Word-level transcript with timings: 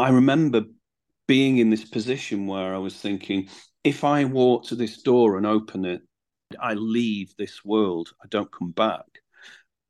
I 0.00 0.08
remember 0.08 0.64
being 1.28 1.58
in 1.58 1.68
this 1.68 1.84
position 1.84 2.46
where 2.46 2.74
I 2.74 2.78
was 2.78 2.96
thinking, 2.96 3.50
if 3.84 4.02
I 4.02 4.24
walk 4.24 4.64
to 4.68 4.74
this 4.74 5.02
door 5.02 5.36
and 5.36 5.44
open 5.44 5.84
it, 5.84 6.00
I 6.58 6.72
leave 6.72 7.36
this 7.36 7.62
world, 7.66 8.08
I 8.24 8.26
don't 8.28 8.50
come 8.50 8.70
back. 8.70 9.04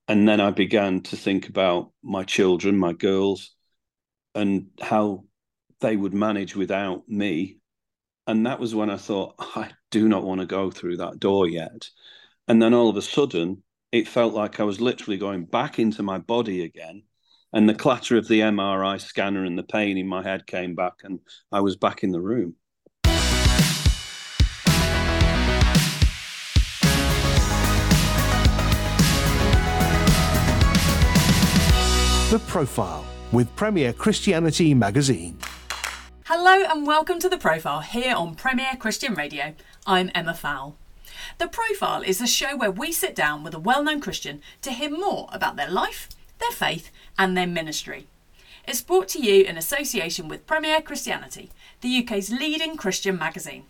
And 0.08 0.28
then 0.28 0.40
I 0.40 0.50
began 0.50 1.02
to 1.02 1.16
think 1.16 1.48
about 1.48 1.92
my 2.02 2.24
children, 2.24 2.76
my 2.76 2.92
girls, 2.92 3.54
and 4.34 4.70
how 4.80 5.26
they 5.80 5.94
would 5.96 6.12
manage 6.12 6.56
without 6.56 7.08
me. 7.08 7.58
And 8.26 8.44
that 8.46 8.58
was 8.58 8.74
when 8.74 8.90
I 8.90 8.96
thought, 8.96 9.36
I 9.38 9.70
do 9.92 10.08
not 10.08 10.24
want 10.24 10.40
to 10.40 10.46
go 10.46 10.72
through 10.72 10.96
that 10.96 11.20
door 11.20 11.48
yet. 11.48 11.88
And 12.48 12.60
then 12.60 12.74
all 12.74 12.88
of 12.88 12.96
a 12.96 13.02
sudden, 13.02 13.62
it 13.92 14.08
felt 14.08 14.34
like 14.34 14.58
I 14.58 14.64
was 14.64 14.80
literally 14.80 15.18
going 15.18 15.44
back 15.44 15.78
into 15.78 16.02
my 16.02 16.18
body 16.18 16.64
again. 16.64 17.04
And 17.52 17.68
the 17.68 17.74
clatter 17.74 18.16
of 18.16 18.28
the 18.28 18.38
MRI 18.38 19.00
scanner 19.00 19.44
and 19.44 19.58
the 19.58 19.64
pain 19.64 19.98
in 19.98 20.06
my 20.06 20.22
head 20.22 20.46
came 20.46 20.76
back, 20.76 21.00
and 21.02 21.18
I 21.50 21.58
was 21.60 21.74
back 21.74 22.04
in 22.04 22.12
the 22.12 22.20
room. 22.20 22.54
The 32.30 32.38
Profile 32.46 33.04
with 33.32 33.48
Premier 33.56 33.92
Christianity 33.92 34.72
Magazine. 34.72 35.36
Hello 36.26 36.64
and 36.70 36.86
welcome 36.86 37.18
to 37.18 37.28
The 37.28 37.36
Profile 37.36 37.80
here 37.80 38.14
on 38.14 38.36
Premier 38.36 38.76
Christian 38.78 39.14
Radio. 39.14 39.54
I'm 39.84 40.12
Emma 40.14 40.34
Fowle. 40.34 40.76
The 41.38 41.48
Profile 41.48 42.02
is 42.02 42.20
a 42.20 42.28
show 42.28 42.56
where 42.56 42.70
we 42.70 42.92
sit 42.92 43.16
down 43.16 43.42
with 43.42 43.54
a 43.54 43.58
well 43.58 43.82
known 43.82 44.00
Christian 44.00 44.40
to 44.62 44.70
hear 44.70 44.90
more 44.90 45.28
about 45.32 45.56
their 45.56 45.68
life, 45.68 46.08
their 46.38 46.52
faith, 46.52 46.92
and 47.18 47.36
their 47.36 47.46
ministry. 47.46 48.06
It's 48.66 48.82
brought 48.82 49.08
to 49.08 49.20
you 49.20 49.44
in 49.44 49.56
association 49.56 50.28
with 50.28 50.46
Premier 50.46 50.80
Christianity, 50.80 51.50
the 51.80 51.98
UK's 51.98 52.30
leading 52.30 52.76
Christian 52.76 53.18
magazine. 53.18 53.64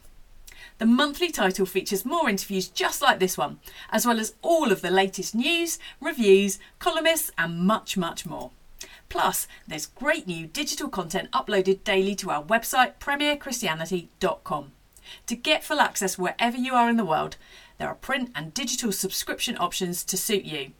The 0.79 0.87
monthly 0.87 1.31
title 1.31 1.67
features 1.67 2.05
more 2.05 2.29
interviews 2.29 2.67
just 2.69 3.03
like 3.03 3.19
this 3.19 3.37
one, 3.37 3.61
as 3.91 4.07
well 4.07 4.19
as 4.19 4.35
all 4.41 4.73
of 4.73 4.81
the 4.81 4.91
latest 4.91 5.35
news, 5.35 5.79
reviews, 6.01 6.59
columnists, 6.79 7.31
and 7.37 7.59
much, 7.59 7.97
much 7.97 8.25
more. 8.25 8.51
Plus, 9.11 9.47
there's 9.69 9.87
great 9.87 10.27
new 10.27 10.47
digital 10.47 10.89
content 10.89 11.31
uploaded 11.33 11.85
daily 11.85 12.15
to 12.15 12.31
our 12.31 12.43
website, 12.43 12.95
premierchristianity.com. 12.99 14.73
To 15.27 15.37
get 15.37 15.65
full 15.65 15.81
access 15.81 16.17
wherever 16.17 16.57
you 16.57 16.75
are 16.75 16.89
in 16.89 16.97
the 16.97 17.05
world, 17.05 17.37
there 17.79 17.89
are 17.89 17.95
print 17.95 18.31
and 18.35 18.55
digital 18.55 18.93
subscription 18.93 19.59
options 19.59 20.05
to 20.05 20.17
suit 20.17 20.45
you. 20.45 20.73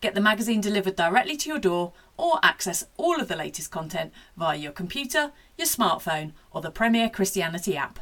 Get 0.00 0.14
the 0.14 0.20
magazine 0.20 0.60
delivered 0.60 0.96
directly 0.96 1.36
to 1.38 1.48
your 1.48 1.58
door 1.58 1.92
or 2.16 2.38
access 2.42 2.86
all 2.96 3.20
of 3.20 3.28
the 3.28 3.36
latest 3.36 3.70
content 3.70 4.12
via 4.36 4.56
your 4.56 4.72
computer, 4.72 5.32
your 5.56 5.66
smartphone, 5.66 6.32
or 6.52 6.60
the 6.60 6.70
Premier 6.70 7.08
Christianity 7.08 7.76
app. 7.76 7.98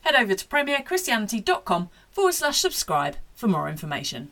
Head 0.00 0.14
over 0.14 0.34
to 0.34 0.46
premierchristianity.com 0.46 1.88
forward 2.10 2.34
slash 2.34 2.60
subscribe 2.60 3.16
for 3.34 3.48
more 3.48 3.68
information. 3.68 4.30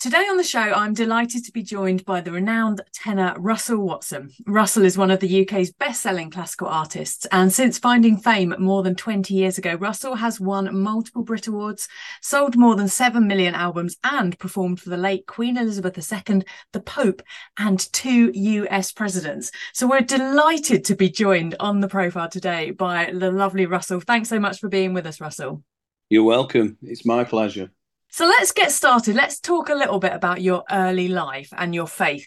Today 0.00 0.26
on 0.30 0.38
the 0.38 0.42
show, 0.42 0.58
I'm 0.58 0.94
delighted 0.94 1.44
to 1.44 1.52
be 1.52 1.62
joined 1.62 2.06
by 2.06 2.22
the 2.22 2.32
renowned 2.32 2.80
tenor 2.90 3.34
Russell 3.36 3.84
Watson. 3.84 4.30
Russell 4.46 4.86
is 4.86 4.96
one 4.96 5.10
of 5.10 5.20
the 5.20 5.42
UK's 5.42 5.72
best 5.72 6.00
selling 6.00 6.30
classical 6.30 6.68
artists, 6.68 7.26
and 7.32 7.52
since 7.52 7.78
finding 7.78 8.16
fame 8.16 8.54
more 8.58 8.82
than 8.82 8.94
20 8.94 9.34
years 9.34 9.58
ago, 9.58 9.74
Russell 9.74 10.14
has 10.14 10.40
won 10.40 10.74
multiple 10.74 11.22
Brit 11.22 11.48
Awards, 11.48 11.86
sold 12.22 12.56
more 12.56 12.76
than 12.76 12.88
7 12.88 13.26
million 13.26 13.54
albums, 13.54 13.98
and 14.02 14.38
performed 14.38 14.80
for 14.80 14.88
the 14.88 14.96
late 14.96 15.26
Queen 15.26 15.58
Elizabeth 15.58 15.98
II, 15.98 16.44
the 16.72 16.80
Pope, 16.80 17.20
and 17.58 17.92
two 17.92 18.30
US 18.32 18.92
presidents. 18.92 19.50
So 19.74 19.86
we're 19.86 20.00
delighted 20.00 20.82
to 20.86 20.96
be 20.96 21.10
joined 21.10 21.56
on 21.60 21.80
the 21.80 21.88
profile 21.88 22.30
today 22.30 22.70
by 22.70 23.12
the 23.12 23.30
lovely 23.30 23.66
Russell. 23.66 24.00
Thanks 24.00 24.30
so 24.30 24.40
much 24.40 24.60
for 24.60 24.70
being 24.70 24.94
with 24.94 25.04
us, 25.04 25.20
Russell. 25.20 25.62
You're 26.08 26.24
welcome. 26.24 26.78
It's 26.80 27.04
my 27.04 27.22
pleasure. 27.22 27.70
So 28.10 28.26
let's 28.26 28.52
get 28.52 28.72
started. 28.72 29.14
Let's 29.14 29.40
talk 29.40 29.68
a 29.68 29.74
little 29.74 29.98
bit 29.98 30.12
about 30.12 30.42
your 30.42 30.64
early 30.70 31.08
life 31.08 31.52
and 31.56 31.74
your 31.74 31.86
faith. 31.86 32.26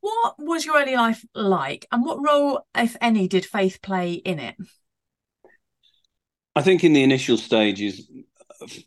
What 0.00 0.34
was 0.38 0.64
your 0.64 0.76
early 0.76 0.94
life 0.94 1.24
like, 1.34 1.86
and 1.90 2.04
what 2.04 2.24
role, 2.24 2.66
if 2.76 2.96
any, 3.00 3.26
did 3.26 3.44
faith 3.44 3.80
play 3.82 4.12
in 4.12 4.38
it? 4.38 4.54
I 6.54 6.62
think 6.62 6.84
in 6.84 6.92
the 6.92 7.02
initial 7.02 7.36
stages, 7.36 8.08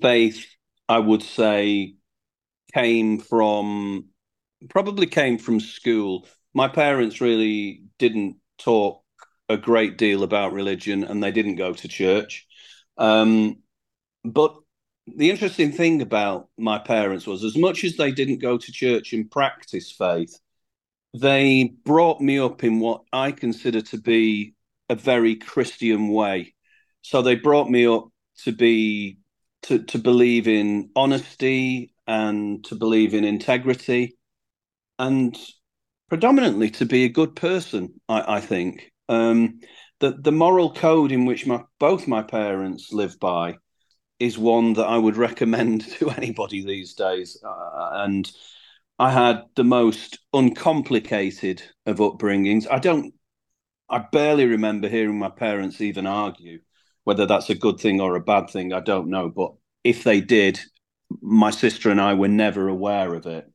faith, 0.02 0.46
I 0.88 1.00
would 1.00 1.24
say, 1.24 1.96
came 2.74 3.20
from 3.20 4.06
probably 4.70 5.08
came 5.08 5.38
from 5.38 5.60
school. 5.60 6.28
My 6.54 6.68
parents 6.68 7.20
really 7.20 7.84
didn't 7.98 8.38
talk 8.58 9.04
a 9.50 9.58
great 9.58 9.98
deal 9.98 10.24
about 10.24 10.54
religion 10.54 11.04
and 11.04 11.22
they 11.22 11.32
didn't 11.32 11.56
go 11.56 11.74
to 11.74 11.88
church. 11.88 12.46
Um, 12.98 13.58
but 14.24 14.56
the 15.16 15.30
interesting 15.30 15.72
thing 15.72 16.02
about 16.02 16.50
my 16.58 16.80
parents 16.80 17.28
was 17.28 17.44
as 17.44 17.58
much 17.58 17.84
as 17.84 17.98
they 17.98 18.12
didn't 18.12 18.40
go 18.40 18.58
to 18.58 18.72
church 18.72 19.14
and 19.14 19.30
practice 19.30 19.92
faith, 19.92 20.40
they 21.14 21.74
brought 21.86 22.22
me 22.22 22.40
up 22.40 22.64
in 22.64 22.80
what 22.80 23.04
I 23.12 23.32
consider 23.32 23.82
to 23.82 23.98
be 23.98 24.54
a 24.90 24.96
very 24.96 25.36
Christian 25.36 26.10
way. 26.10 26.54
So 27.02 27.22
they 27.22 27.36
brought 27.36 27.70
me 27.70 27.86
up 27.86 28.10
to 28.44 28.52
be 28.52 29.18
to, 29.64 29.84
to 29.84 30.00
believe 30.00 30.48
in 30.48 30.90
honesty 30.96 31.94
and 32.08 32.64
to 32.66 32.76
believe 32.76 33.14
in 33.14 33.24
integrity 33.24 34.18
and 34.98 35.38
predominantly 36.10 36.70
to 36.72 36.86
be 36.86 37.06
a 37.06 37.10
good 37.10 37.36
person, 37.36 38.02
I, 38.10 38.38
I 38.38 38.42
think. 38.42 38.92
Um, 39.08 39.60
the, 40.00 40.12
the 40.12 40.32
moral 40.32 40.74
code 40.74 41.12
in 41.12 41.26
which 41.26 41.46
my 41.46 41.64
both 41.80 42.08
my 42.08 42.24
parents 42.24 42.92
live 42.92 43.20
by 43.20 43.58
is 44.22 44.38
one 44.38 44.74
that 44.74 44.86
I 44.86 44.98
would 44.98 45.18
recommend 45.28 45.82
to 46.00 46.10
anybody 46.12 46.64
these 46.64 46.94
days. 46.94 47.38
Uh, 47.44 47.90
and 47.94 48.32
I 49.00 49.12
had 49.12 49.44
the 49.56 49.64
most 49.64 50.20
uncomplicated 50.34 51.64
of 51.86 51.98
upbringings. 51.98 52.68
I 52.70 52.80
don't, 52.80 53.14
I 53.90 54.00
barely 54.00 54.46
remember 54.46 54.88
hearing 54.88 55.18
my 55.18 55.30
parents 55.30 55.82
even 55.82 56.06
argue 56.06 56.60
whether 57.04 57.26
that's 57.26 57.50
a 57.50 57.56
good 57.56 57.80
thing 57.80 58.00
or 58.00 58.16
a 58.16 58.22
bad 58.22 58.50
thing. 58.50 58.74
I 58.74 58.80
don't 58.80 59.10
know. 59.10 59.30
But 59.30 59.54
if 59.84 60.04
they 60.04 60.22
did, 60.22 60.60
my 61.20 61.50
sister 61.50 61.90
and 61.90 62.00
I 62.00 62.14
were 62.14 62.28
never 62.28 62.68
aware 62.68 63.16
of 63.16 63.26
it. 63.26 63.52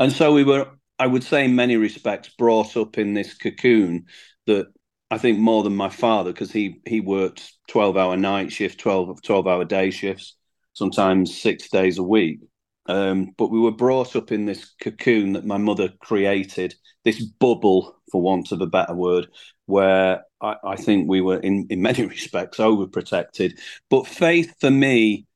And 0.00 0.10
so 0.10 0.32
we 0.32 0.42
were, 0.42 0.66
I 0.98 1.06
would 1.06 1.22
say, 1.22 1.44
in 1.44 1.54
many 1.54 1.76
respects, 1.76 2.30
brought 2.30 2.76
up 2.76 2.98
in 2.98 3.14
this 3.14 3.34
cocoon 3.34 4.06
that 4.46 4.66
I 5.10 5.18
think 5.18 5.38
more 5.38 5.62
than 5.62 5.74
my 5.74 5.88
father 5.88 6.32
because 6.32 6.52
he 6.52 6.80
he 6.86 7.00
worked 7.00 7.52
12 7.68 7.96
hour 7.96 8.16
night 8.16 8.52
shift 8.52 8.78
12 8.78 9.22
12 9.22 9.46
hour 9.46 9.64
day 9.64 9.90
shifts 9.90 10.36
sometimes 10.72 11.36
six 11.40 11.68
days 11.68 11.98
a 11.98 12.02
week. 12.02 12.40
Um, 12.86 13.32
but 13.36 13.50
we 13.50 13.60
were 13.60 13.72
brought 13.72 14.16
up 14.16 14.32
in 14.32 14.46
this 14.46 14.74
cocoon 14.80 15.34
that 15.34 15.44
my 15.44 15.58
mother 15.58 15.90
created 16.00 16.74
this 17.04 17.22
bubble 17.22 17.96
for 18.10 18.22
want 18.22 18.52
of 18.52 18.60
a 18.60 18.66
better 18.66 18.94
word 18.94 19.28
where 19.66 20.24
I, 20.40 20.56
I 20.64 20.76
think 20.76 21.08
we 21.08 21.20
were 21.20 21.38
in 21.38 21.66
in 21.70 21.82
many 21.82 22.04
respects 22.16 22.58
overprotected. 22.58 23.58
But 23.88 24.06
faith 24.06 24.54
for 24.60 24.70
me 24.70 25.26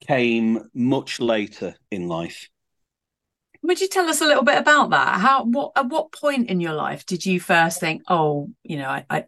came 0.00 0.68
much 0.74 1.20
later 1.20 1.74
in 1.90 2.08
life 2.08 2.48
would 3.62 3.80
you 3.80 3.88
tell 3.88 4.08
us 4.08 4.20
a 4.20 4.26
little 4.26 4.44
bit 4.44 4.58
about 4.58 4.90
that? 4.90 5.20
How 5.20 5.44
what 5.44 5.72
at 5.76 5.88
what 5.88 6.12
point 6.12 6.48
in 6.48 6.60
your 6.60 6.74
life 6.74 7.04
did 7.06 7.26
you 7.26 7.40
first 7.40 7.80
think, 7.80 8.02
oh, 8.08 8.50
you 8.62 8.76
know, 8.76 8.88
I 8.88 9.04
I, 9.10 9.24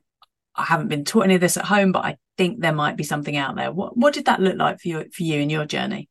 I 0.54 0.64
haven't 0.64 0.88
been 0.88 1.04
taught 1.04 1.24
any 1.24 1.34
of 1.34 1.40
this 1.40 1.56
at 1.56 1.64
home, 1.64 1.92
but 1.92 2.04
I 2.04 2.16
think 2.36 2.60
there 2.60 2.72
might 2.72 2.96
be 2.96 3.04
something 3.04 3.36
out 3.36 3.56
there. 3.56 3.72
What 3.72 3.96
what 3.96 4.14
did 4.14 4.26
that 4.26 4.40
look 4.40 4.56
like 4.56 4.80
for 4.80 4.88
you 4.88 5.04
for 5.12 5.22
you 5.22 5.40
in 5.40 5.50
your 5.50 5.66
journey? 5.66 6.08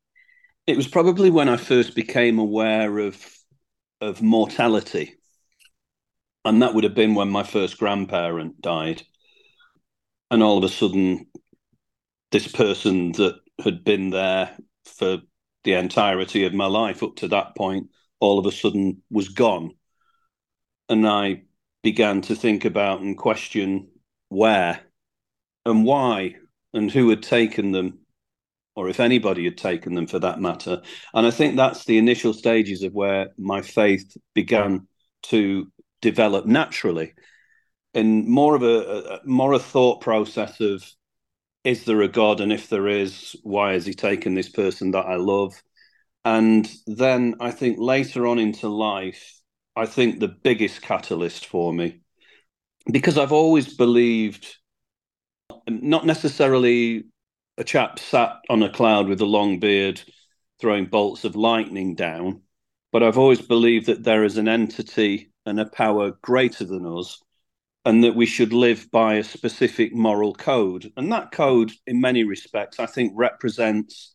It 0.68 0.78
was 0.78 0.88
probably 0.88 1.30
when 1.30 1.50
I 1.50 1.58
first 1.58 1.96
became 1.96 2.40
aware 2.40 3.00
of 3.00 3.26
of 4.02 4.22
mortality. 4.22 5.16
And 6.46 6.62
that 6.62 6.74
would 6.74 6.86
have 6.86 6.96
been 6.96 7.16
when 7.16 7.30
my 7.30 7.44
first 7.44 7.78
grandparent 7.78 8.62
died. 8.62 9.04
And 10.32 10.42
all 10.42 10.58
of 10.58 10.64
a 10.64 10.70
sudden, 10.70 11.28
this 12.32 12.48
person 12.48 13.12
that 13.14 13.40
had 13.64 13.84
been 13.84 14.10
there 14.10 14.56
for 14.86 15.18
the 15.64 15.74
entirety 15.74 16.46
of 16.46 16.54
my 16.54 16.66
life 16.66 17.04
up 17.04 17.18
to 17.18 17.28
that 17.30 17.56
point 17.56 17.88
all 18.20 18.40
of 18.40 18.46
a 18.46 18.52
sudden 18.52 19.02
was 19.10 19.30
gone. 19.30 19.72
And 20.88 21.08
I 21.08 21.44
began 21.84 22.22
to 22.22 22.36
think 22.36 22.66
about 22.66 23.02
and 23.02 23.18
question 23.18 23.90
where 24.30 24.82
and 25.66 25.86
why 25.86 26.36
and 26.74 26.92
who 26.92 27.10
had 27.10 27.24
taken 27.24 27.72
them, 27.72 28.00
or 28.76 28.90
if 28.90 29.00
anybody 29.00 29.44
had 29.44 29.58
taken 29.58 29.96
them 29.96 30.08
for 30.08 30.20
that 30.20 30.40
matter. 30.40 30.82
And 31.14 31.26
I 31.26 31.32
think 31.32 31.56
that's 31.56 31.86
the 31.86 31.98
initial 31.98 32.34
stages 32.34 32.84
of 32.84 32.94
where 32.94 33.30
my 33.38 33.62
faith 33.62 34.18
began 34.34 34.88
to 35.24 35.72
develop 36.02 36.46
naturally 36.46 37.14
in 37.94 38.30
more 38.30 38.56
of 38.56 38.64
a, 38.64 38.66
a 38.66 39.20
more 39.26 39.54
a 39.54 39.60
thought 39.60 40.02
process 40.02 40.60
of 40.60 40.84
is 41.64 41.86
there 41.86 42.02
a 42.02 42.08
god 42.08 42.40
and 42.40 42.54
if 42.54 42.70
there 42.70 42.88
is 42.88 43.36
why 43.44 43.74
has 43.74 43.86
he 43.86 43.94
taken 43.94 44.34
this 44.34 44.50
person 44.50 44.92
that 44.92 45.06
i 45.06 45.16
love 45.16 45.62
and 46.30 46.72
then 46.86 47.36
I 47.40 47.50
think 47.50 47.80
later 47.80 48.28
on 48.28 48.38
into 48.38 48.70
life, 48.70 49.42
I 49.76 49.88
think 49.88 50.20
the 50.20 50.28
biggest 50.28 50.80
catalyst 50.80 51.48
for 51.48 51.74
me 51.74 52.02
because 52.92 53.18
I've 53.18 53.32
always 53.32 53.76
believed, 53.76 54.58
not 55.68 56.06
necessarily 56.06 57.06
a 57.58 57.64
chap 57.64 57.98
sat 57.98 58.38
on 58.48 58.62
a 58.62 58.72
cloud 58.72 59.08
with 59.08 59.22
a 59.22 59.26
long 59.26 59.60
beard 59.60 60.02
throwing 60.62 60.86
bolts 60.86 61.26
of 61.26 61.36
lightning 61.36 61.96
down, 61.96 62.42
but 62.92 63.02
I've 63.02 63.18
always 63.18 63.42
believed 63.42 63.88
that 63.88 64.04
there 64.04 64.24
is 64.24 64.38
an 64.38 64.48
entity 64.48 65.32
and 65.48 65.60
a 65.60 65.66
power 65.66 66.12
greater 66.22 66.64
than 66.64 66.86
us, 66.86 67.20
and 67.86 68.04
that 68.04 68.16
we 68.16 68.28
should 68.28 68.54
live 68.54 68.92
by 68.92 69.16
a 69.16 69.24
specific 69.24 69.96
moral 69.96 70.36
code. 70.36 70.92
And 70.96 71.12
that 71.12 71.32
code, 71.32 71.72
in 71.88 72.00
many 72.00 72.24
respects, 72.24 72.80
I 72.80 72.86
think 72.86 73.14
represents 73.16 74.14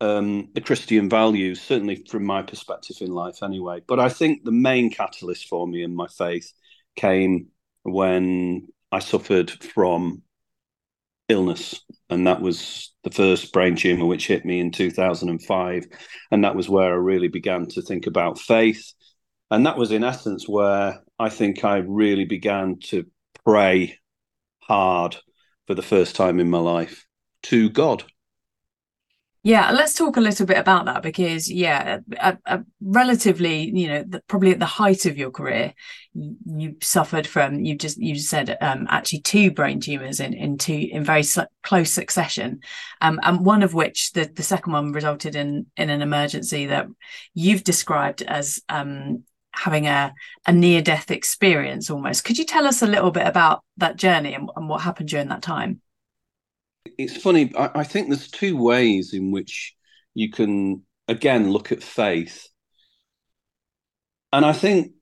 um, 0.00 0.48
the 0.54 0.60
Christian 0.60 1.08
values, 1.08 1.60
certainly 1.60 2.04
from 2.08 2.24
my 2.24 2.42
perspective 2.42 2.96
in 3.00 3.10
life, 3.10 3.42
anyway. 3.42 3.80
But 3.86 4.00
I 4.00 4.08
think 4.08 4.44
the 4.44 4.52
main 4.52 4.90
catalyst 4.90 5.48
for 5.48 5.66
me 5.66 5.82
in 5.82 5.94
my 5.94 6.06
faith 6.08 6.52
came 6.96 7.48
when 7.82 8.68
I 8.90 9.00
suffered 9.00 9.50
from 9.50 10.22
illness. 11.28 11.80
And 12.08 12.26
that 12.26 12.40
was 12.40 12.92
the 13.04 13.10
first 13.10 13.52
brain 13.52 13.76
tumor 13.76 14.06
which 14.06 14.26
hit 14.26 14.44
me 14.44 14.60
in 14.60 14.72
2005. 14.72 15.86
And 16.30 16.44
that 16.44 16.56
was 16.56 16.68
where 16.68 16.92
I 16.92 16.96
really 16.96 17.28
began 17.28 17.66
to 17.68 17.82
think 17.82 18.06
about 18.06 18.38
faith. 18.38 18.92
And 19.50 19.66
that 19.66 19.76
was, 19.76 19.90
in 19.92 20.04
essence, 20.04 20.48
where 20.48 21.00
I 21.18 21.28
think 21.28 21.64
I 21.64 21.78
really 21.78 22.24
began 22.24 22.78
to 22.84 23.06
pray 23.44 23.98
hard 24.60 25.16
for 25.66 25.74
the 25.74 25.82
first 25.82 26.16
time 26.16 26.40
in 26.40 26.50
my 26.50 26.58
life 26.58 27.06
to 27.44 27.68
God. 27.70 28.04
Yeah, 29.42 29.70
let's 29.70 29.94
talk 29.94 30.18
a 30.18 30.20
little 30.20 30.44
bit 30.44 30.58
about 30.58 30.84
that 30.84 31.02
because, 31.02 31.50
yeah, 31.50 32.00
a, 32.18 32.36
a 32.44 32.62
relatively, 32.82 33.70
you 33.70 33.88
know, 33.88 34.04
the, 34.06 34.20
probably 34.26 34.50
at 34.50 34.58
the 34.58 34.66
height 34.66 35.06
of 35.06 35.16
your 35.16 35.30
career, 35.30 35.72
you, 36.12 36.36
you 36.44 36.76
suffered 36.82 37.26
from 37.26 37.64
you 37.64 37.74
just 37.74 37.96
you 37.96 38.18
said 38.18 38.58
um, 38.60 38.86
actually 38.90 39.20
two 39.20 39.50
brain 39.50 39.80
tumors 39.80 40.20
in 40.20 40.34
in 40.34 40.58
two 40.58 40.88
in 40.92 41.04
very 41.04 41.22
su- 41.22 41.46
close 41.62 41.90
succession, 41.90 42.60
um, 43.00 43.18
and 43.22 43.40
one 43.40 43.62
of 43.62 43.72
which 43.72 44.12
the 44.12 44.24
the 44.26 44.42
second 44.42 44.74
one 44.74 44.92
resulted 44.92 45.34
in 45.34 45.66
in 45.78 45.88
an 45.88 46.02
emergency 46.02 46.66
that 46.66 46.88
you've 47.32 47.64
described 47.64 48.20
as 48.20 48.60
um, 48.68 49.24
having 49.52 49.86
a 49.86 50.12
a 50.46 50.52
near 50.52 50.82
death 50.82 51.10
experience 51.10 51.88
almost. 51.88 52.24
Could 52.24 52.36
you 52.36 52.44
tell 52.44 52.66
us 52.66 52.82
a 52.82 52.86
little 52.86 53.10
bit 53.10 53.26
about 53.26 53.64
that 53.78 53.96
journey 53.96 54.34
and, 54.34 54.50
and 54.54 54.68
what 54.68 54.82
happened 54.82 55.08
during 55.08 55.28
that 55.28 55.40
time? 55.40 55.80
It's 56.84 57.16
funny. 57.16 57.52
I, 57.56 57.70
I 57.80 57.84
think 57.84 58.08
there's 58.08 58.30
two 58.30 58.56
ways 58.56 59.12
in 59.12 59.30
which 59.30 59.74
you 60.14 60.30
can 60.30 60.82
again 61.08 61.50
look 61.50 61.72
at 61.72 61.82
faith, 61.82 62.48
and 64.32 64.44
I 64.44 64.52
think 64.52 64.92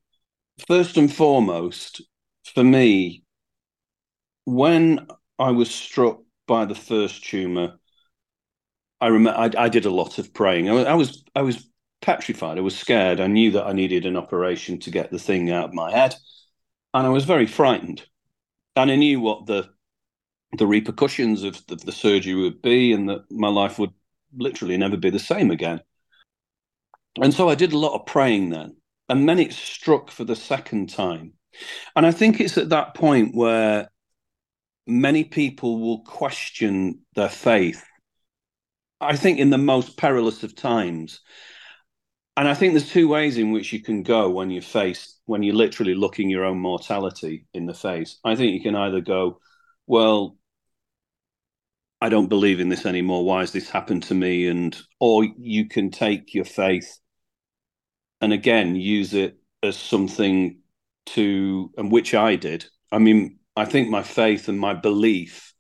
first 0.67 0.97
and 0.97 1.13
foremost 1.13 2.03
for 2.55 2.65
me, 2.65 3.25
when 4.45 5.07
I 5.39 5.51
was 5.53 5.71
struck 5.71 6.21
by 6.47 6.65
the 6.65 6.75
first 6.75 7.25
tumor, 7.25 7.79
I 9.01 9.09
remember 9.09 9.39
I, 9.39 9.65
I 9.65 9.69
did 9.69 9.87
a 9.87 9.91
lot 9.91 10.19
of 10.19 10.35
praying. 10.35 10.69
I, 10.69 10.75
I 10.85 10.95
was 10.95 11.25
I 11.35 11.43
was 11.43 11.69
petrified. 12.01 12.59
I 12.59 12.63
was 12.63 12.77
scared. 12.79 13.21
I 13.21 13.27
knew 13.27 13.53
that 13.53 13.67
I 13.67 13.73
needed 13.73 14.07
an 14.07 14.17
operation 14.17 14.79
to 14.81 14.91
get 14.91 15.11
the 15.11 15.19
thing 15.19 15.51
out 15.51 15.67
of 15.67 15.75
my 15.75 15.91
head, 15.93 16.15
and 16.95 17.07
I 17.07 17.11
was 17.11 17.25
very 17.25 17.47
frightened. 17.47 18.05
And 18.77 18.91
I 18.91 18.97
knew 18.97 19.21
what 19.21 19.47
the 19.47 19.71
the 20.57 20.67
repercussions 20.67 21.43
of 21.43 21.65
the, 21.67 21.77
the 21.77 21.93
surgery 21.93 22.35
would 22.35 22.63
be, 22.63 22.93
and 22.93 23.09
that 23.09 23.25
my 23.31 23.49
life 23.49 23.79
would 23.79 23.93
literally 24.37 24.77
never 24.77 24.97
be 24.97 25.11
the 25.11 25.19
same 25.19 25.51
again. 25.51 25.81
And 27.21 27.35
so 27.35 27.49
I 27.49 27.55
did 27.55 27.73
a 27.73 27.79
lot 27.79 27.99
of 27.99 28.07
praying 28.07 28.51
then. 28.51 28.77
And 29.09 29.29
then 29.29 29.39
it 29.39 29.53
struck 29.53 30.11
for 30.11 30.25
the 30.25 30.37
second 30.37 30.91
time. 30.91 31.33
And 31.97 32.07
I 32.07 32.13
think 32.13 32.41
it's 32.41 32.59
at 32.59 32.69
that 32.71 32.95
point 32.95 33.35
where 33.35 33.91
many 34.87 35.25
people 35.25 35.81
will 35.81 36.03
question 36.03 37.01
their 37.15 37.29
faith. 37.29 37.85
I 39.01 39.17
think 39.17 39.39
in 39.39 39.51
the 39.51 39.59
most 39.59 39.97
perilous 39.97 40.43
of 40.43 40.55
times. 40.55 41.21
And 42.37 42.49
I 42.49 42.55
think 42.55 42.73
there's 42.73 42.91
two 42.91 43.09
ways 43.09 43.37
in 43.37 43.51
which 43.51 43.73
you 43.73 43.83
can 43.83 44.03
go 44.03 44.31
when 44.31 44.51
you're 44.51 44.63
faced, 44.63 45.21
when 45.27 45.43
you're 45.43 45.57
literally 45.57 45.95
looking 45.95 46.31
your 46.31 46.45
own 46.45 46.59
mortality 46.59 47.47
in 47.53 47.67
the 47.67 47.75
face. 47.75 48.19
I 48.25 48.37
think 48.37 48.55
you 48.55 48.63
can 48.63 48.77
either 48.77 49.01
go, 49.01 49.41
well, 49.87 50.38
I 52.01 52.09
don't 52.09 52.29
believe 52.29 52.61
in 52.61 52.69
this 52.69 52.87
anymore. 52.87 53.25
Why 53.25 53.41
has 53.41 53.53
this 53.53 53.69
happened 53.69 54.05
to 54.05 54.15
me? 54.15 54.47
And 54.47 54.77
or 55.01 55.25
you 55.37 55.69
can 55.69 55.91
take 55.91 56.35
your 56.35 56.45
faith 56.45 56.99
and 58.21 58.33
again 58.33 58.77
use 58.77 59.15
it 59.15 59.39
as 59.63 59.77
something 59.77 60.61
to, 61.07 61.71
and 61.77 61.91
which 61.91 62.15
I 62.15 62.37
did. 62.37 62.67
I 62.93 62.99
mean, 62.99 63.39
I 63.57 63.65
think 63.65 63.89
my 63.89 64.03
faith 64.03 64.49
and 64.49 64.59
my 64.59 64.75
belief 64.75 65.53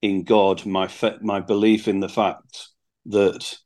in 0.00 0.24
God, 0.24 0.64
my 0.66 0.88
my 1.20 1.40
belief 1.40 1.88
in 1.88 2.00
the 2.00 2.08
fact 2.08 2.68
that 3.06 3.56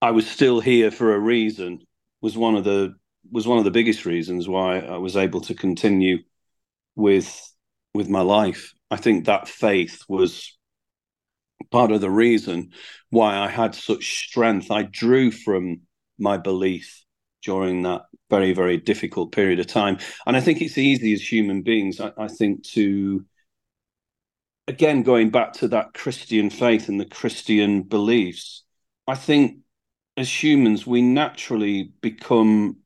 I 0.00 0.10
was 0.10 0.26
still 0.26 0.60
here 0.60 0.90
for 0.90 1.14
a 1.14 1.18
reason, 1.18 1.80
was 2.20 2.36
one 2.36 2.54
of 2.54 2.64
the 2.64 2.94
was 3.30 3.46
one 3.46 3.58
of 3.58 3.64
the 3.64 3.70
biggest 3.70 4.04
reasons 4.04 4.48
why 4.48 4.78
I 4.80 4.98
was 4.98 5.16
able 5.16 5.40
to 5.42 5.54
continue 5.54 6.18
with 6.96 7.30
with 7.94 8.08
my 8.08 8.22
life. 8.22 8.72
I 8.90 8.96
think 8.96 9.26
that 9.26 9.48
faith 9.48 10.02
was 10.08 10.56
part 11.72 11.90
of 11.90 12.00
the 12.00 12.10
reason 12.10 12.70
why 13.10 13.36
I 13.36 13.48
had 13.48 13.74
such 13.74 14.26
strength. 14.26 14.70
I 14.70 14.82
drew 14.82 15.30
from 15.30 15.80
my 16.18 16.36
belief 16.36 17.04
during 17.42 17.82
that 17.82 18.02
very, 18.30 18.52
very 18.52 18.76
difficult 18.76 19.32
period 19.32 19.58
of 19.58 19.66
time. 19.66 19.98
And 20.26 20.36
I 20.36 20.40
think 20.40 20.62
it's 20.62 20.78
easy 20.78 21.12
as 21.12 21.32
human 21.32 21.62
beings, 21.62 22.00
I, 22.00 22.12
I 22.16 22.28
think, 22.28 22.64
to, 22.68 23.24
again, 24.68 25.02
going 25.02 25.30
back 25.30 25.54
to 25.54 25.68
that 25.68 25.92
Christian 25.94 26.50
faith 26.50 26.88
and 26.88 27.00
the 27.00 27.06
Christian 27.06 27.82
beliefs, 27.82 28.64
I 29.08 29.16
think 29.16 29.58
as 30.16 30.30
humans, 30.42 30.86
we 30.86 31.02
naturally 31.02 31.92
become 32.00 32.76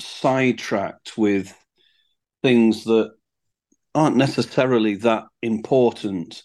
sidetracked 0.00 1.16
with 1.16 1.54
things 2.42 2.84
that 2.84 3.12
aren't 3.94 4.16
necessarily 4.16 4.96
that 4.96 5.24
important 5.42 6.42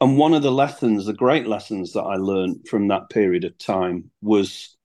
and 0.00 0.18
one 0.18 0.34
of 0.34 0.42
the 0.42 0.52
lessons, 0.52 1.06
the 1.06 1.14
great 1.14 1.46
lessons 1.46 1.92
that 1.92 2.02
I 2.02 2.16
learned 2.16 2.68
from 2.68 2.88
that 2.88 3.08
period 3.08 3.44
of 3.44 3.56
time 3.56 4.10
was 4.20 4.76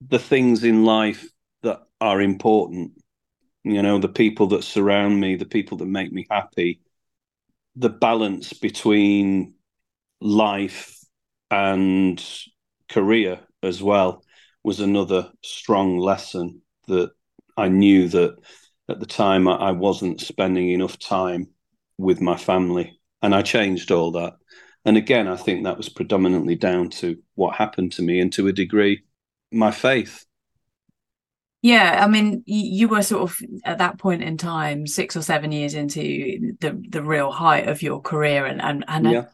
the 0.00 0.18
things 0.18 0.62
in 0.62 0.84
life 0.84 1.26
that 1.62 1.82
are 2.00 2.20
important. 2.20 2.92
You 3.64 3.82
know, 3.82 3.98
the 3.98 4.08
people 4.08 4.48
that 4.48 4.62
surround 4.62 5.18
me, 5.18 5.34
the 5.34 5.44
people 5.44 5.78
that 5.78 5.86
make 5.86 6.12
me 6.12 6.26
happy, 6.30 6.80
the 7.74 7.88
balance 7.88 8.52
between 8.52 9.54
life 10.20 10.96
and 11.50 12.22
career 12.88 13.40
as 13.62 13.82
well 13.82 14.22
was 14.62 14.80
another 14.80 15.32
strong 15.42 15.98
lesson 15.98 16.62
that 16.86 17.10
I 17.56 17.68
knew 17.68 18.08
that 18.08 18.36
at 18.88 19.00
the 19.00 19.06
time 19.06 19.48
I 19.48 19.72
wasn't 19.72 20.20
spending 20.20 20.70
enough 20.70 20.96
time 20.98 21.48
with 21.98 22.20
my 22.20 22.36
family 22.36 23.00
and 23.26 23.34
I 23.34 23.42
changed 23.42 23.90
all 23.90 24.12
that. 24.12 24.34
And 24.84 24.96
again, 24.96 25.26
I 25.26 25.34
think 25.34 25.64
that 25.64 25.76
was 25.76 25.88
predominantly 25.88 26.54
down 26.54 26.90
to 26.90 27.18
what 27.34 27.56
happened 27.56 27.90
to 27.94 28.02
me 28.02 28.20
and 28.20 28.32
to 28.34 28.46
a 28.46 28.52
degree, 28.52 29.02
my 29.50 29.72
faith. 29.72 30.24
Yeah, 31.60 32.04
I 32.04 32.06
mean, 32.06 32.44
you 32.46 32.86
were 32.86 33.02
sort 33.02 33.22
of 33.22 33.36
at 33.64 33.78
that 33.78 33.98
point 33.98 34.22
in 34.22 34.36
time, 34.36 34.86
six 34.86 35.16
or 35.16 35.22
seven 35.22 35.50
years 35.50 35.74
into 35.74 36.54
the 36.60 36.80
the 36.88 37.02
real 37.02 37.32
height 37.32 37.68
of 37.68 37.82
your 37.82 38.00
career, 38.00 38.46
and 38.46 38.62
and 38.62 38.84
and 38.86 39.10
yeah 39.10 39.24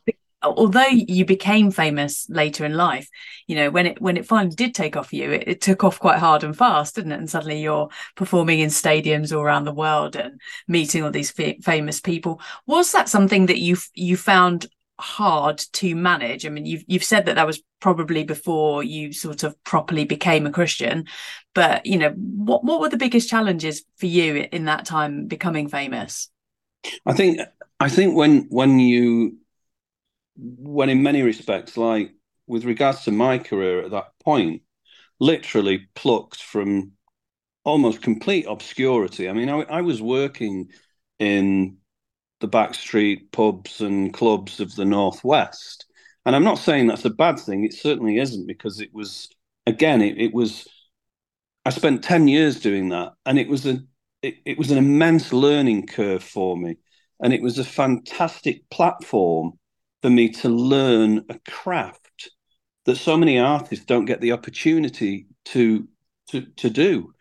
although 0.43 0.87
you 0.87 1.25
became 1.25 1.71
famous 1.71 2.27
later 2.29 2.65
in 2.65 2.75
life 2.75 3.09
you 3.47 3.57
know 3.57 3.71
when 3.71 3.87
it 3.87 4.01
when 4.01 4.17
it 4.17 4.27
finally 4.27 4.55
did 4.55 4.75
take 4.75 4.97
off 4.97 5.11
for 5.11 5.17
you 5.17 5.31
it, 5.31 5.45
it, 5.47 5.61
took 5.61 5.85
off 5.85 5.99
quite 5.99 6.19
hard 6.19 6.45
and 6.45 6.57
fast 6.57 6.95
didn't 6.95 7.13
it? 7.13 7.19
And 7.19 7.31
suddenly 7.31 7.61
you're 7.61 7.89
performing 8.17 8.61
in 8.61 8.69
stadiums 8.69 9.35
all 9.35 9.43
around 9.43 9.65
the 9.65 9.73
world 9.73 10.17
and 10.17 10.41
meeting 10.69 11.03
all 11.03 11.11
these 11.11 11.33
f- 11.39 11.57
famous 11.63 12.01
people. 12.01 12.41
Was 12.67 12.93
that 12.93 13.09
something 13.09 13.47
that 13.47 13.59
you 13.59 13.77
you 13.95 14.17
found 14.17 14.67
hard 14.99 15.59
to 15.73 15.95
manage? 15.95 16.47
I 16.47 16.49
mean 16.49 16.67
you've 16.67 16.85
you've 16.87 17.05
said 17.05 17.27
that 17.27 17.37
that 17.37 17.47
was 17.47 17.63
probably 17.81 18.25
before 18.25 18.83
you 18.83 19.13
sort 19.13 19.43
of 19.43 19.63
properly 19.65 20.05
became 20.05 20.47
a 20.47 20.53
christian 20.53 21.05
but 21.53 21.85
you 21.85 21.99
know 21.99 22.11
what 22.11 22.63
what 22.63 22.81
were 22.81 22.89
the 22.89 22.97
biggest 22.97 23.29
challenges 23.29 23.85
for 23.97 24.07
you 24.07 24.47
in 24.53 24.67
that 24.67 24.85
time 24.85 25.27
becoming 25.27 25.69
famous? 25.69 26.31
I 27.07 27.13
think 27.13 27.41
i 27.81 27.89
think 27.89 28.17
when 28.17 28.47
when 28.49 28.79
you 28.79 29.39
when 30.43 30.91
in 30.91 31.03
many 31.03 31.23
respects, 31.23 31.77
like 31.77 32.13
with 32.47 32.65
regards 32.65 33.05
to 33.05 33.13
my 33.13 33.39
career 33.39 33.83
at 33.83 33.93
that 33.93 34.13
point, 34.25 34.63
literally 35.21 35.89
plucked 35.95 36.43
from 36.43 36.93
almost 37.65 38.03
complete 38.03 38.47
obscurity. 38.49 39.29
I 39.29 39.33
mean, 39.33 39.49
I, 39.49 39.61
I 39.63 39.81
was 39.83 40.03
working 40.03 40.69
in 41.19 41.77
the 42.41 42.49
backstreet 42.49 43.31
pubs 43.31 43.81
and 43.81 44.13
clubs 44.13 44.59
of 44.59 44.75
the 44.75 44.85
Northwest. 44.85 45.87
And 46.27 46.35
I'm 46.35 46.45
not 46.45 46.59
saying 46.59 46.87
that's 46.87 47.05
a 47.05 47.11
bad 47.11 47.39
thing. 47.39 47.65
It 47.65 47.75
certainly 47.75 48.19
isn't 48.19 48.47
because 48.47 48.81
it 48.81 48.93
was, 48.93 49.29
again, 49.67 50.03
it, 50.03 50.19
it 50.19 50.35
was, 50.35 50.67
I 51.65 51.71
spent 51.71 52.03
10 52.03 52.27
years 52.27 52.61
doing 52.61 52.89
that. 52.89 53.13
And 53.25 53.39
it 53.39 53.49
was 53.49 53.67
a, 53.67 53.81
it, 54.23 54.37
it 54.45 54.59
was 54.59 54.73
an 54.73 54.79
immense 54.79 55.33
learning 55.33 55.87
curve 55.87 56.23
for 56.23 56.57
me. 56.57 56.79
And 57.21 57.33
it 57.33 57.43
was 57.43 57.59
a 57.59 57.65
fantastic 57.65 58.69
platform 58.71 59.53
for 60.03 60.11
me 60.11 60.29
to 60.29 60.49
learn 60.49 61.25
a 61.29 61.39
craft 61.49 62.31
that 62.85 62.97
so 62.97 63.17
many 63.17 63.39
artists 63.39 63.85
don't 63.85 64.05
get 64.05 64.21
the 64.21 64.33
opportunity 64.33 65.27
to 65.47 65.89
to 66.31 66.43
to 66.57 66.71
do 66.71 67.13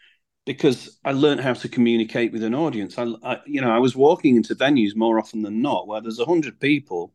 because 0.46 0.98
I 1.06 1.12
learned 1.12 1.42
how 1.42 1.54
to 1.54 1.70
communicate 1.70 2.32
with 2.32 2.44
an 2.44 2.56
audience. 2.56 2.98
I, 2.98 3.14
I, 3.24 3.38
you 3.46 3.62
know, 3.62 3.72
I 3.72 3.80
was 3.80 3.96
walking 3.96 4.36
into 4.36 4.56
venues 4.56 4.96
more 4.96 5.20
often 5.20 5.44
than 5.44 5.62
not 5.62 5.88
where 5.88 6.02
there's 6.02 6.20
a 6.20 6.26
hundred 6.26 6.60
people 6.60 7.14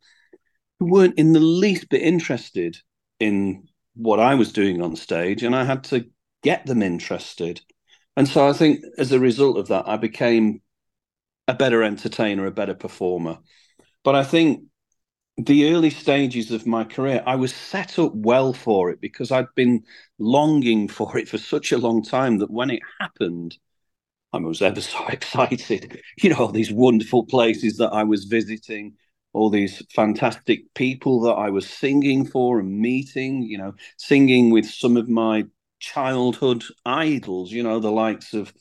who 0.78 0.87
weren't 0.87 1.18
in 1.18 1.32
the 1.32 1.40
least 1.40 1.88
bit 1.88 2.02
interested 2.02 2.76
in 3.18 3.68
what 3.94 4.20
I 4.20 4.35
was 4.35 4.52
doing 4.52 4.82
on 4.82 4.94
stage, 4.94 5.42
and 5.42 5.56
I 5.56 5.64
had 5.64 5.85
to 5.85 6.06
get 6.42 6.66
them 6.66 6.82
interested. 6.82 7.61
And 8.16 8.28
so 8.28 8.49
I 8.49 8.52
think 8.52 8.85
as 8.99 9.11
a 9.12 9.18
result 9.18 9.58
of 9.58 9.68
that, 9.68 9.88
I 9.88 9.96
became 9.96 10.62
a 11.49 11.54
better 11.54 11.82
entertainer, 11.82 12.46
a 12.46 12.50
better 12.50 12.75
performer. 12.75 13.38
But 14.04 14.14
I 14.14 14.25
think 14.25 14.64
the 15.38 15.73
early 15.73 15.90
stages 15.90 16.50
of 16.50 16.66
my 16.66 16.85
career, 16.85 17.23
I 17.26 17.37
was 17.37 17.55
set 17.55 17.99
up 17.99 18.14
well 18.14 18.52
for 18.52 18.90
it 18.90 19.00
because 19.00 19.31
I'd 19.31 19.55
been 19.55 19.85
longing 20.19 20.88
for 20.97 21.16
it 21.19 21.28
for 21.28 21.38
such 21.38 21.73
a 21.73 21.78
long 21.78 22.02
time 22.02 22.38
that 22.38 22.50
when 22.50 22.71
it 22.71 22.81
happened, 23.00 23.59
I 24.33 24.38
was 24.38 24.62
ever 24.62 24.81
so 24.83 25.07
excited. 25.09 26.00
You 26.23 26.31
know, 26.31 26.37
all 26.38 26.52
these 26.52 26.73
wonderful 26.73 27.26
places 27.26 27.78
that 27.78 27.93
I 27.93 28.05
was 28.05 28.25
visiting, 28.25 28.95
all 29.33 29.50
these 29.50 29.83
fantastic 29.95 30.73
people 30.75 31.21
that 31.23 31.35
I 31.35 31.50
was 31.50 31.69
singing 31.69 32.26
for 32.26 32.61
and 32.61 32.78
meeting, 32.81 33.43
you 33.43 33.59
know, 33.59 33.75
singing 33.99 34.50
with 34.50 34.66
some 34.66 34.97
of 34.97 35.09
my 35.09 35.45
childhood 35.81 36.64
idols, 36.87 37.52
you 37.52 37.62
know, 37.62 37.81
the 37.81 37.93
likes 37.93 38.35
of 38.35 38.52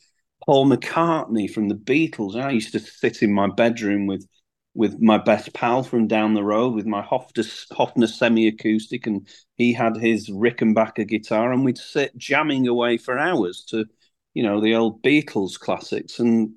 Paul 0.46 0.68
McCartney 0.68 1.50
from 1.50 1.70
the 1.70 1.76
Beatles. 1.76 2.36
I 2.36 2.52
used 2.52 2.72
to 2.74 2.80
sit 2.80 3.22
in 3.22 3.34
my 3.34 3.48
bedroom 3.48 4.08
with 4.08 4.28
with 4.76 5.02
my 5.02 5.18
best 5.18 5.54
pal 5.54 5.84
from 5.84 6.06
down 6.06 6.34
the 6.34 6.44
road 6.44 6.76
with 6.76 6.86
my 6.86 7.02
Hofner, 7.02 7.68
Hofner 7.72 8.10
semi-acoustic 8.10 9.08
and 9.08 9.26
he 9.56 9.72
had 9.72 9.96
his 9.96 10.30
Rickenbacker 10.30 11.08
guitar 11.08 11.54
and 11.54 11.64
we'd 11.64 11.78
sit 11.78 12.16
jamming 12.18 12.68
away 12.68 12.98
for 12.98 13.18
hours 13.18 13.64
to 13.70 13.86
you 14.34 14.44
know 14.44 14.60
the 14.62 14.76
old 14.76 15.02
Beatles 15.02 15.58
classics. 15.58 16.20
And 16.20 16.52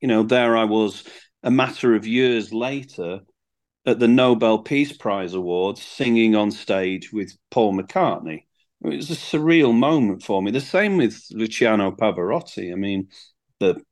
you 0.00 0.08
know 0.08 0.22
there 0.22 0.56
I 0.56 0.64
was 0.64 1.04
a 1.42 1.50
matter 1.50 1.94
of 1.94 2.06
years 2.06 2.52
later 2.52 3.20
at 3.84 3.98
the 3.98 4.08
Nobel 4.08 4.60
Peace 4.60 4.96
Prize 4.96 5.34
Awards 5.34 5.82
singing 5.82 6.36
on 6.36 6.52
stage 6.52 7.12
with 7.12 7.36
Paul 7.50 7.76
McCartney. 7.76 8.44
It 8.84 8.96
was 8.96 9.10
a 9.10 9.14
surreal 9.14 9.74
moment 9.74 10.22
for 10.22 10.40
me. 10.40 10.52
The 10.52 10.60
same 10.60 10.96
with 10.96 11.20
Luciano 11.32 11.90
Pavarotti. 11.90 12.72
I 12.72 12.76
mean 12.76 13.08
the 13.58 13.82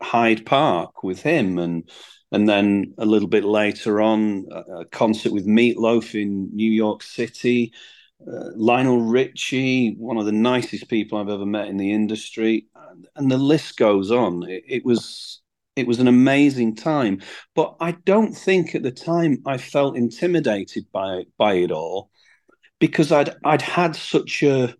Hyde 0.00 0.44
Park 0.44 1.04
with 1.04 1.22
him 1.22 1.58
and 1.58 1.88
and 2.32 2.48
then 2.48 2.94
a 2.96 3.04
little 3.04 3.28
bit 3.28 3.44
later 3.44 4.00
on, 4.00 4.46
a 4.50 4.86
concert 4.86 5.32
with 5.32 5.46
Meatloaf 5.46 6.20
in 6.20 6.48
New 6.54 6.70
York 6.70 7.02
City. 7.02 7.72
Uh, 8.26 8.50
Lionel 8.56 9.02
Richie, 9.02 9.94
one 9.98 10.16
of 10.16 10.24
the 10.24 10.32
nicest 10.32 10.88
people 10.88 11.18
I've 11.18 11.28
ever 11.28 11.44
met 11.44 11.68
in 11.68 11.76
the 11.76 11.92
industry, 11.92 12.68
and, 12.90 13.06
and 13.16 13.30
the 13.30 13.36
list 13.36 13.76
goes 13.76 14.10
on. 14.10 14.48
It, 14.48 14.64
it, 14.66 14.84
was 14.84 15.42
it 15.76 15.86
was 15.86 16.00
an 16.00 16.08
amazing 16.08 16.76
time, 16.76 17.20
but 17.54 17.76
I 17.80 17.92
don't 17.92 18.32
think 18.32 18.74
at 18.74 18.82
the 18.82 18.92
time 18.92 19.42
I 19.44 19.58
felt 19.58 19.96
intimidated 19.96 20.86
by 20.90 21.24
by 21.36 21.54
it 21.54 21.70
all 21.70 22.10
because 22.78 23.12
I'd 23.12 23.34
I'd 23.44 23.62
had 23.62 23.94
such 23.94 24.42
a 24.42 24.74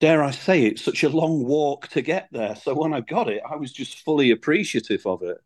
dare 0.00 0.22
I 0.22 0.30
say 0.30 0.64
it 0.64 0.78
such 0.78 1.02
a 1.02 1.08
long 1.10 1.44
walk 1.44 1.88
to 1.88 2.02
get 2.02 2.28
there. 2.32 2.56
So 2.56 2.74
when 2.74 2.94
I 2.94 3.00
got 3.00 3.28
it, 3.28 3.42
I 3.48 3.56
was 3.56 3.72
just 3.72 3.98
fully 4.04 4.30
appreciative 4.30 5.06
of 5.06 5.22
it 5.22 5.38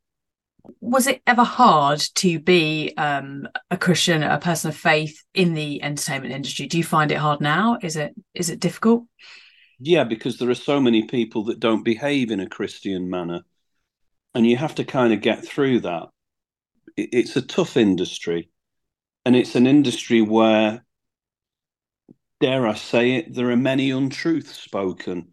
was 0.80 1.06
it 1.06 1.22
ever 1.26 1.44
hard 1.44 2.00
to 2.16 2.38
be 2.38 2.92
um, 2.96 3.48
a 3.70 3.76
Christian, 3.76 4.22
a 4.22 4.38
person 4.38 4.70
of 4.70 4.76
faith 4.76 5.22
in 5.34 5.54
the 5.54 5.82
entertainment 5.82 6.34
industry? 6.34 6.66
Do 6.66 6.78
you 6.78 6.84
find 6.84 7.10
it 7.10 7.16
hard 7.18 7.40
now? 7.40 7.78
Is 7.82 7.96
it 7.96 8.14
is 8.34 8.50
it 8.50 8.60
difficult? 8.60 9.04
Yeah, 9.80 10.04
because 10.04 10.38
there 10.38 10.50
are 10.50 10.54
so 10.54 10.80
many 10.80 11.06
people 11.06 11.44
that 11.44 11.60
don't 11.60 11.84
behave 11.84 12.30
in 12.30 12.40
a 12.40 12.48
Christian 12.48 13.08
manner, 13.08 13.42
and 14.34 14.46
you 14.46 14.56
have 14.56 14.74
to 14.76 14.84
kind 14.84 15.12
of 15.12 15.20
get 15.20 15.44
through 15.44 15.80
that. 15.80 16.08
It's 16.96 17.36
a 17.36 17.42
tough 17.42 17.76
industry, 17.76 18.50
and 19.24 19.36
it's 19.36 19.54
an 19.54 19.66
industry 19.66 20.20
where, 20.20 20.84
dare 22.40 22.66
I 22.66 22.74
say 22.74 23.12
it, 23.16 23.34
there 23.34 23.50
are 23.50 23.56
many 23.56 23.90
untruths 23.90 24.58
spoken, 24.58 25.28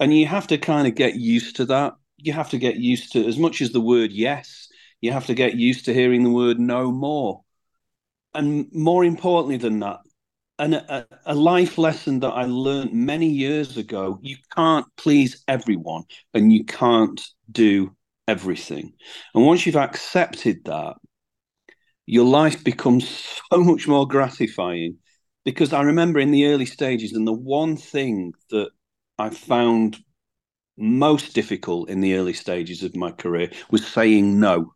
and 0.00 0.16
you 0.16 0.26
have 0.26 0.46
to 0.48 0.58
kind 0.58 0.88
of 0.88 0.94
get 0.94 1.16
used 1.16 1.56
to 1.56 1.66
that. 1.66 1.94
You 2.16 2.32
have 2.32 2.50
to 2.50 2.58
get 2.58 2.76
used 2.76 3.12
to 3.12 3.26
as 3.26 3.36
much 3.36 3.60
as 3.60 3.72
the 3.72 3.80
word 3.80 4.12
yes 4.12 4.61
you 5.02 5.12
have 5.12 5.26
to 5.26 5.34
get 5.34 5.56
used 5.56 5.84
to 5.84 5.92
hearing 5.92 6.22
the 6.22 6.30
word 6.30 6.58
no 6.58 6.90
more. 6.90 7.42
And 8.32 8.72
more 8.72 9.04
importantly 9.04 9.58
than 9.58 9.80
that, 9.80 9.98
and 10.58 10.74
a, 10.74 11.06
a, 11.26 11.34
life 11.34 11.76
lesson 11.76 12.20
that 12.20 12.30
I 12.30 12.44
learned 12.44 12.92
many 12.92 13.26
years 13.26 13.76
ago 13.76 14.20
you 14.22 14.36
can't 14.54 14.86
please 14.96 15.42
everyone 15.48 16.04
and 16.34 16.52
you 16.52 16.64
can't 16.64 17.20
do 17.50 17.94
everything. 18.28 18.92
And 19.34 19.44
once 19.44 19.66
you've 19.66 19.76
accepted 19.76 20.64
that, 20.66 20.94
your 22.06 22.24
life 22.24 22.62
becomes 22.62 23.08
so 23.50 23.58
much 23.58 23.88
more 23.88 24.06
gratifying. 24.06 24.98
Because 25.44 25.72
I 25.72 25.82
remember 25.82 26.20
in 26.20 26.30
the 26.30 26.46
early 26.46 26.66
stages, 26.66 27.12
and 27.12 27.26
the 27.26 27.32
one 27.32 27.76
thing 27.76 28.32
that 28.50 28.70
I 29.18 29.30
found 29.30 29.98
most 30.76 31.34
difficult 31.34 31.90
in 31.90 32.00
the 32.00 32.14
early 32.14 32.32
stages 32.32 32.84
of 32.84 32.94
my 32.94 33.10
career 33.10 33.50
was 33.70 33.84
saying 33.84 34.38
no 34.38 34.72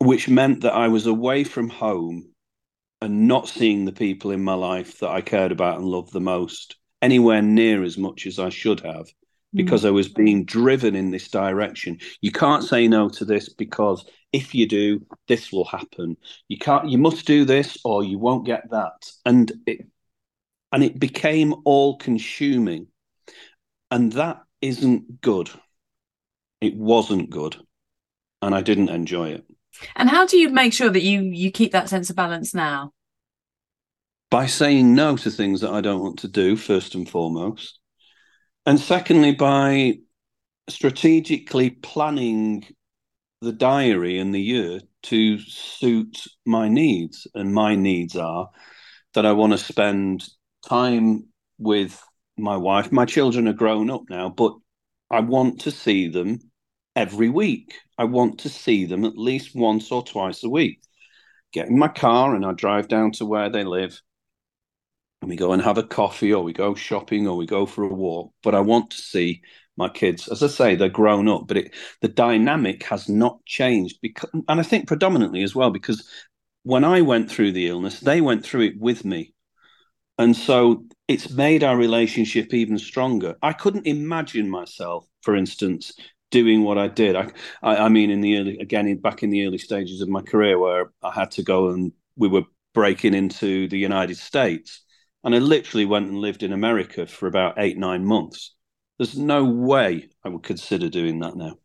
which 0.00 0.28
meant 0.28 0.62
that 0.62 0.74
I 0.74 0.88
was 0.88 1.06
away 1.06 1.44
from 1.44 1.68
home 1.68 2.30
and 3.02 3.28
not 3.28 3.48
seeing 3.48 3.84
the 3.84 3.92
people 3.92 4.30
in 4.30 4.42
my 4.42 4.54
life 4.54 4.98
that 5.00 5.10
I 5.10 5.20
cared 5.20 5.52
about 5.52 5.78
and 5.78 5.86
loved 5.86 6.12
the 6.12 6.20
most 6.20 6.76
anywhere 7.02 7.42
near 7.42 7.82
as 7.82 7.96
much 7.96 8.26
as 8.26 8.38
I 8.38 8.48
should 8.48 8.80
have 8.80 9.06
because 9.54 9.82
mm. 9.82 9.88
I 9.88 9.90
was 9.90 10.08
being 10.08 10.44
driven 10.44 10.94
in 10.94 11.10
this 11.10 11.28
direction. 11.28 11.98
You 12.20 12.30
can't 12.30 12.64
say 12.64 12.88
no 12.88 13.08
to 13.10 13.24
this 13.24 13.48
because 13.48 14.04
if 14.32 14.54
you 14.54 14.66
do, 14.66 15.04
this 15.28 15.52
will 15.52 15.64
happen. 15.64 16.16
You 16.48 16.58
can't 16.58 16.88
you 16.88 16.98
must 16.98 17.26
do 17.26 17.44
this 17.44 17.78
or 17.84 18.04
you 18.04 18.18
won't 18.18 18.46
get 18.46 18.70
that. 18.70 19.10
And 19.24 19.52
it 19.66 19.86
and 20.72 20.84
it 20.84 20.98
became 20.98 21.54
all 21.64 21.96
consuming. 21.96 22.86
And 23.90 24.12
that 24.12 24.42
isn't 24.60 25.20
good. 25.20 25.50
It 26.60 26.76
wasn't 26.76 27.30
good. 27.30 27.56
And 28.42 28.54
I 28.54 28.60
didn't 28.60 28.90
enjoy 28.90 29.30
it. 29.30 29.44
And 29.96 30.08
how 30.08 30.26
do 30.26 30.38
you 30.38 30.50
make 30.50 30.72
sure 30.72 30.90
that 30.90 31.02
you 31.02 31.22
you 31.22 31.50
keep 31.50 31.72
that 31.72 31.88
sense 31.88 32.10
of 32.10 32.16
balance 32.16 32.54
now? 32.54 32.92
By 34.30 34.46
saying 34.46 34.94
no 34.94 35.16
to 35.18 35.30
things 35.30 35.60
that 35.60 35.70
I 35.72 35.80
don't 35.80 36.02
want 36.02 36.20
to 36.20 36.28
do, 36.28 36.56
first 36.56 36.94
and 36.94 37.08
foremost. 37.08 37.78
And 38.66 38.78
secondly, 38.78 39.32
by 39.32 39.98
strategically 40.68 41.70
planning 41.70 42.64
the 43.40 43.52
diary 43.52 44.18
and 44.18 44.34
the 44.34 44.40
year 44.40 44.80
to 45.04 45.38
suit 45.38 46.24
my 46.46 46.68
needs. 46.68 47.26
And 47.34 47.54
my 47.54 47.74
needs 47.74 48.16
are 48.16 48.50
that 49.14 49.26
I 49.26 49.32
want 49.32 49.52
to 49.52 49.58
spend 49.58 50.28
time 50.68 51.28
with 51.58 52.02
my 52.36 52.56
wife. 52.56 52.92
My 52.92 53.06
children 53.06 53.48
are 53.48 53.54
grown 53.54 53.90
up 53.90 54.02
now, 54.08 54.28
but 54.28 54.54
I 55.10 55.20
want 55.20 55.62
to 55.62 55.70
see 55.70 56.08
them 56.08 56.49
every 56.96 57.28
week. 57.28 57.74
I 57.98 58.04
want 58.04 58.40
to 58.40 58.48
see 58.48 58.84
them 58.84 59.04
at 59.04 59.16
least 59.16 59.54
once 59.54 59.90
or 59.90 60.02
twice 60.02 60.42
a 60.44 60.50
week. 60.50 60.82
Get 61.52 61.68
in 61.68 61.78
my 61.78 61.88
car 61.88 62.34
and 62.34 62.44
I 62.44 62.52
drive 62.52 62.88
down 62.88 63.12
to 63.12 63.26
where 63.26 63.50
they 63.50 63.64
live 63.64 64.00
and 65.20 65.28
we 65.28 65.36
go 65.36 65.52
and 65.52 65.62
have 65.62 65.78
a 65.78 65.82
coffee 65.82 66.32
or 66.32 66.42
we 66.42 66.52
go 66.52 66.74
shopping 66.74 67.28
or 67.28 67.36
we 67.36 67.46
go 67.46 67.66
for 67.66 67.84
a 67.84 67.88
walk. 67.88 68.32
But 68.42 68.54
I 68.54 68.60
want 68.60 68.90
to 68.90 68.98
see 68.98 69.42
my 69.76 69.88
kids. 69.88 70.28
As 70.28 70.42
I 70.42 70.46
say, 70.46 70.74
they're 70.74 70.88
grown 70.88 71.28
up, 71.28 71.46
but 71.46 71.58
it, 71.58 71.74
the 72.00 72.08
dynamic 72.08 72.82
has 72.84 73.08
not 73.08 73.44
changed. 73.44 73.98
Because, 74.00 74.30
and 74.32 74.60
I 74.60 74.62
think 74.62 74.88
predominantly 74.88 75.42
as 75.42 75.54
well, 75.54 75.70
because 75.70 76.08
when 76.62 76.84
I 76.84 77.02
went 77.02 77.30
through 77.30 77.52
the 77.52 77.68
illness, 77.68 78.00
they 78.00 78.20
went 78.20 78.44
through 78.44 78.62
it 78.62 78.78
with 78.78 79.04
me. 79.04 79.34
And 80.18 80.36
so 80.36 80.84
it's 81.08 81.30
made 81.30 81.64
our 81.64 81.76
relationship 81.76 82.52
even 82.54 82.78
stronger. 82.78 83.36
I 83.42 83.52
couldn't 83.52 83.86
imagine 83.86 84.48
myself, 84.48 85.06
for 85.22 85.34
instance, 85.34 85.92
doing 86.30 86.62
what 86.62 86.78
I 86.78 86.88
did. 86.88 87.16
I, 87.16 87.28
I, 87.62 87.76
I 87.76 87.88
mean, 87.88 88.10
in 88.10 88.20
the 88.20 88.38
early, 88.38 88.58
again, 88.58 88.86
in, 88.86 88.98
back 88.98 89.22
in 89.22 89.30
the 89.30 89.46
early 89.46 89.58
stages 89.58 90.00
of 90.00 90.08
my 90.08 90.22
career, 90.22 90.58
where 90.58 90.92
I 91.02 91.10
had 91.10 91.30
to 91.32 91.42
go 91.42 91.70
and 91.70 91.92
we 92.16 92.28
were 92.28 92.44
breaking 92.72 93.14
into 93.14 93.68
the 93.68 93.78
United 93.78 94.16
States, 94.16 94.82
and 95.24 95.34
I 95.34 95.38
literally 95.38 95.86
went 95.86 96.08
and 96.08 96.18
lived 96.18 96.42
in 96.42 96.52
America 96.52 97.06
for 97.06 97.26
about 97.26 97.54
eight, 97.58 97.76
nine 97.76 98.04
months. 98.04 98.54
There's 98.98 99.16
no 99.16 99.44
way 99.44 100.08
I 100.24 100.28
would 100.28 100.42
consider 100.42 100.88
doing 100.88 101.20
that 101.20 101.36
now. 101.36 101.56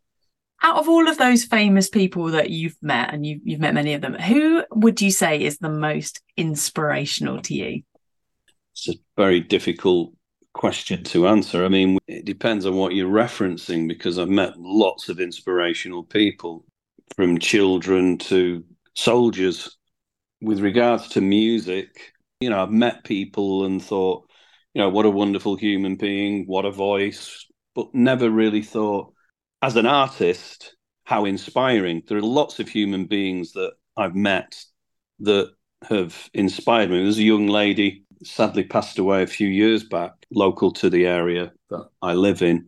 Out 0.63 0.77
of 0.77 0.89
all 0.89 1.07
of 1.07 1.17
those 1.17 1.43
famous 1.43 1.89
people 1.89 2.27
that 2.27 2.50
you've 2.50 2.77
met, 2.81 3.13
and 3.13 3.25
you've, 3.25 3.41
you've 3.43 3.60
met 3.60 3.74
many 3.74 3.93
of 3.93 4.01
them, 4.01 4.13
who 4.13 4.63
would 4.72 5.01
you 5.01 5.12
say 5.12 5.41
is 5.41 5.57
the 5.57 5.69
most 5.69 6.22
inspirational 6.38 7.41
to 7.43 7.53
you? 7.53 7.84
It's 8.74 8.89
a 8.89 8.93
very 9.15 9.41
difficult 9.41 10.13
question 10.55 11.03
to 11.03 11.27
answer. 11.27 11.65
I 11.65 11.67
mean, 11.67 11.97
it 12.07 12.24
depends 12.25 12.65
on 12.65 12.75
what 12.75 12.93
you're 12.93 13.12
referencing 13.12 13.89
because 13.89 14.17
I've 14.17 14.29
met 14.29 14.57
lots 14.57 15.09
of 15.09 15.19
inspirational 15.19 16.03
people 16.03 16.63
from 17.15 17.39
children 17.39 18.17
to 18.19 18.63
soldiers. 18.95 19.77
With 20.41 20.62
regards 20.62 21.09
to 21.09 21.21
music, 21.21 22.13
you 22.39 22.50
know, 22.50 22.63
I've 22.63 22.71
met 22.71 23.03
people 23.03 23.65
and 23.65 23.83
thought, 23.83 24.29
you 24.74 24.81
know, 24.81 24.89
what 24.89 25.05
a 25.05 25.09
wonderful 25.09 25.57
human 25.57 25.97
being, 25.97 26.45
what 26.45 26.65
a 26.65 26.71
voice, 26.71 27.45
but 27.75 27.93
never 27.93 28.29
really 28.29 28.62
thought, 28.62 29.13
as 29.62 29.75
an 29.75 29.85
artist, 29.85 30.75
how 31.03 31.25
inspiring. 31.25 32.01
There 32.07 32.17
are 32.17 32.21
lots 32.21 32.59
of 32.59 32.69
human 32.69 33.07
beings 33.07 33.51
that 33.53 33.74
I've 33.97 34.15
met 34.15 34.55
that 35.19 35.51
have 35.89 36.29
inspired 36.33 36.89
me. 36.89 37.03
There's 37.03 37.17
a 37.17 37.24
young 37.24 37.47
lady 37.47 38.04
sadly 38.25 38.63
passed 38.63 39.00
away 39.00 39.24
a 39.24 39.27
few 39.27 39.48
years 39.48 39.84
back, 39.84 40.13
local 40.32 40.72
to 40.74 40.89
the 40.89 41.05
area 41.05 41.51
that 41.70 41.88
I 42.01 42.13
live 42.13 42.41
in, 42.41 42.67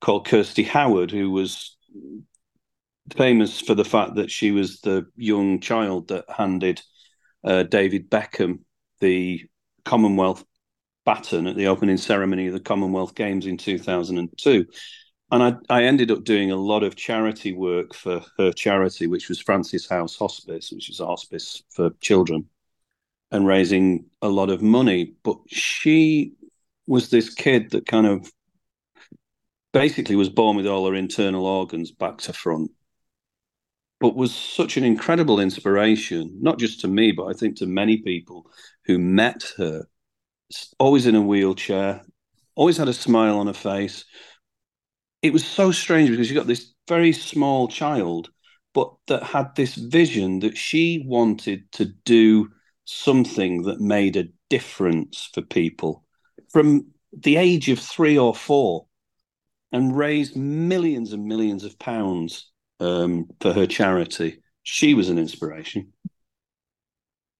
called 0.00 0.26
Kirsty 0.26 0.62
Howard, 0.62 1.10
who 1.10 1.30
was 1.30 1.76
famous 3.16 3.60
for 3.60 3.74
the 3.74 3.84
fact 3.84 4.14
that 4.16 4.30
she 4.30 4.50
was 4.50 4.80
the 4.80 5.06
young 5.16 5.60
child 5.60 6.08
that 6.08 6.24
handed 6.28 6.80
uh, 7.44 7.64
David 7.64 8.10
Beckham 8.10 8.60
the 9.00 9.44
Commonwealth 9.84 10.44
baton 11.04 11.46
at 11.46 11.56
the 11.56 11.66
opening 11.66 11.98
ceremony 11.98 12.46
of 12.46 12.54
the 12.54 12.60
Commonwealth 12.60 13.14
Games 13.14 13.46
in 13.46 13.58
2002. 13.58 14.66
And 15.30 15.42
I, 15.42 15.54
I 15.68 15.84
ended 15.84 16.10
up 16.10 16.24
doing 16.24 16.50
a 16.50 16.56
lot 16.56 16.82
of 16.82 16.96
charity 16.96 17.52
work 17.52 17.94
for 17.94 18.22
her 18.38 18.52
charity, 18.52 19.06
which 19.06 19.28
was 19.28 19.40
Francis 19.40 19.88
House 19.88 20.16
Hospice, 20.16 20.70
which 20.72 20.88
is 20.88 21.00
a 21.00 21.06
hospice 21.06 21.62
for 21.70 21.90
children, 22.00 22.48
and 23.34 23.48
raising 23.48 24.06
a 24.22 24.28
lot 24.28 24.48
of 24.48 24.62
money. 24.62 25.12
But 25.24 25.38
she 25.48 26.34
was 26.86 27.10
this 27.10 27.34
kid 27.34 27.72
that 27.72 27.84
kind 27.84 28.06
of 28.06 28.30
basically 29.72 30.14
was 30.14 30.30
born 30.30 30.56
with 30.56 30.68
all 30.68 30.86
her 30.86 30.94
internal 30.94 31.44
organs 31.44 31.90
back 31.90 32.18
to 32.18 32.32
front, 32.32 32.70
but 33.98 34.14
was 34.14 34.32
such 34.32 34.76
an 34.76 34.84
incredible 34.84 35.40
inspiration, 35.40 36.38
not 36.40 36.60
just 36.60 36.80
to 36.82 36.88
me, 36.88 37.10
but 37.10 37.24
I 37.24 37.32
think 37.32 37.56
to 37.56 37.66
many 37.66 37.96
people 37.98 38.46
who 38.86 38.98
met 38.98 39.52
her. 39.56 39.82
Always 40.78 41.06
in 41.06 41.16
a 41.16 41.22
wheelchair, 41.22 42.02
always 42.54 42.76
had 42.76 42.88
a 42.88 42.92
smile 42.92 43.38
on 43.38 43.48
her 43.48 43.52
face. 43.52 44.04
It 45.22 45.32
was 45.32 45.44
so 45.44 45.72
strange 45.72 46.08
because 46.08 46.30
you 46.30 46.36
got 46.36 46.46
this 46.46 46.72
very 46.86 47.12
small 47.12 47.66
child, 47.66 48.30
but 48.74 48.94
that 49.08 49.24
had 49.24 49.56
this 49.56 49.74
vision 49.74 50.38
that 50.40 50.56
she 50.56 51.04
wanted 51.04 51.72
to 51.72 51.86
do 52.04 52.48
something 52.84 53.62
that 53.62 53.80
made 53.80 54.16
a 54.16 54.28
difference 54.50 55.28
for 55.32 55.42
people 55.42 56.04
from 56.50 56.86
the 57.12 57.36
age 57.36 57.68
of 57.68 57.78
three 57.78 58.18
or 58.18 58.34
four 58.34 58.86
and 59.72 59.96
raised 59.96 60.36
millions 60.36 61.12
and 61.12 61.24
millions 61.24 61.64
of 61.64 61.78
pounds 61.78 62.50
um, 62.80 63.26
for 63.40 63.52
her 63.52 63.66
charity. 63.66 64.40
She 64.62 64.94
was 64.94 65.08
an 65.08 65.18
inspiration. 65.18 65.92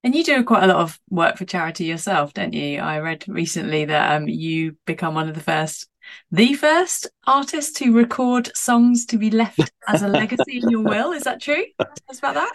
And 0.03 0.15
you 0.15 0.23
do 0.23 0.45
quite 0.45 0.65
a 0.65 0.67
lot 0.67 0.77
of 0.77 1.01
work 1.09 1.39
for 1.39 1.47
charity 1.47 1.85
yourself, 1.85 2.35
don't 2.35 2.53
you? 2.53 2.79
I 2.79 2.99
read 2.99 3.25
recently 3.27 3.87
that 3.87 4.17
um, 4.17 4.29
you 4.29 4.77
become 4.85 5.15
one 5.15 5.31
of 5.31 5.35
the 5.35 5.41
first, 5.41 5.89
the 6.31 6.53
first 6.55 7.07
artist 7.27 7.77
to 7.77 7.95
record 7.95 8.55
songs 8.55 9.07
to 9.07 9.17
be 9.17 9.31
left 9.31 9.73
as 9.89 10.03
a 10.03 10.09
legacy 10.09 10.59
in 10.59 10.69
your 10.69 10.83
will. 10.83 11.13
Is 11.13 11.23
that 11.23 11.41
true? 11.41 11.65
Tell 11.79 11.89
us 12.11 12.19
about 12.19 12.35
that. 12.35 12.53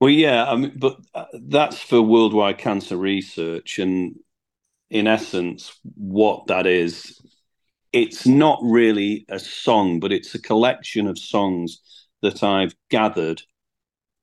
Well, 0.00 0.10
yeah, 0.10 0.50
I 0.50 0.56
mean, 0.56 0.72
but 0.76 0.98
uh, 1.14 1.26
that's 1.34 1.78
for 1.78 2.00
worldwide 2.00 2.58
cancer 2.58 2.96
research, 2.96 3.78
and 3.78 4.16
in 4.90 5.06
essence, 5.06 5.78
what 5.96 6.48
that 6.48 6.66
is, 6.66 7.20
it's 7.92 8.26
not 8.26 8.60
really 8.62 9.26
a 9.28 9.38
song, 9.38 10.00
but 10.00 10.12
it's 10.12 10.34
a 10.34 10.42
collection 10.42 11.06
of 11.06 11.18
songs 11.18 11.80
that 12.22 12.42
I've 12.42 12.74
gathered 12.90 13.42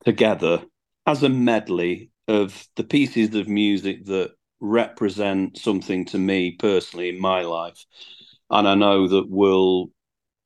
together 0.04 0.64
as 1.06 1.22
a 1.22 1.28
medley 1.30 2.10
of 2.28 2.66
the 2.76 2.84
pieces 2.84 3.34
of 3.34 3.48
music 3.48 4.06
that 4.06 4.32
represent 4.60 5.58
something 5.58 6.06
to 6.06 6.18
me 6.18 6.52
personally 6.52 7.08
in 7.10 7.20
my 7.20 7.42
life, 7.42 7.84
and 8.50 8.68
I 8.68 8.74
know 8.74 9.08
that 9.08 9.30
will 9.30 9.90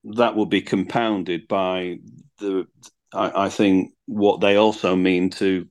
that 0.05 0.37
will 0.37 0.47
be 0.47 0.62
compounded 0.62 1.49
by 1.49 1.99
the 2.38 2.66
I, 3.14 3.44
I 3.44 3.48
think 3.48 3.92
what 4.07 4.40
they 4.40 4.57
also 4.57 4.96
mean 4.96 5.31
to 5.31 5.66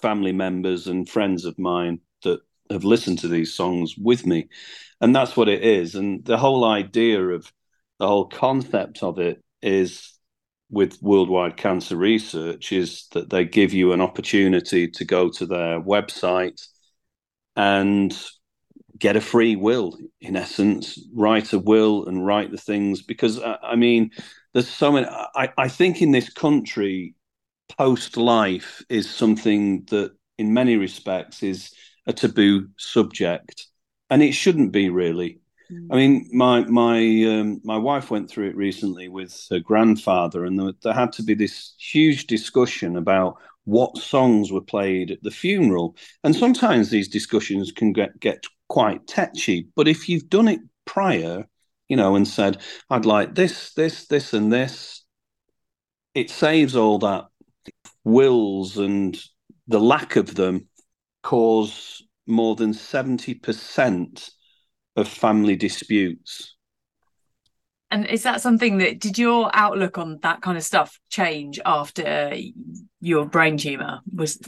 family 0.00 0.32
members 0.32 0.86
and 0.86 1.08
friends 1.08 1.44
of 1.44 1.58
mine 1.58 2.00
that 2.22 2.40
have 2.70 2.84
listened 2.84 3.18
to 3.20 3.28
these 3.28 3.54
songs 3.54 3.94
with 3.96 4.26
me. 4.26 4.48
And 5.00 5.14
that's 5.14 5.36
what 5.36 5.48
it 5.48 5.62
is. 5.62 5.94
And 5.94 6.24
the 6.24 6.38
whole 6.38 6.64
idea 6.64 7.20
of 7.20 7.52
the 7.98 8.06
whole 8.06 8.26
concept 8.26 9.02
of 9.02 9.18
it 9.18 9.42
is 9.62 10.14
with 10.70 11.00
worldwide 11.02 11.56
cancer 11.56 11.96
research 11.96 12.72
is 12.72 13.06
that 13.12 13.30
they 13.30 13.44
give 13.44 13.72
you 13.72 13.92
an 13.92 14.00
opportunity 14.00 14.88
to 14.88 15.04
go 15.04 15.30
to 15.30 15.46
their 15.46 15.80
website 15.80 16.66
and 17.56 18.18
get 18.98 19.16
a 19.16 19.20
free 19.20 19.56
will 19.56 19.96
in 20.20 20.36
essence 20.36 20.98
write 21.14 21.52
a 21.52 21.58
will 21.58 22.06
and 22.06 22.24
write 22.24 22.50
the 22.50 22.58
things 22.58 23.02
because 23.02 23.38
uh, 23.40 23.56
i 23.62 23.74
mean 23.74 24.10
there's 24.54 24.68
so 24.68 24.92
many. 24.92 25.06
I, 25.06 25.50
I 25.58 25.68
think 25.68 26.00
in 26.00 26.12
this 26.12 26.32
country, 26.32 27.14
post 27.76 28.16
life 28.16 28.82
is 28.88 29.10
something 29.10 29.84
that, 29.90 30.12
in 30.38 30.54
many 30.54 30.76
respects, 30.76 31.42
is 31.42 31.72
a 32.06 32.12
taboo 32.12 32.68
subject, 32.78 33.66
and 34.08 34.22
it 34.22 34.32
shouldn't 34.32 34.72
be 34.72 34.88
really. 34.88 35.40
Mm. 35.70 35.88
I 35.90 35.96
mean, 35.96 36.28
my 36.32 36.64
my 36.64 36.98
um, 37.24 37.60
my 37.64 37.76
wife 37.76 38.10
went 38.10 38.30
through 38.30 38.48
it 38.48 38.56
recently 38.56 39.08
with 39.08 39.46
her 39.50 39.58
grandfather, 39.60 40.44
and 40.44 40.58
there, 40.58 40.72
there 40.82 40.94
had 40.94 41.12
to 41.14 41.22
be 41.22 41.34
this 41.34 41.74
huge 41.78 42.26
discussion 42.26 42.96
about 42.96 43.36
what 43.64 43.96
songs 43.96 44.52
were 44.52 44.60
played 44.60 45.10
at 45.10 45.22
the 45.22 45.30
funeral. 45.30 45.96
And 46.22 46.36
sometimes 46.36 46.90
these 46.90 47.08
discussions 47.08 47.72
can 47.72 47.92
get, 47.92 48.20
get 48.20 48.44
quite 48.68 49.06
tetchy. 49.06 49.68
But 49.74 49.88
if 49.88 50.08
you've 50.08 50.28
done 50.28 50.48
it 50.48 50.60
prior, 50.84 51.48
you 51.88 51.96
know, 51.96 52.16
and 52.16 52.26
said, 52.26 52.60
I'd 52.90 53.06
like 53.06 53.34
this, 53.34 53.72
this, 53.74 54.06
this, 54.06 54.32
and 54.32 54.52
this, 54.52 55.04
it 56.14 56.30
saves 56.30 56.76
all 56.76 56.98
that 57.00 57.26
wills 58.04 58.78
and 58.78 59.18
the 59.66 59.80
lack 59.80 60.16
of 60.16 60.34
them 60.34 60.68
cause 61.22 62.02
more 62.26 62.54
than 62.54 62.72
70% 62.72 64.30
of 64.96 65.08
family 65.08 65.56
disputes. 65.56 66.54
And 67.90 68.06
is 68.06 68.24
that 68.24 68.40
something 68.40 68.78
that 68.78 68.98
did 68.98 69.18
your 69.18 69.50
outlook 69.54 69.98
on 69.98 70.18
that 70.22 70.40
kind 70.40 70.56
of 70.56 70.64
stuff 70.64 70.98
change 71.10 71.60
after 71.64 72.34
your 73.00 73.24
brain 73.26 73.56
tumor 73.56 74.00
was? 74.12 74.40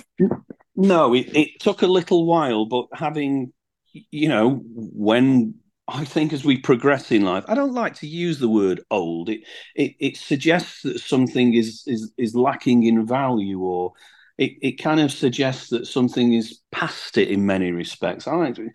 No, 0.75 1.15
it, 1.15 1.37
it 1.37 1.61
took 1.61 1.83
a 1.83 1.87
little 1.87 2.27
while, 2.27 2.67
but 2.67 2.87
having, 2.93 3.53
you 3.93 4.29
know, 4.29 4.63
when 4.65 5.55
I 5.89 6.05
think 6.05 6.33
as 6.33 6.45
we 6.45 6.59
progress 6.59 7.13
in 7.13 7.23
life, 7.23 7.45
I 7.47 7.55
don't 7.55 7.75
like 7.75 7.95
to 7.97 8.09
use 8.09 8.39
the 8.39 8.49
word 8.49 8.81
old. 8.91 9.29
It 9.29 9.43
it, 9.75 9.95
it 10.01 10.17
suggests 10.17 10.83
that 10.83 10.99
something 10.99 11.55
is, 11.55 11.85
is 11.87 12.13
is 12.19 12.35
lacking 12.35 12.83
in 12.83 13.07
value, 13.07 13.61
or 13.61 13.93
it, 14.37 14.53
it 14.63 14.73
kind 14.83 15.01
of 15.01 15.13
suggests 15.13 15.71
that 15.71 15.87
something 15.87 16.35
is 16.35 16.61
past 16.73 17.19
it 17.19 17.29
in 17.29 17.47
many 17.47 17.71
respects. 17.71 18.27
I 18.27 18.35
like 18.35 18.57
to, 18.57 18.71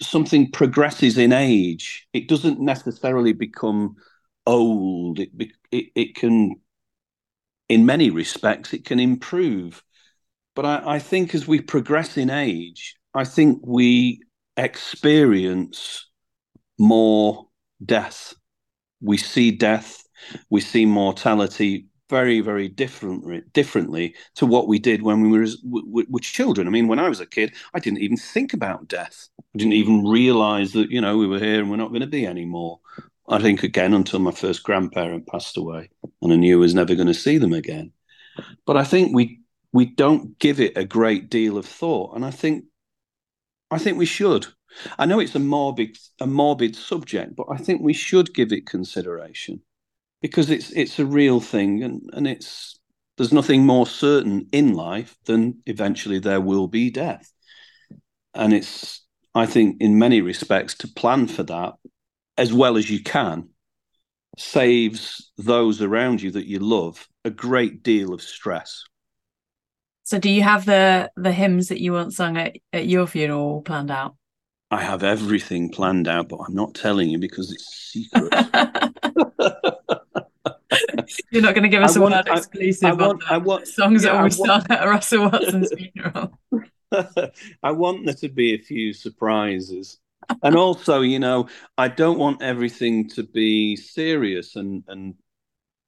something 0.00 0.50
progresses 0.50 1.18
in 1.18 1.32
age. 1.32 2.06
It 2.12 2.28
doesn't 2.28 2.60
necessarily 2.60 3.32
become 3.32 3.94
old. 4.44 5.20
It 5.20 5.30
it 5.70 5.86
it 5.94 6.14
can, 6.16 6.56
in 7.68 7.86
many 7.86 8.10
respects, 8.10 8.74
it 8.74 8.84
can 8.84 8.98
improve. 8.98 9.84
But 10.56 10.66
I, 10.66 10.82
I 10.96 10.98
think 10.98 11.32
as 11.32 11.46
we 11.46 11.60
progress 11.60 12.16
in 12.16 12.28
age, 12.28 12.96
I 13.14 13.24
think 13.24 13.60
we 13.64 14.22
experience 14.56 16.09
more 16.80 17.46
death. 17.84 18.34
We 19.00 19.16
see 19.16 19.50
death, 19.50 20.02
we 20.48 20.60
see 20.60 20.86
mortality 20.86 21.86
very, 22.08 22.40
very 22.40 22.68
differently, 22.68 23.42
differently 23.52 24.16
to 24.34 24.44
what 24.46 24.66
we 24.66 24.80
did 24.80 25.02
when 25.02 25.20
we 25.20 25.38
were, 25.38 25.46
were 26.08 26.18
children. 26.20 26.66
I 26.66 26.70
mean, 26.70 26.88
when 26.88 26.98
I 26.98 27.08
was 27.08 27.20
a 27.20 27.26
kid, 27.26 27.54
I 27.72 27.78
didn't 27.78 28.00
even 28.00 28.16
think 28.16 28.52
about 28.52 28.88
death. 28.88 29.28
I 29.38 29.58
didn't 29.58 29.74
even 29.74 30.04
realize 30.04 30.72
that, 30.72 30.90
you 30.90 31.00
know, 31.00 31.16
we 31.16 31.28
were 31.28 31.38
here 31.38 31.60
and 31.60 31.70
we're 31.70 31.76
not 31.76 31.90
going 31.90 32.00
to 32.00 32.08
be 32.08 32.26
anymore. 32.26 32.80
I 33.28 33.38
think 33.40 33.62
again 33.62 33.94
until 33.94 34.18
my 34.18 34.32
first 34.32 34.64
grandparent 34.64 35.28
passed 35.28 35.56
away 35.56 35.90
and 36.20 36.32
I 36.32 36.36
knew 36.36 36.56
I 36.56 36.60
was 36.60 36.74
never 36.74 36.96
going 36.96 37.06
to 37.06 37.14
see 37.14 37.38
them 37.38 37.52
again. 37.52 37.92
But 38.66 38.76
I 38.76 38.84
think 38.84 39.14
we 39.14 39.40
we 39.72 39.84
don't 39.84 40.36
give 40.40 40.58
it 40.58 40.76
a 40.76 40.84
great 40.84 41.30
deal 41.30 41.56
of 41.56 41.66
thought. 41.66 42.16
And 42.16 42.24
I 42.24 42.32
think 42.32 42.64
I 43.70 43.78
think 43.78 43.98
we 43.98 44.06
should. 44.06 44.48
I 44.98 45.06
know 45.06 45.20
it's 45.20 45.34
a 45.34 45.40
morbid 45.40 45.96
a 46.20 46.26
morbid 46.26 46.76
subject, 46.76 47.36
but 47.36 47.46
I 47.50 47.56
think 47.56 47.82
we 47.82 47.92
should 47.92 48.34
give 48.34 48.52
it 48.52 48.66
consideration 48.66 49.62
because 50.22 50.50
it's 50.50 50.70
it's 50.70 50.98
a 50.98 51.06
real 51.06 51.40
thing 51.40 51.82
and, 51.82 52.02
and 52.12 52.26
it's 52.26 52.78
there's 53.16 53.32
nothing 53.32 53.66
more 53.66 53.86
certain 53.86 54.46
in 54.52 54.72
life 54.72 55.16
than 55.26 55.62
eventually 55.66 56.18
there 56.18 56.40
will 56.40 56.68
be 56.68 56.90
death. 56.90 57.30
And 58.34 58.52
it's 58.54 59.02
I 59.34 59.46
think, 59.46 59.76
in 59.80 59.98
many 59.98 60.20
respects, 60.20 60.74
to 60.78 60.88
plan 60.88 61.26
for 61.28 61.42
that 61.44 61.74
as 62.36 62.52
well 62.52 62.76
as 62.76 62.90
you 62.90 63.02
can 63.02 63.50
saves 64.38 65.30
those 65.36 65.82
around 65.82 66.22
you 66.22 66.30
that 66.30 66.46
you 66.46 66.58
love 66.58 67.06
a 67.24 67.30
great 67.30 67.82
deal 67.82 68.14
of 68.14 68.22
stress. 68.22 68.84
So, 70.02 70.18
do 70.18 70.30
you 70.30 70.42
have 70.42 70.64
the 70.64 71.10
the 71.16 71.32
hymns 71.32 71.68
that 71.68 71.80
you 71.80 71.92
want 71.92 72.14
sung 72.14 72.36
at, 72.36 72.56
at 72.72 72.86
your 72.86 73.06
funeral 73.06 73.62
planned 73.62 73.90
out? 73.90 74.16
I 74.70 74.82
have 74.82 75.02
everything 75.02 75.70
planned 75.70 76.06
out, 76.06 76.28
but 76.28 76.38
I'm 76.46 76.54
not 76.54 76.74
telling 76.74 77.10
you 77.10 77.18
because 77.18 77.52
it's 77.52 77.92
secret. 77.92 78.32
You're 81.32 81.42
not 81.42 81.54
going 81.54 81.64
to 81.64 81.68
give 81.68 81.82
us 81.82 81.96
I 81.96 81.98
a 81.98 82.02
want, 82.02 82.14
word 82.14 82.28
exclusive 82.28 82.84
I, 82.84 82.90
I 82.90 83.06
want, 83.06 83.22
I 83.32 83.36
want, 83.38 83.66
songs 83.66 84.04
yeah, 84.04 84.12
that 84.12 84.18
always 84.18 84.36
start 84.36 84.70
at 84.70 84.84
Russell 84.86 85.28
Watson's 85.28 85.72
funeral. 85.72 86.38
I 87.62 87.70
want 87.72 88.04
there 88.06 88.14
to 88.14 88.28
be 88.28 88.54
a 88.54 88.58
few 88.58 88.92
surprises. 88.92 89.98
and 90.42 90.56
also, 90.56 91.00
you 91.00 91.18
know, 91.18 91.48
I 91.76 91.88
don't 91.88 92.18
want 92.18 92.42
everything 92.42 93.08
to 93.10 93.24
be 93.24 93.76
serious 93.76 94.56
and 94.56 94.84
and 94.88 95.14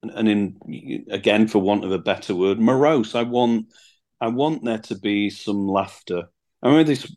and 0.03 0.29
in 0.29 1.07
again, 1.11 1.47
for 1.47 1.61
want 1.61 1.85
of 1.85 1.93
a 1.93 1.99
better 1.99 2.35
word, 2.35 2.59
morose. 2.59 3.15
I 3.15 3.23
want 3.23 3.67
I 4.21 4.29
want 4.29 4.65
there 4.65 4.79
to 4.79 4.97
be 4.97 5.31
some 5.31 5.69
laughter. 5.69 6.25
I 6.63 6.69
remember 6.69 6.89
this 6.89 7.15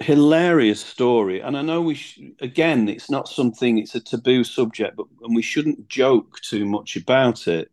hilarious 0.00 0.80
story, 0.84 1.40
and 1.40 1.56
I 1.56 1.62
know 1.62 1.80
we 1.82 1.94
sh- 1.94 2.20
again, 2.40 2.88
it's 2.88 3.10
not 3.10 3.28
something. 3.28 3.78
It's 3.78 3.94
a 3.94 4.00
taboo 4.00 4.44
subject, 4.44 4.96
but 4.96 5.06
and 5.22 5.36
we 5.36 5.42
shouldn't 5.42 5.88
joke 5.88 6.40
too 6.40 6.64
much 6.64 6.96
about 6.96 7.48
it. 7.48 7.70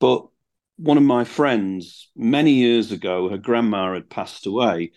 But 0.00 0.26
one 0.76 0.96
of 0.98 1.02
my 1.04 1.24
friends, 1.24 2.10
many 2.16 2.52
years 2.54 2.92
ago, 2.92 3.28
her 3.30 3.38
grandma 3.38 3.94
had 3.94 4.10
passed 4.10 4.46
away, 4.46 4.92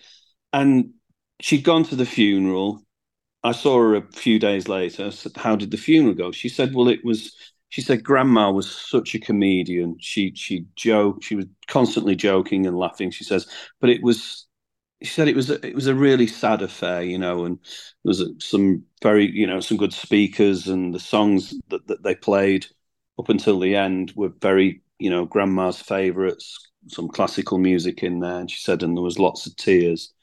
and 0.54 0.94
she'd 1.42 1.64
gone 1.64 1.84
to 1.86 1.96
the 1.96 2.06
funeral. 2.06 2.84
I 3.44 3.52
saw 3.54 3.78
her 3.80 3.96
a 3.96 4.12
few 4.14 4.40
days 4.40 4.68
later. 4.68 5.08
I 5.08 5.10
said, 5.12 5.34
"How 5.38 5.56
did 5.56 5.72
the 5.72 5.78
funeral 5.78 6.16
go?" 6.16 6.32
She 6.32 6.50
said, 6.50 6.74
"Well, 6.76 6.90
it 6.90 7.04
was." 7.06 7.36
She 7.70 7.82
said, 7.82 8.04
"Grandma 8.04 8.52
was 8.52 8.70
such 8.72 9.16
a 9.16 9.20
comedian. 9.20 9.98
She 10.00 10.34
she 10.36 10.66
joked. 10.76 11.24
She 11.26 11.36
was 11.36 11.46
constantly 11.68 12.16
joking 12.16 12.66
and 12.68 12.78
laughing." 12.78 13.12
She 13.12 13.24
says, 13.26 13.48
"But 13.82 13.90
it 13.92 14.04
was." 14.04 14.48
She 15.02 15.10
said 15.10 15.28
it 15.28 15.36
was 15.36 15.50
a, 15.50 15.66
it 15.66 15.76
was 15.76 15.88
a 15.88 15.96
really 15.96 16.28
sad 16.28 16.62
affair, 16.62 17.04
you 17.04 17.18
know, 17.18 17.46
and 17.46 17.58
there 18.04 18.10
was 18.10 18.24
some 18.40 18.84
very, 19.02 19.30
you 19.30 19.46
know, 19.46 19.60
some 19.60 19.78
good 19.78 19.94
speakers, 19.94 20.68
and 20.68 20.94
the 20.94 21.00
songs 21.00 21.54
that, 21.70 21.86
that 21.88 22.04
they 22.04 22.16
played 22.16 22.66
up 23.20 23.30
until 23.30 23.60
the 23.60 23.76
end 23.76 24.14
were 24.16 24.32
very, 24.42 24.82
you 24.98 25.10
know, 25.10 25.26
grandma's 25.26 25.82
favourites. 25.82 26.60
Some 26.88 27.10
classical 27.10 27.58
music 27.58 28.04
in 28.04 28.20
there, 28.20 28.40
and 28.40 28.50
she 28.50 28.60
said, 28.60 28.84
and 28.84 28.96
there 28.96 29.04
was 29.04 29.20
lots 29.20 29.48
of 29.48 29.56
tears. 29.58 30.14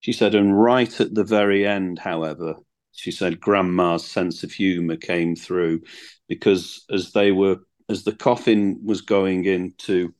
She 0.00 0.12
said, 0.12 0.34
and 0.34 0.58
right 0.58 1.00
at 1.00 1.14
the 1.14 1.24
very 1.24 1.66
end, 1.66 1.98
however, 1.98 2.54
she 2.92 3.10
said 3.10 3.40
grandma's 3.40 4.04
sense 4.04 4.42
of 4.42 4.50
humour 4.50 4.96
came 4.96 5.36
through 5.36 5.82
because 6.28 6.84
as 6.90 7.12
they 7.12 7.32
were, 7.32 7.58
as 7.88 8.04
the 8.04 8.14
coffin 8.14 8.80
was 8.84 9.02
going 9.02 9.44
into 9.44 10.14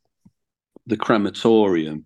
the 0.87 0.97
crematorium, 0.97 2.05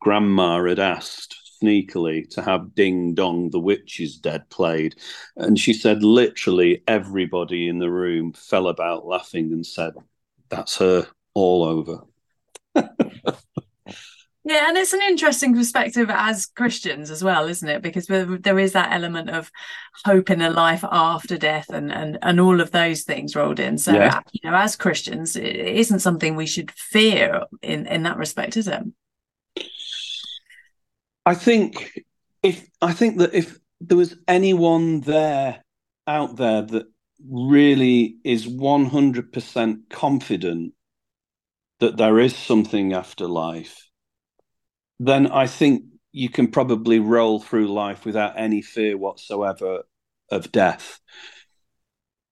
grandma 0.00 0.62
had 0.64 0.78
asked 0.78 1.36
sneakily 1.62 2.28
to 2.30 2.42
have 2.42 2.74
Ding 2.74 3.14
Dong, 3.14 3.50
the 3.50 3.60
Witch 3.60 4.00
is 4.00 4.16
Dead 4.16 4.48
played. 4.50 4.96
And 5.36 5.58
she 5.58 5.72
said 5.72 6.02
literally 6.02 6.82
everybody 6.88 7.68
in 7.68 7.78
the 7.78 7.90
room 7.90 8.32
fell 8.32 8.68
about 8.68 9.06
laughing 9.06 9.52
and 9.52 9.66
said, 9.66 9.94
That's 10.48 10.76
her 10.78 11.06
all 11.34 11.64
over. 11.64 12.04
Yeah, 14.44 14.68
and 14.68 14.76
it's 14.76 14.92
an 14.92 15.02
interesting 15.02 15.54
perspective 15.54 16.10
as 16.10 16.46
Christians 16.46 17.12
as 17.12 17.22
well, 17.22 17.46
isn't 17.46 17.68
it? 17.68 17.80
Because 17.80 18.08
there 18.08 18.58
is 18.58 18.72
that 18.72 18.90
element 18.90 19.30
of 19.30 19.52
hope 20.04 20.30
in 20.30 20.40
a 20.40 20.50
life 20.50 20.84
after 20.90 21.38
death 21.38 21.68
and 21.68 21.92
and, 21.92 22.18
and 22.22 22.40
all 22.40 22.60
of 22.60 22.72
those 22.72 23.02
things 23.02 23.36
rolled 23.36 23.60
in. 23.60 23.78
So, 23.78 23.92
yeah. 23.92 24.20
you 24.32 24.50
know, 24.50 24.56
as 24.56 24.74
Christians, 24.74 25.36
it 25.36 25.54
isn't 25.54 26.00
something 26.00 26.34
we 26.34 26.46
should 26.46 26.72
fear 26.72 27.44
in 27.62 27.86
in 27.86 28.02
that 28.02 28.16
respect, 28.16 28.56
is 28.56 28.66
it? 28.66 28.82
I 31.24 31.34
think 31.34 32.00
if 32.42 32.68
I 32.80 32.92
think 32.92 33.18
that 33.18 33.34
if 33.34 33.58
there 33.80 33.96
was 33.96 34.16
anyone 34.26 35.00
there 35.00 35.62
out 36.06 36.36
there 36.36 36.62
that 36.62 36.86
really 37.28 38.16
is 38.24 38.46
100% 38.46 39.76
confident 39.90 40.74
that 41.78 41.96
there 41.96 42.18
is 42.18 42.34
something 42.34 42.92
after 42.92 43.26
life 43.28 43.88
then 44.98 45.26
I 45.26 45.46
think 45.46 45.84
you 46.12 46.28
can 46.28 46.48
probably 46.48 47.00
roll 47.00 47.40
through 47.40 47.72
life 47.72 48.04
without 48.04 48.38
any 48.38 48.62
fear 48.62 48.96
whatsoever 48.96 49.82
of 50.30 50.52
death. 50.52 51.00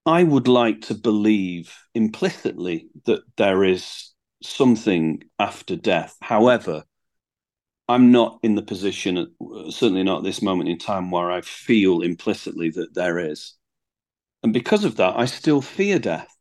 I 0.07 0.23
would 0.23 0.47
like 0.47 0.83
to 0.83 0.95
believe 0.95 1.77
implicitly 1.95 2.89
that 3.07 3.23
there 3.37 3.65
is 3.65 4.13
something 4.43 5.25
after 5.39 5.77
death. 5.77 6.17
However, 6.21 6.85
I'm 7.91 8.13
not 8.13 8.39
in 8.43 8.55
the 8.55 8.63
position, 8.63 9.19
uh, 9.19 9.71
certainly 9.71 10.05
not 10.05 10.19
at 10.19 10.25
this 10.25 10.43
moment 10.43 10.69
in 10.69 10.79
time, 10.79 11.11
where 11.11 11.31
I 11.31 11.41
feel 11.41 12.03
implicitly 12.03 12.71
that 12.71 12.95
there 12.95 13.19
is. 13.19 13.55
And 14.45 14.53
because 14.53 14.85
of 14.85 14.97
that, 14.97 15.19
I 15.19 15.25
still 15.27 15.61
fear 15.61 15.99
death. 15.99 16.35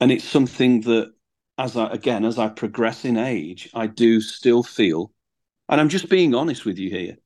And 0.00 0.10
it's 0.10 0.24
something 0.24 0.80
that 0.82 1.12
as 1.56 1.76
I 1.76 1.86
again 1.92 2.24
as 2.24 2.36
I 2.38 2.48
progress 2.48 3.04
in 3.04 3.16
age, 3.16 3.70
I 3.74 3.86
do 3.86 4.20
still 4.20 4.64
feel, 4.64 5.12
and 5.68 5.80
I'm 5.80 5.88
just 5.88 6.08
being 6.08 6.34
honest 6.34 6.64
with 6.64 6.78
you 6.78 6.90
here, 6.90 7.16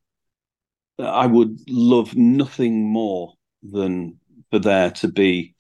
I 0.99 1.27
would 1.27 1.59
love 1.67 2.15
nothing 2.15 2.93
more 2.93 3.35
than 3.63 4.21
for 4.51 4.59
there 4.59 4.91
to 4.91 5.09
be 5.09 5.55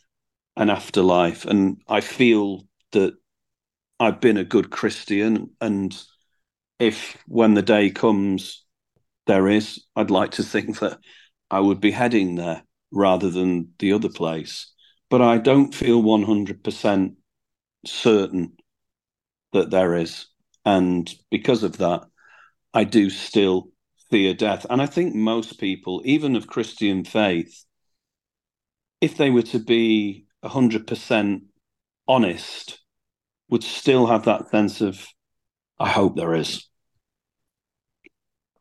an 0.56 0.68
afterlife, 0.68 1.46
and 1.46 1.80
I 1.88 2.02
feel 2.02 2.66
that 2.92 3.14
I've 3.98 4.20
been 4.20 4.36
a 4.36 4.44
good 4.44 4.70
Christian, 4.70 5.50
and 5.62 5.96
if 6.78 7.16
when 7.26 7.54
the 7.54 7.62
day 7.62 7.90
comes 7.90 8.64
there 9.26 9.48
is, 9.48 9.84
I'd 9.96 10.10
like 10.10 10.32
to 10.32 10.42
think 10.42 10.78
that 10.80 10.98
I 11.50 11.60
would 11.60 11.80
be 11.80 11.90
heading 11.90 12.36
there 12.36 12.62
rather 12.90 13.30
than 13.30 13.72
the 13.78 13.92
other 13.92 14.08
place. 14.08 14.72
But 15.10 15.22
I 15.22 15.38
don't 15.38 15.74
feel 15.74 16.02
100% 16.02 17.16
certain 17.84 18.56
that 19.52 19.70
there 19.70 19.94
is. 19.94 20.26
And 20.64 21.12
because 21.30 21.62
of 21.62 21.78
that, 21.78 22.02
I 22.74 22.84
do 22.84 23.10
still 23.10 23.70
fear 24.10 24.34
death. 24.34 24.66
And 24.68 24.80
I 24.80 24.86
think 24.86 25.14
most 25.14 25.58
people, 25.58 26.02
even 26.04 26.36
of 26.36 26.46
Christian 26.46 27.04
faith, 27.04 27.64
if 29.00 29.16
they 29.16 29.30
were 29.30 29.42
to 29.42 29.58
be 29.58 30.26
100% 30.44 31.42
honest, 32.06 32.78
would 33.48 33.64
still 33.64 34.06
have 34.06 34.24
that 34.24 34.50
sense 34.50 34.80
of, 34.80 35.06
I 35.78 35.88
hope 35.88 36.16
there 36.16 36.34
is. 36.34 36.67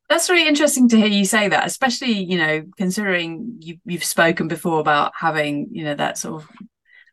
That's 0.10 0.30
really 0.30 0.48
interesting 0.48 0.88
to 0.90 0.98
hear 0.98 1.08
you 1.08 1.26
say 1.26 1.50
that, 1.50 1.66
especially 1.66 2.24
you 2.24 2.38
know 2.38 2.64
considering 2.78 3.58
you, 3.60 3.78
you've 3.86 4.04
spoken 4.04 4.48
before 4.48 4.80
about 4.80 5.12
having 5.16 5.68
you 5.72 5.84
know 5.84 5.96
that 5.96 6.18
sort 6.18 6.44
of 6.44 6.50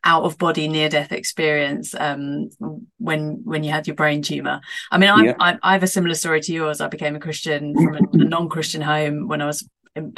out 0.05 0.23
of 0.23 0.37
body 0.37 0.67
near 0.67 0.87
death 0.87 1.11
experience 1.11 1.95
um, 1.95 2.49
when 2.97 3.41
when 3.43 3.63
you 3.63 3.71
had 3.71 3.87
your 3.87 3.95
brain 3.95 4.21
tumor. 4.21 4.61
I 4.91 4.97
mean, 4.97 5.25
yeah. 5.25 5.33
I, 5.39 5.57
I, 5.63 5.73
have 5.73 5.83
a 5.83 5.87
similar 5.87 6.13
story 6.13 6.41
to 6.41 6.53
yours. 6.53 6.79
I 6.79 6.87
became 6.87 7.15
a 7.15 7.19
Christian 7.19 7.73
from 7.73 7.95
a, 7.95 7.99
a 8.13 8.17
non 8.17 8.47
Christian 8.47 8.81
home 8.81 9.27
when 9.27 9.41
I 9.41 9.47
was 9.47 9.67
in, 9.95 10.15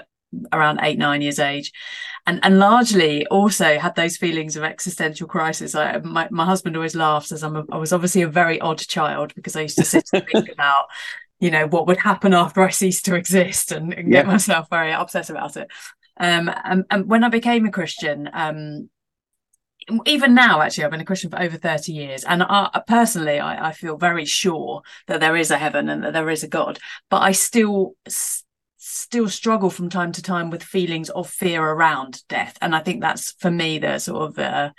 around 0.51 0.79
eight 0.83 0.97
nine 0.97 1.21
years 1.21 1.39
age 1.39 1.71
and 2.25 2.39
and 2.43 2.59
largely 2.59 3.25
also 3.27 3.79
had 3.79 3.95
those 3.95 4.17
feelings 4.17 4.57
of 4.57 4.63
existential 4.63 5.25
crisis 5.25 5.73
I, 5.73 5.99
my, 5.99 6.27
my 6.31 6.43
husband 6.43 6.75
always 6.75 6.95
laughs 6.95 7.31
as 7.31 7.43
I'm 7.43 7.55
a, 7.55 7.63
I 7.71 7.77
was 7.77 7.93
obviously 7.93 8.23
a 8.23 8.27
very 8.27 8.59
odd 8.59 8.79
child 8.79 9.33
because 9.35 9.55
I 9.55 9.61
used 9.61 9.77
to 9.77 9.85
sit 9.85 10.09
and 10.13 10.27
think 10.27 10.49
about 10.53 10.87
you 11.39 11.51
know 11.51 11.67
what 11.67 11.87
would 11.87 11.97
happen 11.97 12.33
after 12.33 12.61
I 12.61 12.69
ceased 12.69 13.05
to 13.05 13.15
exist 13.15 13.71
and, 13.71 13.93
and 13.93 14.11
get 14.11 14.27
myself 14.27 14.67
very 14.69 14.93
upset 14.93 15.29
about 15.29 15.57
it. 15.57 15.69
Um 16.19 16.51
and, 16.63 16.85
and 16.89 17.07
when 17.07 17.23
I 17.23 17.29
became 17.29 17.65
a 17.65 17.71
Christian 17.71 18.29
um 18.33 18.89
even 20.05 20.33
now 20.33 20.61
actually 20.61 20.83
i've 20.83 20.91
been 20.91 20.99
a 20.99 21.05
christian 21.05 21.29
for 21.29 21.41
over 21.41 21.57
30 21.57 21.93
years. 21.93 22.23
And 22.23 22.43
I, 22.43 22.81
personally 22.87 23.39
I, 23.39 23.69
I, 23.69 23.71
feel 23.71 23.97
very 23.97 24.25
sure 24.25 24.81
that 25.07 25.19
there 25.19 25.35
is 25.35 25.51
a 25.51 25.57
heaven 25.57 25.89
and 25.89 26.03
that 26.03 26.13
there 26.13 26.29
is 26.29 26.43
a 26.43 26.47
god. 26.47 26.79
But 27.09 27.21
i 27.21 27.31
still 27.31 27.95
still 28.77 29.29
struggle 29.29 29.69
from 29.69 29.89
time 29.89 30.11
to 30.13 30.21
time 30.21 30.49
with 30.49 30.63
feelings 30.63 31.09
of 31.09 31.29
fear 31.29 31.63
around 31.63 32.21
death. 32.27 32.57
And 32.61 32.75
i 32.75 32.79
think 32.79 33.01
that's 33.01 33.31
for 33.33 33.51
me 33.51 33.79
the 33.79 33.99
sort 33.99 34.31
of 34.31 34.39
uh, 34.39 34.71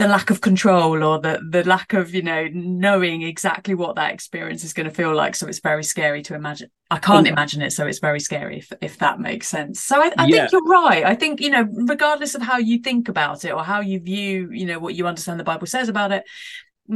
the 0.00 0.08
lack 0.08 0.30
of 0.30 0.40
control 0.40 1.04
or 1.04 1.18
the 1.20 1.38
the 1.50 1.62
lack 1.64 1.92
of 1.92 2.14
you 2.14 2.22
know 2.22 2.48
knowing 2.54 3.20
exactly 3.20 3.74
what 3.74 3.96
that 3.96 4.14
experience 4.14 4.64
is 4.64 4.72
going 4.72 4.88
to 4.88 4.94
feel 4.94 5.14
like 5.14 5.36
so 5.36 5.46
it's 5.46 5.60
very 5.60 5.84
scary 5.84 6.22
to 6.22 6.34
imagine 6.34 6.70
i 6.90 6.98
can't 6.98 7.26
mm. 7.26 7.30
imagine 7.30 7.60
it 7.60 7.70
so 7.70 7.86
it's 7.86 7.98
very 7.98 8.18
scary 8.18 8.56
if, 8.56 8.72
if 8.80 8.96
that 8.96 9.20
makes 9.20 9.46
sense 9.46 9.78
so 9.78 10.00
i, 10.00 10.10
I 10.16 10.26
yeah. 10.26 10.48
think 10.48 10.52
you're 10.52 10.64
right 10.64 11.04
i 11.04 11.14
think 11.14 11.42
you 11.42 11.50
know 11.50 11.68
regardless 11.86 12.34
of 12.34 12.40
how 12.40 12.56
you 12.56 12.78
think 12.78 13.10
about 13.10 13.44
it 13.44 13.52
or 13.52 13.62
how 13.62 13.80
you 13.80 14.00
view 14.00 14.48
you 14.50 14.64
know 14.64 14.78
what 14.78 14.94
you 14.94 15.06
understand 15.06 15.38
the 15.38 15.44
bible 15.44 15.66
says 15.66 15.90
about 15.90 16.12
it 16.12 16.24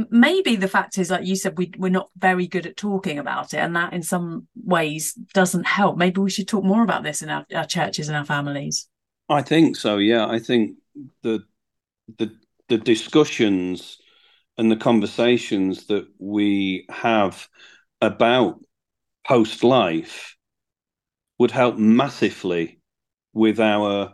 maybe 0.09 0.57
the 0.57 0.67
fact 0.67 0.97
is, 0.97 1.09
like 1.09 1.25
you 1.25 1.37
said, 1.37 1.57
we 1.57 1.71
we're 1.77 1.87
not 1.87 2.09
very 2.17 2.47
good 2.47 2.65
at 2.65 2.75
talking 2.75 3.17
about 3.17 3.53
it, 3.53 3.59
and 3.59 3.77
that 3.77 3.93
in 3.93 4.03
some 4.03 4.45
ways 4.61 5.13
doesn't 5.33 5.65
help. 5.65 5.95
Maybe 5.95 6.19
we 6.19 6.29
should 6.29 6.49
talk 6.49 6.65
more 6.65 6.83
about 6.83 7.03
this 7.03 7.21
in 7.21 7.29
our, 7.29 7.45
our 7.55 7.65
churches 7.65 8.09
and 8.09 8.17
our 8.17 8.25
families. 8.25 8.89
I 9.29 9.41
think 9.41 9.77
so. 9.77 9.97
Yeah, 9.97 10.27
I 10.27 10.39
think 10.39 10.75
the 11.21 11.45
the 12.17 12.35
the 12.69 12.77
discussions 12.77 13.97
and 14.57 14.71
the 14.71 14.77
conversations 14.77 15.87
that 15.87 16.07
we 16.19 16.85
have 16.89 17.47
about 18.01 18.59
post 19.27 19.63
life 19.63 20.35
would 21.37 21.51
help 21.51 21.77
massively 21.77 22.79
with 23.33 23.59
our 23.59 24.13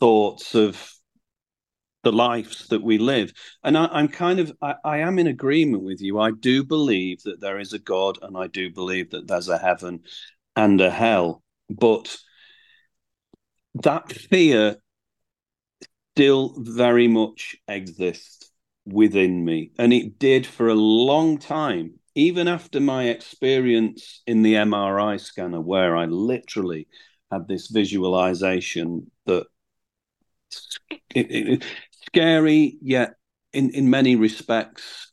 thoughts 0.00 0.54
of 0.54 0.90
the 2.02 2.12
lives 2.12 2.68
that 2.68 2.82
we 2.82 2.98
live. 2.98 3.32
And 3.62 3.76
I, 3.76 3.98
am 3.98 4.08
kind 4.08 4.38
of, 4.38 4.52
I, 4.62 4.74
I, 4.84 4.98
am 4.98 5.18
in 5.18 5.26
agreement 5.26 5.82
with 5.82 6.00
you. 6.00 6.18
I 6.18 6.30
do 6.30 6.62
believe 6.64 7.22
that 7.22 7.40
there 7.40 7.58
is 7.58 7.72
a 7.72 7.78
God 7.78 8.18
and 8.22 8.36
I 8.36 8.46
do 8.46 8.70
believe 8.70 9.10
that 9.10 9.26
there's 9.26 9.48
a 9.48 9.58
heaven 9.58 10.00
and 10.54 10.80
a 10.80 10.90
hell. 10.90 11.42
But 11.70 12.16
that 13.74 14.12
fear 14.12 14.76
still 16.14 16.54
very 16.58 17.08
much 17.08 17.56
exists 17.66 18.48
within 18.86 19.44
me. 19.44 19.72
And 19.78 19.92
it 19.92 20.18
did 20.20 20.46
for 20.46 20.68
a 20.68 20.74
long 20.74 21.38
time, 21.38 21.94
even 22.14 22.46
after 22.46 22.78
my 22.80 23.04
experience 23.08 24.22
in 24.24 24.42
the 24.42 24.54
MRI 24.54 25.20
scanner, 25.20 25.60
where 25.60 25.96
I 25.96 26.04
literally 26.04 26.86
had 27.32 27.48
this 27.48 27.66
visualization 27.68 29.10
that 29.26 29.46
scary 32.06 32.76
yet 32.80 33.14
in, 33.52 33.70
in 33.70 33.90
many 33.90 34.14
respects 34.14 35.10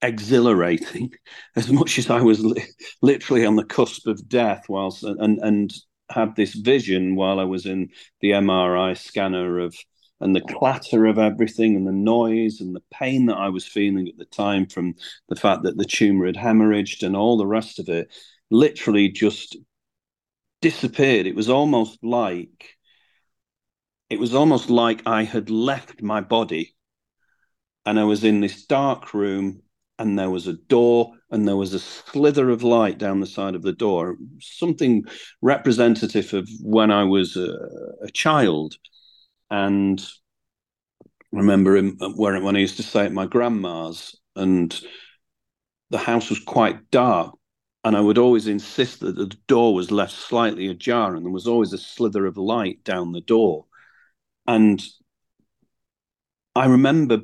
exhilarating 0.00 1.12
as 1.56 1.72
much 1.72 1.98
as 1.98 2.08
I 2.08 2.20
was 2.20 2.44
li- 2.44 2.62
literally 3.02 3.44
on 3.44 3.56
the 3.56 3.64
cusp 3.64 4.06
of 4.06 4.28
death 4.28 4.66
whilst 4.68 5.02
and 5.02 5.40
and 5.40 5.72
had 6.08 6.36
this 6.36 6.54
vision 6.54 7.16
while 7.16 7.40
I 7.40 7.44
was 7.44 7.66
in 7.66 7.88
the 8.20 8.30
MRI 8.30 8.96
scanner 8.96 9.58
of 9.58 9.74
and 10.20 10.34
the 10.34 10.40
clatter 10.40 11.06
of 11.06 11.18
everything 11.18 11.76
and 11.76 11.86
the 11.86 11.92
noise 11.92 12.60
and 12.60 12.74
the 12.74 12.82
pain 12.90 13.26
that 13.26 13.36
I 13.36 13.48
was 13.48 13.66
feeling 13.66 14.08
at 14.08 14.16
the 14.16 14.24
time 14.24 14.66
from 14.66 14.94
the 15.28 15.36
fact 15.36 15.62
that 15.64 15.76
the 15.76 15.84
tumor 15.84 16.26
had 16.26 16.36
hemorrhaged 16.36 17.02
and 17.02 17.16
all 17.16 17.36
the 17.36 17.46
rest 17.46 17.78
of 17.78 17.88
it 17.88 18.08
literally 18.50 19.08
just 19.08 19.56
disappeared. 20.62 21.26
It 21.26 21.36
was 21.36 21.50
almost 21.50 22.02
like 22.02 22.76
it 24.08 24.18
was 24.20 24.34
almost 24.34 24.70
like 24.70 25.02
I 25.06 25.24
had 25.24 25.50
left 25.50 26.00
my 26.00 26.20
body 26.20 26.74
and 27.84 27.98
I 27.98 28.04
was 28.04 28.24
in 28.24 28.40
this 28.40 28.64
dark 28.64 29.14
room 29.14 29.62
and 29.98 30.18
there 30.18 30.30
was 30.30 30.46
a 30.46 30.52
door 30.52 31.12
and 31.30 31.46
there 31.46 31.56
was 31.56 31.72
a 31.72 31.78
slither 31.78 32.50
of 32.50 32.62
light 32.62 32.98
down 32.98 33.20
the 33.20 33.26
side 33.26 33.54
of 33.54 33.62
the 33.62 33.72
door, 33.72 34.16
something 34.40 35.04
representative 35.42 36.34
of 36.34 36.48
when 36.60 36.90
I 36.90 37.04
was 37.04 37.36
a, 37.36 37.56
a 38.02 38.10
child. 38.12 38.76
And 39.50 40.00
I 41.32 41.38
remember 41.38 41.76
him, 41.76 41.98
uh, 42.00 42.10
where, 42.10 42.40
when 42.40 42.56
I 42.56 42.60
used 42.60 42.76
to 42.76 42.82
stay 42.82 43.04
at 43.04 43.12
my 43.12 43.26
grandma's 43.26 44.16
and 44.34 44.78
the 45.90 45.98
house 45.98 46.30
was 46.30 46.40
quite 46.40 46.90
dark. 46.90 47.34
And 47.84 47.96
I 47.96 48.00
would 48.00 48.18
always 48.18 48.48
insist 48.48 49.00
that 49.00 49.14
the 49.14 49.32
door 49.46 49.72
was 49.72 49.92
left 49.92 50.12
slightly 50.12 50.66
ajar 50.66 51.14
and 51.14 51.24
there 51.24 51.32
was 51.32 51.46
always 51.46 51.72
a 51.72 51.78
slither 51.78 52.26
of 52.26 52.36
light 52.36 52.82
down 52.82 53.12
the 53.12 53.20
door. 53.20 53.66
And 54.48 54.82
I 56.56 56.66
remember 56.66 57.20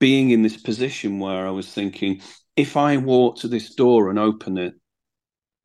being 0.00 0.30
in 0.30 0.42
this 0.42 0.56
position 0.56 1.20
where 1.20 1.46
I 1.46 1.50
was 1.50 1.72
thinking, 1.72 2.20
if 2.56 2.76
I 2.76 2.96
walk 2.96 3.38
to 3.40 3.48
this 3.48 3.74
door 3.74 4.10
and 4.10 4.18
open 4.18 4.58
it, 4.58 4.74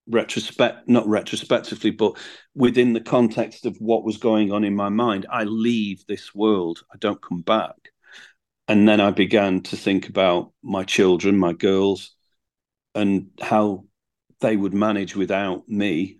retrospect 0.09 0.87
not 0.87 1.07
retrospectively, 1.07 1.91
but 1.91 2.17
within 2.55 2.93
the 2.93 3.01
context 3.01 3.65
of 3.65 3.77
what 3.79 4.03
was 4.03 4.17
going 4.17 4.51
on 4.51 4.63
in 4.63 4.75
my 4.75 4.89
mind, 4.89 5.25
I 5.29 5.43
leave 5.43 6.05
this 6.05 6.33
world. 6.33 6.83
I 6.93 6.97
don't 6.97 7.21
come 7.21 7.41
back. 7.41 7.75
And 8.67 8.87
then 8.87 8.99
I 8.99 9.11
began 9.11 9.61
to 9.63 9.77
think 9.77 10.09
about 10.09 10.51
my 10.61 10.83
children, 10.83 11.37
my 11.37 11.53
girls, 11.53 12.15
and 12.95 13.29
how 13.41 13.85
they 14.41 14.57
would 14.57 14.73
manage 14.73 15.15
without 15.15 15.67
me. 15.69 16.19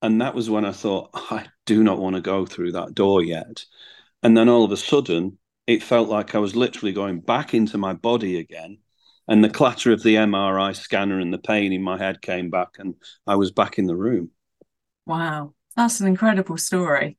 And 0.00 0.20
that 0.20 0.34
was 0.34 0.50
when 0.50 0.64
I 0.64 0.72
thought, 0.72 1.10
I 1.14 1.46
do 1.66 1.82
not 1.82 1.98
want 1.98 2.16
to 2.16 2.22
go 2.22 2.46
through 2.46 2.72
that 2.72 2.94
door 2.94 3.22
yet. 3.22 3.64
And 4.22 4.36
then 4.36 4.48
all 4.48 4.64
of 4.64 4.72
a 4.72 4.76
sudden, 4.76 5.38
it 5.66 5.82
felt 5.82 6.08
like 6.08 6.34
I 6.34 6.38
was 6.38 6.56
literally 6.56 6.92
going 6.92 7.20
back 7.20 7.54
into 7.54 7.78
my 7.78 7.92
body 7.92 8.38
again. 8.38 8.78
And 9.32 9.42
the 9.42 9.48
clatter 9.48 9.92
of 9.92 10.02
the 10.02 10.16
MRI 10.16 10.72
scanner 10.72 11.18
and 11.18 11.32
the 11.32 11.38
pain 11.38 11.72
in 11.72 11.82
my 11.82 11.96
head 11.96 12.20
came 12.20 12.50
back, 12.50 12.76
and 12.78 12.96
I 13.26 13.36
was 13.36 13.50
back 13.50 13.78
in 13.78 13.86
the 13.86 13.96
room. 13.96 14.28
Wow, 15.06 15.54
that's 15.74 16.00
an 16.00 16.06
incredible 16.06 16.58
story. 16.58 17.16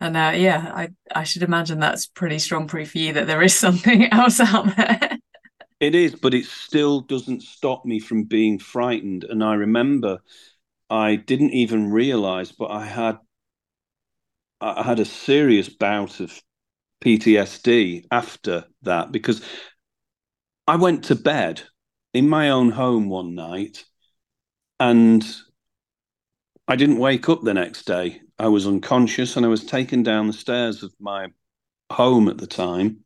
And 0.00 0.16
uh, 0.16 0.32
yeah, 0.34 0.72
I, 0.74 0.88
I 1.14 1.22
should 1.22 1.44
imagine 1.44 1.78
that's 1.78 2.06
pretty 2.06 2.40
strong 2.40 2.66
proof 2.66 2.90
for 2.90 2.98
you 2.98 3.12
that 3.12 3.28
there 3.28 3.40
is 3.40 3.54
something 3.58 4.12
else 4.12 4.40
out 4.40 4.74
there. 4.74 5.16
it 5.78 5.94
is, 5.94 6.16
but 6.16 6.34
it 6.34 6.46
still 6.46 7.02
doesn't 7.02 7.44
stop 7.44 7.84
me 7.84 8.00
from 8.00 8.24
being 8.24 8.58
frightened. 8.58 9.22
And 9.22 9.44
I 9.44 9.54
remember 9.54 10.18
I 10.90 11.14
didn't 11.14 11.52
even 11.52 11.92
realize, 11.92 12.50
but 12.50 12.72
I 12.72 12.84
had 12.84 13.18
I 14.60 14.82
had 14.82 14.98
a 14.98 15.04
serious 15.04 15.68
bout 15.68 16.18
of 16.18 16.36
PTSD 17.00 18.06
after 18.10 18.64
that 18.82 19.12
because 19.12 19.40
I 20.66 20.76
went 20.76 21.04
to 21.04 21.14
bed 21.14 21.62
in 22.14 22.28
my 22.28 22.50
own 22.50 22.70
home 22.70 23.08
one 23.08 23.34
night 23.34 23.84
and 24.80 25.24
I 26.66 26.76
didn't 26.76 26.98
wake 26.98 27.28
up 27.28 27.42
the 27.42 27.52
next 27.52 27.84
day. 27.84 28.22
I 28.38 28.48
was 28.48 28.66
unconscious 28.66 29.36
and 29.36 29.44
I 29.44 29.50
was 29.50 29.64
taken 29.64 30.02
down 30.02 30.26
the 30.26 30.32
stairs 30.32 30.82
of 30.82 30.94
my 30.98 31.28
home 31.92 32.28
at 32.28 32.38
the 32.38 32.46
time 32.46 33.00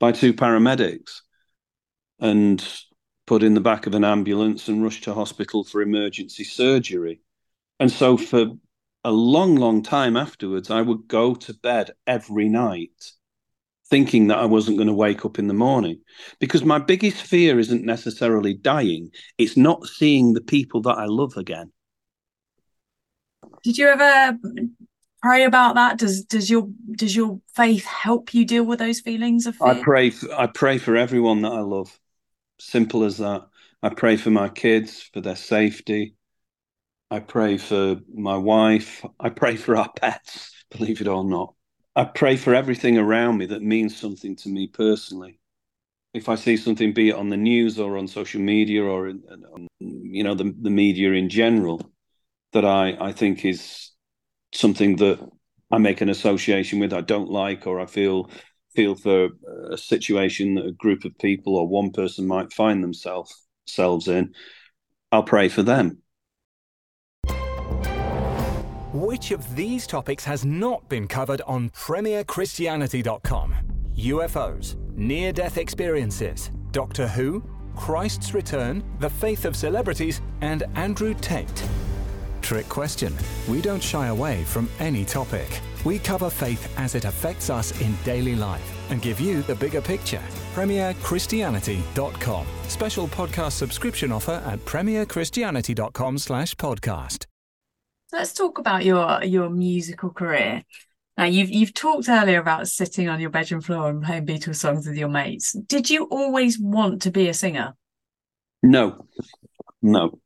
by 0.00 0.10
two 0.10 0.34
paramedics 0.34 1.20
and 2.18 2.66
put 3.26 3.44
in 3.44 3.54
the 3.54 3.60
back 3.60 3.86
of 3.86 3.94
an 3.94 4.04
ambulance 4.04 4.68
and 4.68 4.82
rushed 4.82 5.04
to 5.04 5.14
hospital 5.14 5.62
for 5.62 5.82
emergency 5.82 6.44
surgery. 6.44 7.20
And 7.78 7.90
so 7.90 8.16
for 8.16 8.46
a 9.04 9.12
long, 9.12 9.54
long 9.54 9.82
time 9.82 10.16
afterwards, 10.16 10.70
I 10.70 10.82
would 10.82 11.06
go 11.06 11.34
to 11.34 11.54
bed 11.54 11.92
every 12.06 12.48
night 12.48 13.12
thinking 13.94 14.26
that 14.26 14.38
I 14.38 14.44
wasn't 14.44 14.76
going 14.76 14.88
to 14.88 14.92
wake 14.92 15.24
up 15.24 15.38
in 15.38 15.46
the 15.46 15.54
morning. 15.54 16.00
Because 16.40 16.64
my 16.64 16.80
biggest 16.80 17.18
fear 17.18 17.60
isn't 17.60 17.84
necessarily 17.84 18.52
dying, 18.52 19.12
it's 19.38 19.56
not 19.56 19.86
seeing 19.86 20.32
the 20.32 20.40
people 20.40 20.82
that 20.82 20.98
I 20.98 21.04
love 21.04 21.36
again. 21.36 21.70
Did 23.62 23.78
you 23.78 23.86
ever 23.86 24.36
pray 25.22 25.44
about 25.44 25.76
that? 25.76 25.98
Does 25.98 26.24
does 26.24 26.50
your 26.50 26.66
does 26.96 27.14
your 27.14 27.38
faith 27.54 27.84
help 27.84 28.34
you 28.34 28.44
deal 28.44 28.64
with 28.64 28.80
those 28.80 28.98
feelings 28.98 29.46
of 29.46 29.54
fear? 29.54 29.68
I 29.68 29.80
pray 29.80 30.10
for, 30.10 30.34
I 30.34 30.48
pray 30.48 30.78
for 30.78 30.96
everyone 30.96 31.42
that 31.42 31.52
I 31.52 31.60
love. 31.60 31.96
Simple 32.58 33.04
as 33.04 33.18
that. 33.18 33.46
I 33.80 33.90
pray 33.90 34.16
for 34.16 34.30
my 34.30 34.48
kids, 34.48 35.08
for 35.12 35.20
their 35.20 35.36
safety. 35.36 36.16
I 37.12 37.20
pray 37.20 37.58
for 37.58 38.00
my 38.12 38.38
wife. 38.38 39.04
I 39.20 39.28
pray 39.28 39.54
for 39.54 39.76
our 39.76 39.92
pets, 39.92 40.52
believe 40.76 41.00
it 41.00 41.06
or 41.06 41.22
not. 41.22 41.54
I 41.96 42.04
pray 42.04 42.36
for 42.36 42.54
everything 42.54 42.98
around 42.98 43.38
me 43.38 43.46
that 43.46 43.62
means 43.62 43.96
something 43.96 44.36
to 44.36 44.48
me 44.48 44.66
personally. 44.66 45.38
If 46.12 46.28
I 46.28 46.36
see 46.36 46.56
something, 46.56 46.92
be 46.92 47.10
it 47.10 47.16
on 47.16 47.28
the 47.28 47.36
news 47.36 47.78
or 47.78 47.98
on 47.98 48.08
social 48.08 48.40
media 48.40 48.84
or 48.84 49.08
on, 49.08 49.68
you 49.80 50.24
know 50.24 50.34
the 50.34 50.54
the 50.60 50.70
media 50.70 51.12
in 51.12 51.28
general, 51.28 51.92
that 52.52 52.64
I 52.64 52.96
I 53.00 53.12
think 53.12 53.44
is 53.44 53.92
something 54.52 54.96
that 54.96 55.20
I 55.70 55.78
make 55.78 56.00
an 56.00 56.08
association 56.08 56.78
with, 56.78 56.92
I 56.92 57.00
don't 57.00 57.30
like, 57.30 57.66
or 57.66 57.80
I 57.80 57.86
feel 57.86 58.30
feel 58.74 58.94
for 58.94 59.30
a 59.70 59.78
situation 59.78 60.54
that 60.54 60.66
a 60.66 60.72
group 60.72 61.04
of 61.04 61.18
people 61.18 61.56
or 61.56 61.68
one 61.68 61.92
person 61.92 62.26
might 62.26 62.52
find 62.52 62.82
themselves 62.82 63.46
selves 63.66 64.08
in, 64.08 64.34
I'll 65.12 65.24
pray 65.24 65.48
for 65.48 65.62
them. 65.62 66.03
Which 68.94 69.32
of 69.32 69.56
these 69.56 69.88
topics 69.88 70.24
has 70.24 70.44
not 70.44 70.88
been 70.88 71.08
covered 71.08 71.40
on 71.48 71.70
PremierChristianity.com? 71.70 73.54
UFOs, 73.96 74.76
near 74.94 75.32
death 75.32 75.58
experiences, 75.58 76.52
Doctor 76.70 77.08
Who, 77.08 77.42
Christ's 77.74 78.34
return, 78.34 78.84
the 79.00 79.10
faith 79.10 79.46
of 79.46 79.56
celebrities, 79.56 80.20
and 80.42 80.62
Andrew 80.76 81.12
Tate. 81.14 81.64
Trick 82.40 82.68
question. 82.68 83.12
We 83.48 83.60
don't 83.60 83.82
shy 83.82 84.06
away 84.06 84.44
from 84.44 84.68
any 84.78 85.04
topic. 85.04 85.60
We 85.84 85.98
cover 85.98 86.30
faith 86.30 86.72
as 86.78 86.94
it 86.94 87.04
affects 87.04 87.50
us 87.50 87.72
in 87.80 87.96
daily 88.04 88.36
life 88.36 88.90
and 88.90 89.02
give 89.02 89.18
you 89.18 89.42
the 89.42 89.56
bigger 89.56 89.82
picture. 89.82 90.22
PremierChristianity.com. 90.54 92.46
Special 92.68 93.08
podcast 93.08 93.52
subscription 93.54 94.12
offer 94.12 94.40
at 94.46 94.60
PremierChristianity.com 94.60 96.18
slash 96.18 96.54
podcast 96.54 97.26
let's 98.12 98.32
talk 98.32 98.58
about 98.58 98.84
your 98.84 99.22
your 99.24 99.50
musical 99.50 100.10
career. 100.10 100.62
Now 101.16 101.24
you've 101.24 101.50
you've 101.50 101.74
talked 101.74 102.08
earlier 102.08 102.40
about 102.40 102.68
sitting 102.68 103.08
on 103.08 103.20
your 103.20 103.30
bedroom 103.30 103.60
floor 103.60 103.90
and 103.90 104.02
playing 104.02 104.26
Beatles 104.26 104.56
songs 104.56 104.86
with 104.86 104.96
your 104.96 105.08
mates. 105.08 105.52
Did 105.52 105.90
you 105.90 106.04
always 106.04 106.58
want 106.58 107.02
to 107.02 107.10
be 107.10 107.28
a 107.28 107.34
singer? 107.34 107.74
No, 108.62 109.06
no. 109.82 110.18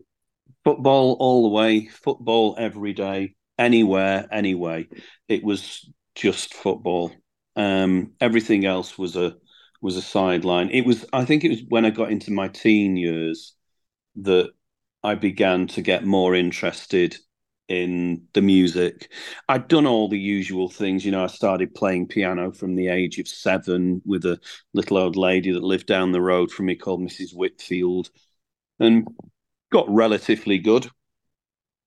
Football 0.64 1.16
all 1.18 1.42
the 1.42 1.54
way, 1.54 1.86
football 1.86 2.54
every 2.58 2.92
day, 2.92 3.34
anywhere, 3.58 4.26
anyway. 4.30 4.88
It 5.28 5.42
was 5.42 5.90
just 6.14 6.54
football. 6.54 7.12
Um, 7.56 8.12
everything 8.20 8.64
else 8.64 8.98
was 8.98 9.16
a 9.16 9.36
was 9.80 9.96
a 9.96 10.02
sideline. 10.02 10.70
It 10.70 10.84
was, 10.84 11.06
I 11.12 11.24
think, 11.24 11.44
it 11.44 11.50
was 11.50 11.62
when 11.68 11.84
I 11.84 11.90
got 11.90 12.10
into 12.10 12.32
my 12.32 12.48
teen 12.48 12.96
years 12.96 13.54
that 14.16 14.50
I 15.04 15.14
began 15.14 15.68
to 15.68 15.82
get 15.82 16.04
more 16.04 16.34
interested 16.34 17.16
in 17.68 18.22
the 18.32 18.42
music. 18.42 19.12
I'd 19.48 19.68
done 19.68 19.86
all 19.86 20.08
the 20.08 20.18
usual 20.18 20.68
things. 20.68 21.04
You 21.04 21.12
know, 21.12 21.24
I 21.24 21.28
started 21.28 21.74
playing 21.74 22.08
piano 22.08 22.52
from 22.52 22.74
the 22.74 22.88
age 22.88 23.18
of 23.18 23.28
seven 23.28 24.02
with 24.04 24.24
a 24.24 24.40
little 24.72 24.96
old 24.96 25.16
lady 25.16 25.52
that 25.52 25.62
lived 25.62 25.86
down 25.86 26.12
the 26.12 26.20
road 26.20 26.50
from 26.50 26.66
me 26.66 26.76
called 26.76 27.00
Mrs. 27.00 27.34
Whitfield 27.34 28.10
and 28.80 29.06
got 29.70 29.88
relatively 29.88 30.58
good. 30.58 30.88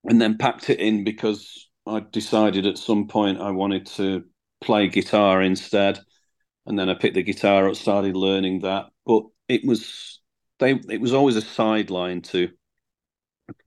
And 0.04 0.20
then 0.20 0.38
packed 0.38 0.70
it 0.70 0.80
in 0.80 1.04
because 1.04 1.68
I 1.86 2.00
decided 2.00 2.66
at 2.66 2.78
some 2.78 3.06
point 3.06 3.40
I 3.40 3.50
wanted 3.50 3.86
to 3.86 4.24
play 4.60 4.88
guitar 4.88 5.42
instead. 5.42 6.00
And 6.66 6.78
then 6.78 6.88
I 6.88 6.94
picked 6.94 7.14
the 7.14 7.22
guitar 7.22 7.68
up, 7.68 7.76
started 7.76 8.16
learning 8.16 8.60
that. 8.60 8.86
But 9.04 9.24
it 9.48 9.64
was 9.64 10.20
they 10.58 10.80
it 10.88 11.00
was 11.00 11.12
always 11.12 11.36
a 11.36 11.40
sideline 11.42 12.22
to 12.22 12.50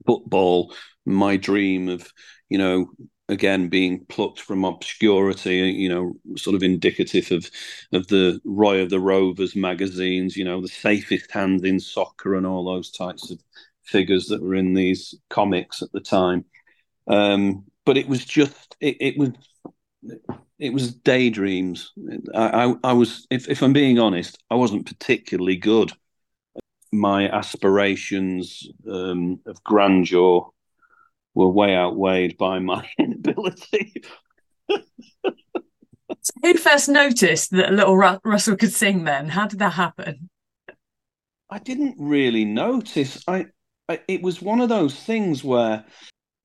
football, 0.06 0.74
my 1.04 1.36
dream 1.36 1.88
of, 1.88 2.10
you 2.48 2.58
know, 2.58 2.90
again 3.28 3.68
being 3.68 4.04
plucked 4.06 4.40
from 4.40 4.64
obscurity, 4.64 5.56
you 5.72 5.88
know, 5.88 6.14
sort 6.36 6.54
of 6.56 6.62
indicative 6.62 7.30
of 7.32 7.50
of 7.92 8.06
the 8.08 8.40
Roy 8.44 8.80
of 8.82 8.90
the 8.90 9.00
Rovers 9.00 9.56
magazines, 9.56 10.36
you 10.36 10.44
know, 10.44 10.60
the 10.60 10.68
safest 10.68 11.30
hand 11.32 11.64
in 11.64 11.80
soccer 11.80 12.34
and 12.34 12.46
all 12.46 12.64
those 12.64 12.90
types 12.90 13.30
of 13.30 13.40
figures 13.84 14.26
that 14.26 14.42
were 14.42 14.54
in 14.54 14.74
these 14.74 15.14
comics 15.30 15.82
at 15.82 15.92
the 15.92 16.00
time. 16.00 16.44
Um, 17.08 17.64
but 17.84 17.96
it 17.96 18.08
was 18.08 18.24
just 18.24 18.76
it, 18.80 18.96
it 19.00 19.18
was 19.18 19.30
it 20.58 20.72
was 20.72 20.94
daydreams. 20.94 21.92
I, 22.34 22.66
I, 22.66 22.74
I 22.84 22.92
was 22.92 23.26
if 23.30 23.48
if 23.48 23.62
I'm 23.62 23.72
being 23.72 23.98
honest, 23.98 24.38
I 24.50 24.54
wasn't 24.54 24.86
particularly 24.86 25.56
good 25.56 25.92
my 26.98 27.28
aspirations 27.28 28.68
um, 28.90 29.40
of 29.46 29.62
grandeur 29.64 30.50
were 31.34 31.48
way 31.48 31.74
outweighed 31.74 32.36
by 32.38 32.58
my 32.58 32.88
inability. 32.98 34.02
Who 36.42 36.54
first 36.54 36.88
noticed 36.88 37.50
that 37.52 37.72
little 37.72 37.96
Ru- 37.96 38.18
Russell 38.24 38.56
could 38.56 38.72
sing 38.72 39.04
then? 39.04 39.28
How 39.28 39.46
did 39.46 39.58
that 39.58 39.74
happen? 39.74 40.30
I 41.50 41.58
didn't 41.58 41.96
really 41.98 42.44
notice. 42.44 43.22
I, 43.28 43.46
I, 43.88 44.00
it 44.08 44.22
was 44.22 44.42
one 44.42 44.60
of 44.60 44.68
those 44.68 44.94
things 44.94 45.44
where 45.44 45.84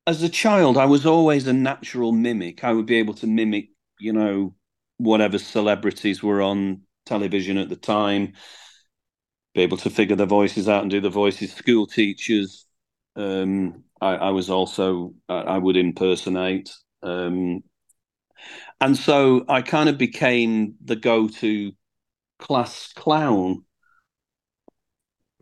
as 0.05 0.21
a 0.23 0.29
child 0.29 0.77
I 0.77 0.85
was 0.85 1.05
always 1.05 1.47
a 1.47 1.53
natural 1.53 2.11
mimic. 2.11 2.63
I 2.63 2.73
would 2.73 2.85
be 2.85 2.97
able 2.97 3.13
to 3.15 3.27
mimic, 3.27 3.69
you 3.99 4.13
know, 4.13 4.55
whatever 4.97 5.37
celebrities 5.37 6.21
were 6.21 6.41
on 6.41 6.81
television 7.05 7.57
at 7.57 7.69
the 7.69 7.75
time 7.75 8.33
be 9.53 9.61
able 9.61 9.77
to 9.77 9.89
figure 9.89 10.15
their 10.15 10.25
voices 10.25 10.69
out 10.69 10.81
and 10.81 10.91
do 10.91 11.01
the 11.01 11.09
voices. 11.09 11.53
School 11.53 11.87
teachers, 11.87 12.65
um, 13.15 13.83
I, 13.99 14.15
I, 14.15 14.29
was 14.29 14.49
also 14.49 15.13
I, 15.27 15.35
I 15.35 15.57
would 15.57 15.77
impersonate, 15.77 16.73
um, 17.03 17.63
and 18.79 18.97
so 18.97 19.45
I 19.47 19.61
kind 19.61 19.89
of 19.89 19.97
became 19.97 20.75
the 20.83 20.95
go-to 20.95 21.73
class 22.39 22.93
clown. 22.93 23.65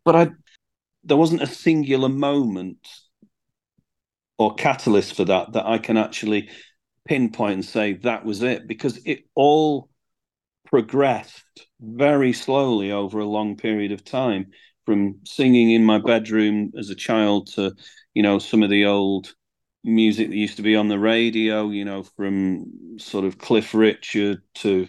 But 0.03 0.15
I, 0.15 0.29
there 1.03 1.17
wasn't 1.17 1.43
a 1.43 1.47
singular 1.47 2.09
moment 2.09 2.87
or 4.37 4.55
catalyst 4.55 5.15
for 5.15 5.25
that 5.25 5.53
that 5.53 5.65
I 5.65 5.77
can 5.77 5.97
actually 5.97 6.49
pinpoint 7.05 7.53
and 7.53 7.65
say 7.65 7.93
that 7.93 8.25
was 8.25 8.41
it 8.41 8.67
because 8.67 8.99
it 9.05 9.25
all 9.35 9.88
progressed 10.69 11.67
very 11.81 12.33
slowly 12.33 12.91
over 12.91 13.19
a 13.19 13.25
long 13.25 13.55
period 13.55 13.91
of 13.91 14.03
time 14.03 14.47
from 14.85 15.15
singing 15.25 15.71
in 15.71 15.83
my 15.83 15.97
bedroom 15.97 16.71
as 16.77 16.89
a 16.89 16.95
child 16.95 17.47
to 17.47 17.73
you 18.13 18.23
know 18.23 18.39
some 18.39 18.63
of 18.63 18.69
the 18.69 18.85
old 18.85 19.33
music 19.83 20.29
that 20.29 20.35
used 20.35 20.57
to 20.57 20.61
be 20.61 20.75
on 20.75 20.87
the 20.87 20.99
radio 20.99 21.69
you 21.69 21.85
know 21.85 22.03
from 22.03 22.65
sort 22.99 23.25
of 23.25 23.37
cliff 23.37 23.73
richard 23.73 24.41
to 24.53 24.87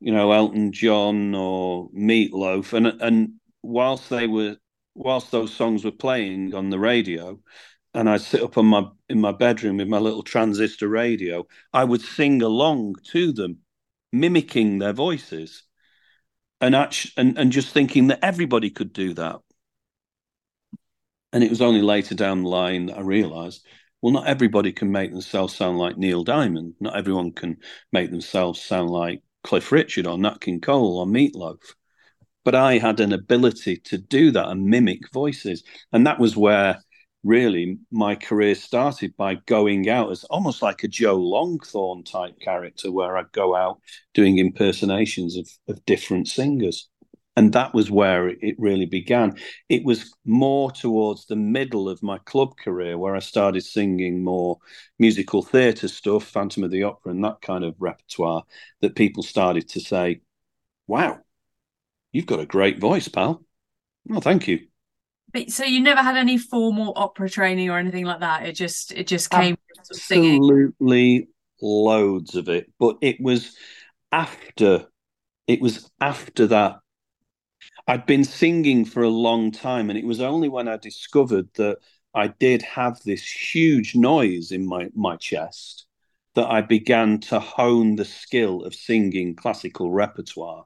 you 0.00 0.12
know 0.12 0.32
elton 0.32 0.72
john 0.72 1.34
or 1.34 1.88
meatloaf. 1.90 2.72
And 2.72 2.86
and 3.00 3.34
whilst 3.62 4.10
they 4.10 4.26
were 4.26 4.56
whilst 4.94 5.30
those 5.30 5.54
songs 5.54 5.84
were 5.84 5.92
playing 5.92 6.54
on 6.54 6.70
the 6.70 6.78
radio 6.78 7.38
and 7.94 8.08
I'd 8.08 8.22
sit 8.22 8.42
up 8.42 8.56
on 8.56 8.66
my 8.66 8.86
in 9.08 9.20
my 9.20 9.32
bedroom 9.32 9.76
with 9.76 9.88
my 9.88 9.98
little 9.98 10.22
transistor 10.22 10.88
radio, 10.88 11.46
I 11.72 11.84
would 11.84 12.00
sing 12.00 12.42
along 12.42 12.96
to 13.12 13.32
them 13.32 13.58
mimicking 14.12 14.78
their 14.78 14.92
voices 14.92 15.64
and 16.60 16.76
actually, 16.76 17.12
and, 17.16 17.38
and 17.38 17.52
just 17.52 17.72
thinking 17.72 18.08
that 18.08 18.24
everybody 18.24 18.70
could 18.70 18.92
do 18.92 19.14
that. 19.14 19.40
And 21.32 21.42
it 21.42 21.50
was 21.50 21.62
only 21.62 21.82
later 21.82 22.14
down 22.14 22.42
the 22.42 22.48
line 22.48 22.86
that 22.86 22.98
I 22.98 23.00
realized, 23.00 23.66
well, 24.00 24.12
not 24.12 24.26
everybody 24.26 24.72
can 24.72 24.92
make 24.92 25.10
themselves 25.12 25.56
sound 25.56 25.78
like 25.78 25.96
Neil 25.96 26.24
Diamond. 26.24 26.74
Not 26.78 26.96
everyone 26.96 27.32
can 27.32 27.56
make 27.92 28.10
themselves 28.10 28.60
sound 28.60 28.90
like 28.90 29.22
Cliff 29.42 29.72
Richard 29.72 30.06
or 30.06 30.18
Nat 30.18 30.40
King 30.40 30.60
Cole 30.60 30.98
or 30.98 31.06
Meatloaf. 31.06 31.58
But 32.44 32.54
I 32.54 32.78
had 32.78 33.00
an 33.00 33.12
ability 33.12 33.78
to 33.84 33.98
do 33.98 34.30
that 34.32 34.48
and 34.48 34.66
mimic 34.66 35.10
voices. 35.12 35.62
And 35.92 36.06
that 36.06 36.18
was 36.18 36.36
where 36.36 36.80
really 37.24 37.78
my 37.90 38.14
career 38.14 38.54
started 38.54 39.16
by 39.16 39.36
going 39.46 39.88
out 39.88 40.10
as 40.10 40.24
almost 40.24 40.62
like 40.62 40.82
a 40.82 40.88
Joe 40.88 41.18
Longthorne 41.18 42.04
type 42.04 42.38
character, 42.40 42.90
where 42.90 43.16
I'd 43.16 43.32
go 43.32 43.54
out 43.54 43.80
doing 44.14 44.38
impersonations 44.38 45.36
of, 45.36 45.48
of 45.68 45.84
different 45.86 46.28
singers. 46.28 46.88
And 47.34 47.54
that 47.54 47.72
was 47.72 47.90
where 47.90 48.28
it 48.28 48.56
really 48.58 48.84
began. 48.84 49.36
It 49.70 49.84
was 49.84 50.12
more 50.26 50.70
towards 50.70 51.24
the 51.26 51.36
middle 51.36 51.88
of 51.88 52.02
my 52.02 52.18
club 52.18 52.56
career 52.58 52.98
where 52.98 53.16
I 53.16 53.20
started 53.20 53.64
singing 53.64 54.22
more 54.22 54.58
musical 54.98 55.42
theatre 55.42 55.88
stuff, 55.88 56.24
Phantom 56.24 56.64
of 56.64 56.70
the 56.70 56.82
Opera, 56.82 57.12
and 57.12 57.24
that 57.24 57.40
kind 57.40 57.64
of 57.64 57.74
repertoire, 57.78 58.44
that 58.82 58.96
people 58.96 59.22
started 59.22 59.68
to 59.70 59.80
say, 59.80 60.20
Wow, 60.86 61.20
you've 62.12 62.26
got 62.26 62.40
a 62.40 62.46
great 62.46 62.78
voice, 62.78 63.08
pal. 63.08 63.42
Well, 64.04 64.20
thank 64.20 64.48
you. 64.48 64.66
But 65.32 65.50
so 65.50 65.64
you 65.64 65.80
never 65.80 66.02
had 66.02 66.16
any 66.16 66.38
formal 66.38 66.92
opera 66.96 67.28
training 67.28 67.70
or 67.70 67.78
anything 67.78 68.04
like 68.04 68.20
that. 68.20 68.46
It 68.46 68.52
just 68.52 68.92
it 68.92 69.06
just 69.06 69.30
came 69.30 69.56
absolutely 69.78 71.28
loads 71.60 72.34
of 72.34 72.48
it. 72.48 72.70
But 72.78 72.96
it 73.00 73.20
was 73.20 73.56
after 74.10 74.86
it 75.46 75.60
was 75.60 75.90
after 76.00 76.46
that 76.48 76.76
I'd 77.86 78.06
been 78.06 78.24
singing 78.24 78.84
for 78.84 79.02
a 79.02 79.08
long 79.08 79.50
time, 79.50 79.90
and 79.90 79.98
it 79.98 80.06
was 80.06 80.20
only 80.20 80.48
when 80.48 80.68
I 80.68 80.76
discovered 80.76 81.48
that 81.54 81.78
I 82.14 82.28
did 82.28 82.62
have 82.62 83.00
this 83.02 83.24
huge 83.24 83.94
noise 83.94 84.52
in 84.52 84.66
my, 84.66 84.88
my 84.94 85.16
chest 85.16 85.86
that 86.34 86.46
I 86.46 86.60
began 86.60 87.20
to 87.20 87.40
hone 87.40 87.96
the 87.96 88.04
skill 88.04 88.62
of 88.62 88.74
singing 88.74 89.34
classical 89.34 89.90
repertoire. 89.90 90.64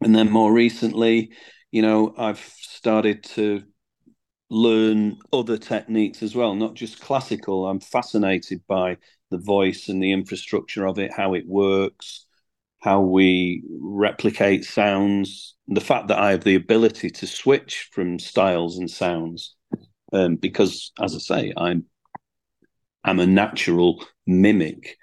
And 0.00 0.14
then 0.14 0.30
more 0.30 0.52
recently, 0.52 1.32
you 1.70 1.82
know, 1.82 2.14
I've 2.16 2.40
started 2.40 3.24
to 3.34 3.62
learn 4.52 5.16
other 5.32 5.56
techniques 5.56 6.22
as 6.22 6.34
well, 6.34 6.54
not 6.54 6.74
just 6.74 7.00
classical. 7.00 7.66
I'm 7.66 7.80
fascinated 7.80 8.60
by 8.68 8.98
the 9.30 9.38
voice 9.38 9.88
and 9.88 10.02
the 10.02 10.12
infrastructure 10.12 10.86
of 10.86 10.98
it, 10.98 11.10
how 11.10 11.32
it 11.32 11.48
works, 11.48 12.26
how 12.80 13.00
we 13.00 13.62
replicate 13.80 14.66
sounds, 14.66 15.56
the 15.68 15.80
fact 15.80 16.08
that 16.08 16.18
I 16.18 16.32
have 16.32 16.44
the 16.44 16.54
ability 16.54 17.08
to 17.08 17.26
switch 17.26 17.88
from 17.92 18.18
styles 18.18 18.76
and 18.76 18.90
sounds. 18.90 19.54
Um, 20.12 20.36
because, 20.36 20.92
as 21.00 21.14
I 21.14 21.18
say, 21.18 21.52
I'm 21.56 21.86
I'm 23.04 23.20
a 23.20 23.26
natural 23.26 24.04
mimic. 24.26 24.98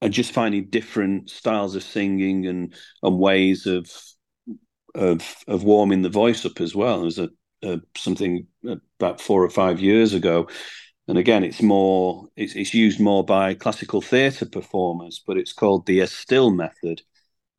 And 0.00 0.12
just 0.12 0.32
finding 0.32 0.70
different 0.70 1.28
styles 1.28 1.74
of 1.74 1.82
singing 1.82 2.46
and 2.46 2.74
and 3.02 3.18
ways 3.18 3.66
of 3.66 3.90
of 4.94 5.36
of 5.46 5.64
warming 5.64 6.00
the 6.00 6.08
voice 6.08 6.46
up 6.46 6.62
as 6.62 6.74
well. 6.74 7.02
There's 7.02 7.18
a 7.18 7.28
uh, 7.62 7.78
something 7.96 8.46
about 8.98 9.20
four 9.20 9.42
or 9.44 9.50
five 9.50 9.80
years 9.80 10.14
ago. 10.14 10.48
And 11.08 11.18
again, 11.18 11.44
it's 11.44 11.62
more 11.62 12.26
it's, 12.36 12.54
it's 12.56 12.74
used 12.74 13.00
more 13.00 13.24
by 13.24 13.54
classical 13.54 14.00
theatre 14.00 14.46
performers, 14.46 15.22
but 15.26 15.36
it's 15.38 15.52
called 15.52 15.86
the 15.86 16.00
Estill 16.00 16.50
method, 16.50 17.02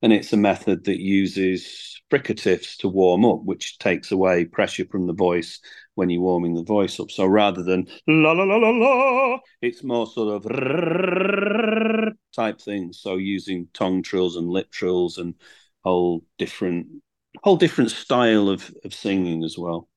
and 0.02 0.12
it's 0.14 0.34
a 0.34 0.38
method 0.38 0.86
that 0.86 1.00
uses 1.00 2.02
fricatives 2.12 2.78
to 2.78 2.88
warm 2.88 3.26
up, 3.26 3.42
which 3.44 3.80
takes 3.80 4.12
away 4.12 4.46
pressure 4.46 4.86
from 4.90 5.08
the 5.08 5.14
voice 5.14 5.60
when 5.96 6.10
you're 6.10 6.22
warming 6.22 6.56
the 6.56 6.64
voice 6.64 7.00
up. 7.00 7.12
So 7.12 7.26
rather 7.26 7.64
than 7.64 7.88
la 8.08 8.32
la 8.34 8.44
la 8.44 8.58
la 8.58 8.70
la, 8.70 9.40
it's 9.62 9.84
more 9.84 10.08
sort 10.08 10.46
of 10.46 12.14
type 12.36 12.62
things. 12.62 13.00
So 13.02 13.16
using 13.16 13.68
tongue 13.74 14.04
trills 14.04 14.36
and 14.36 14.48
lip 14.50 14.72
trills 14.72 15.18
and 15.18 15.36
whole 15.84 16.24
different 16.38 16.88
whole 17.44 17.58
different 17.58 17.92
style 17.92 18.50
of 18.50 18.74
of 18.84 18.94
singing 18.94 19.44
as 19.44 19.58
well. 19.58 19.88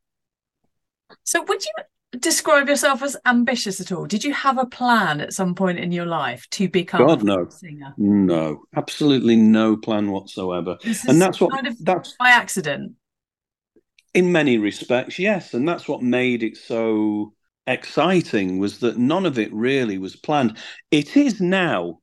So, 1.24 1.42
would 1.42 1.64
you 1.64 1.72
describe 2.18 2.68
yourself 2.68 3.02
as 3.02 3.16
ambitious 3.24 3.80
at 3.80 3.92
all? 3.92 4.06
Did 4.06 4.24
you 4.24 4.32
have 4.32 4.58
a 4.58 4.66
plan 4.66 5.20
at 5.20 5.32
some 5.32 5.54
point 5.54 5.78
in 5.78 5.92
your 5.92 6.06
life 6.06 6.46
to 6.50 6.68
become 6.68 7.06
God, 7.06 7.22
no. 7.22 7.46
a 7.46 7.50
singer? 7.50 7.94
No, 7.96 8.62
absolutely 8.76 9.36
no 9.36 9.76
plan 9.76 10.10
whatsoever. 10.10 10.76
and 11.08 11.20
that's 11.20 11.40
what 11.40 11.52
kind 11.52 11.66
of 11.66 11.76
that's 11.84 12.14
by 12.18 12.30
accident. 12.30 12.92
In 14.12 14.32
many 14.32 14.58
respects, 14.58 15.18
yes, 15.18 15.54
and 15.54 15.68
that's 15.68 15.86
what 15.86 16.02
made 16.02 16.42
it 16.42 16.56
so 16.56 17.32
exciting 17.66 18.58
was 18.58 18.80
that 18.80 18.98
none 18.98 19.24
of 19.24 19.38
it 19.38 19.52
really 19.52 19.98
was 19.98 20.16
planned. 20.16 20.56
It 20.90 21.16
is 21.16 21.40
now, 21.40 22.00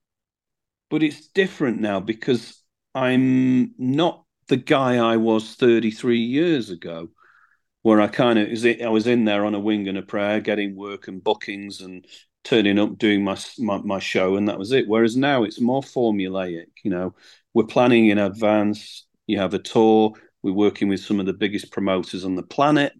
but 0.90 1.04
it's 1.04 1.28
different 1.28 1.82
now 1.82 2.00
because 2.00 2.62
I'm 2.96 3.74
not 3.78 4.24
the 4.48 4.58
guy 4.58 4.96
I 4.96 5.18
was 5.18 5.56
33 5.56 6.20
years 6.20 6.70
ago 6.70 7.10
where 7.88 8.02
I 8.02 8.08
kind 8.08 8.38
of 8.38 8.66
I 8.82 8.90
was 8.90 9.08
in 9.08 9.24
there 9.24 9.46
on 9.46 9.56
a 9.56 9.62
wing 9.62 9.88
and 9.88 9.98
a 9.98 10.02
prayer, 10.02 10.42
getting 10.42 10.76
work 10.76 11.08
and 11.08 11.24
bookings 11.24 11.80
and 11.80 12.06
turning 12.44 12.78
up, 12.78 12.98
doing 12.98 13.24
my, 13.24 13.38
my, 13.60 13.78
my 13.78 13.98
show, 13.98 14.36
and 14.36 14.50
that 14.50 14.60
was 14.60 14.74
it. 14.74 14.90
Whereas 14.90 15.16
now 15.16 15.44
it's 15.46 15.62
more 15.62 15.82
formulaic. 15.82 16.66
You 16.84 16.92
know, 16.92 17.16
we're 17.54 17.64
planning 17.64 18.08
in 18.10 18.18
advance. 18.18 19.06
You 19.26 19.40
have 19.40 19.54
a 19.54 19.60
tour. 19.60 20.12
We're 20.44 20.52
working 20.52 20.90
with 20.90 21.00
some 21.00 21.22
of 21.22 21.28
the 21.28 21.34
biggest 21.34 21.72
promoters 21.72 22.26
on 22.26 22.36
the 22.36 22.44
planet, 22.44 22.92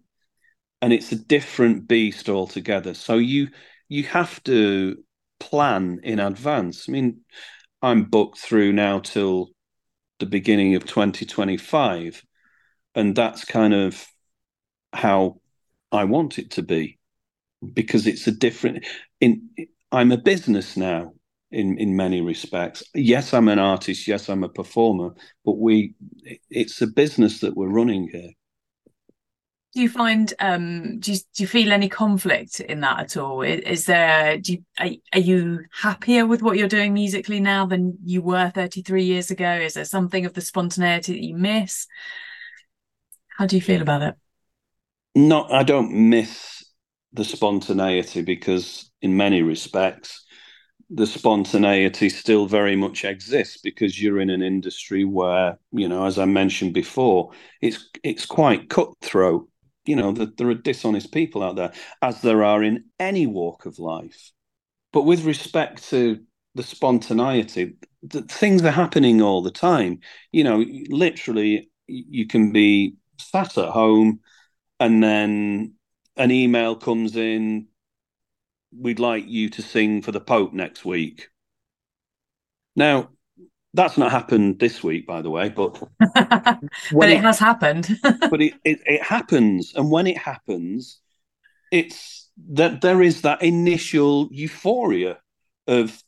and 0.80 0.90
it's 0.90 1.12
a 1.12 1.16
different 1.16 1.86
beast 1.86 2.30
altogether. 2.30 2.94
So 2.94 3.18
you 3.18 3.48
you 3.90 4.04
have 4.04 4.42
to 4.44 5.04
plan 5.38 6.00
in 6.02 6.18
advance. 6.18 6.88
I 6.88 6.92
mean, 6.92 7.26
I'm 7.82 8.04
booked 8.04 8.38
through 8.38 8.72
now 8.72 9.00
till 9.00 9.50
the 10.18 10.24
beginning 10.24 10.76
of 10.76 10.86
2025, 10.86 12.24
and 12.94 13.14
that's 13.14 13.44
kind 13.44 13.74
of 13.74 14.08
how 14.92 15.40
I 15.92 16.04
want 16.04 16.38
it 16.38 16.50
to 16.52 16.62
be 16.62 16.98
because 17.72 18.06
it's 18.06 18.26
a 18.26 18.32
different 18.32 18.84
in 19.20 19.48
I'm 19.90 20.12
a 20.12 20.18
business 20.18 20.76
now 20.76 21.12
in 21.50 21.78
in 21.78 21.96
many 21.96 22.20
respects. 22.20 22.82
Yes 22.94 23.34
I'm 23.34 23.48
an 23.48 23.58
artist 23.58 24.06
yes 24.06 24.28
I'm 24.28 24.44
a 24.44 24.48
performer 24.48 25.14
but 25.44 25.58
we 25.58 25.94
it's 26.50 26.80
a 26.82 26.86
business 26.86 27.40
that 27.40 27.56
we're 27.56 27.68
running 27.68 28.08
here. 28.08 28.30
Do 29.74 29.82
you 29.82 29.88
find 29.88 30.32
um 30.40 30.98
do 31.00 31.12
you, 31.12 31.18
do 31.34 31.42
you 31.42 31.46
feel 31.46 31.72
any 31.72 31.88
conflict 31.88 32.60
in 32.60 32.80
that 32.80 33.00
at 33.00 33.16
all? 33.16 33.42
Is, 33.42 33.86
there 33.86 34.38
do 34.38 34.54
you 34.54 34.64
are, 34.78 34.90
are 35.14 35.20
you 35.20 35.60
happier 35.72 36.26
with 36.26 36.42
what 36.42 36.56
you're 36.56 36.68
doing 36.68 36.94
musically 36.94 37.40
now 37.40 37.66
than 37.66 37.98
you 38.04 38.22
were 38.22 38.50
33 38.50 39.04
years 39.04 39.30
ago? 39.30 39.52
Is 39.52 39.74
there 39.74 39.84
something 39.84 40.24
of 40.26 40.34
the 40.34 40.40
spontaneity 40.40 41.12
that 41.12 41.24
you 41.24 41.36
miss? 41.36 41.86
How 43.36 43.46
do 43.46 43.56
you 43.56 43.62
feel 43.62 43.82
about 43.82 44.02
it 44.02 44.14
not, 45.26 45.52
I 45.52 45.62
don't 45.62 46.10
miss 46.10 46.64
the 47.12 47.24
spontaneity 47.24 48.22
because, 48.22 48.90
in 49.02 49.16
many 49.16 49.42
respects, 49.42 50.24
the 50.90 51.06
spontaneity 51.06 52.08
still 52.08 52.46
very 52.46 52.76
much 52.76 53.04
exists 53.04 53.58
because 53.62 54.00
you're 54.00 54.20
in 54.20 54.30
an 54.30 54.42
industry 54.42 55.04
where, 55.04 55.58
you 55.72 55.88
know, 55.88 56.06
as 56.06 56.18
I 56.18 56.24
mentioned 56.24 56.72
before, 56.72 57.32
it's 57.60 57.88
it's 58.02 58.26
quite 58.26 58.70
cutthroat. 58.70 59.48
You 59.84 59.96
know, 59.96 60.12
that 60.12 60.36
there 60.36 60.48
are 60.48 60.54
dishonest 60.54 61.12
people 61.12 61.42
out 61.42 61.56
there, 61.56 61.72
as 62.02 62.20
there 62.20 62.44
are 62.44 62.62
in 62.62 62.84
any 62.98 63.26
walk 63.26 63.66
of 63.66 63.78
life. 63.78 64.32
But 64.92 65.02
with 65.02 65.24
respect 65.24 65.88
to 65.90 66.20
the 66.54 66.62
spontaneity, 66.62 67.76
things 68.28 68.62
are 68.62 68.70
happening 68.70 69.22
all 69.22 69.42
the 69.42 69.50
time. 69.50 70.00
You 70.32 70.44
know, 70.44 70.64
literally, 70.88 71.70
you 71.86 72.26
can 72.26 72.52
be 72.52 72.96
sat 73.18 73.56
at 73.58 73.70
home 73.70 74.20
and 74.80 75.02
then 75.02 75.74
an 76.16 76.30
email 76.30 76.76
comes 76.76 77.16
in 77.16 77.68
we'd 78.76 78.98
like 78.98 79.26
you 79.26 79.48
to 79.48 79.62
sing 79.62 80.02
for 80.02 80.12
the 80.12 80.20
pope 80.20 80.52
next 80.52 80.84
week. 80.84 81.28
Now 82.76 83.10
that's 83.74 83.98
not 83.98 84.10
happened 84.10 84.58
this 84.58 84.82
week 84.82 85.06
by 85.06 85.20
the 85.20 85.28
way 85.28 85.50
but 85.50 85.78
but 86.14 86.58
it, 86.92 87.10
it, 87.10 87.20
has 87.20 87.38
happened. 87.38 87.98
But 88.30 88.40
it, 88.40 88.54
it, 88.64 88.80
it 88.86 89.02
happens 89.02 89.72
and 89.74 89.90
when 89.90 90.06
it 90.06 90.18
happens 90.18 91.00
it's 91.70 92.30
that 92.50 92.80
there 92.80 93.02
is 93.02 93.22
that 93.22 93.42
initial 93.42 94.28
euphoria 94.30 95.18
of 95.66 96.02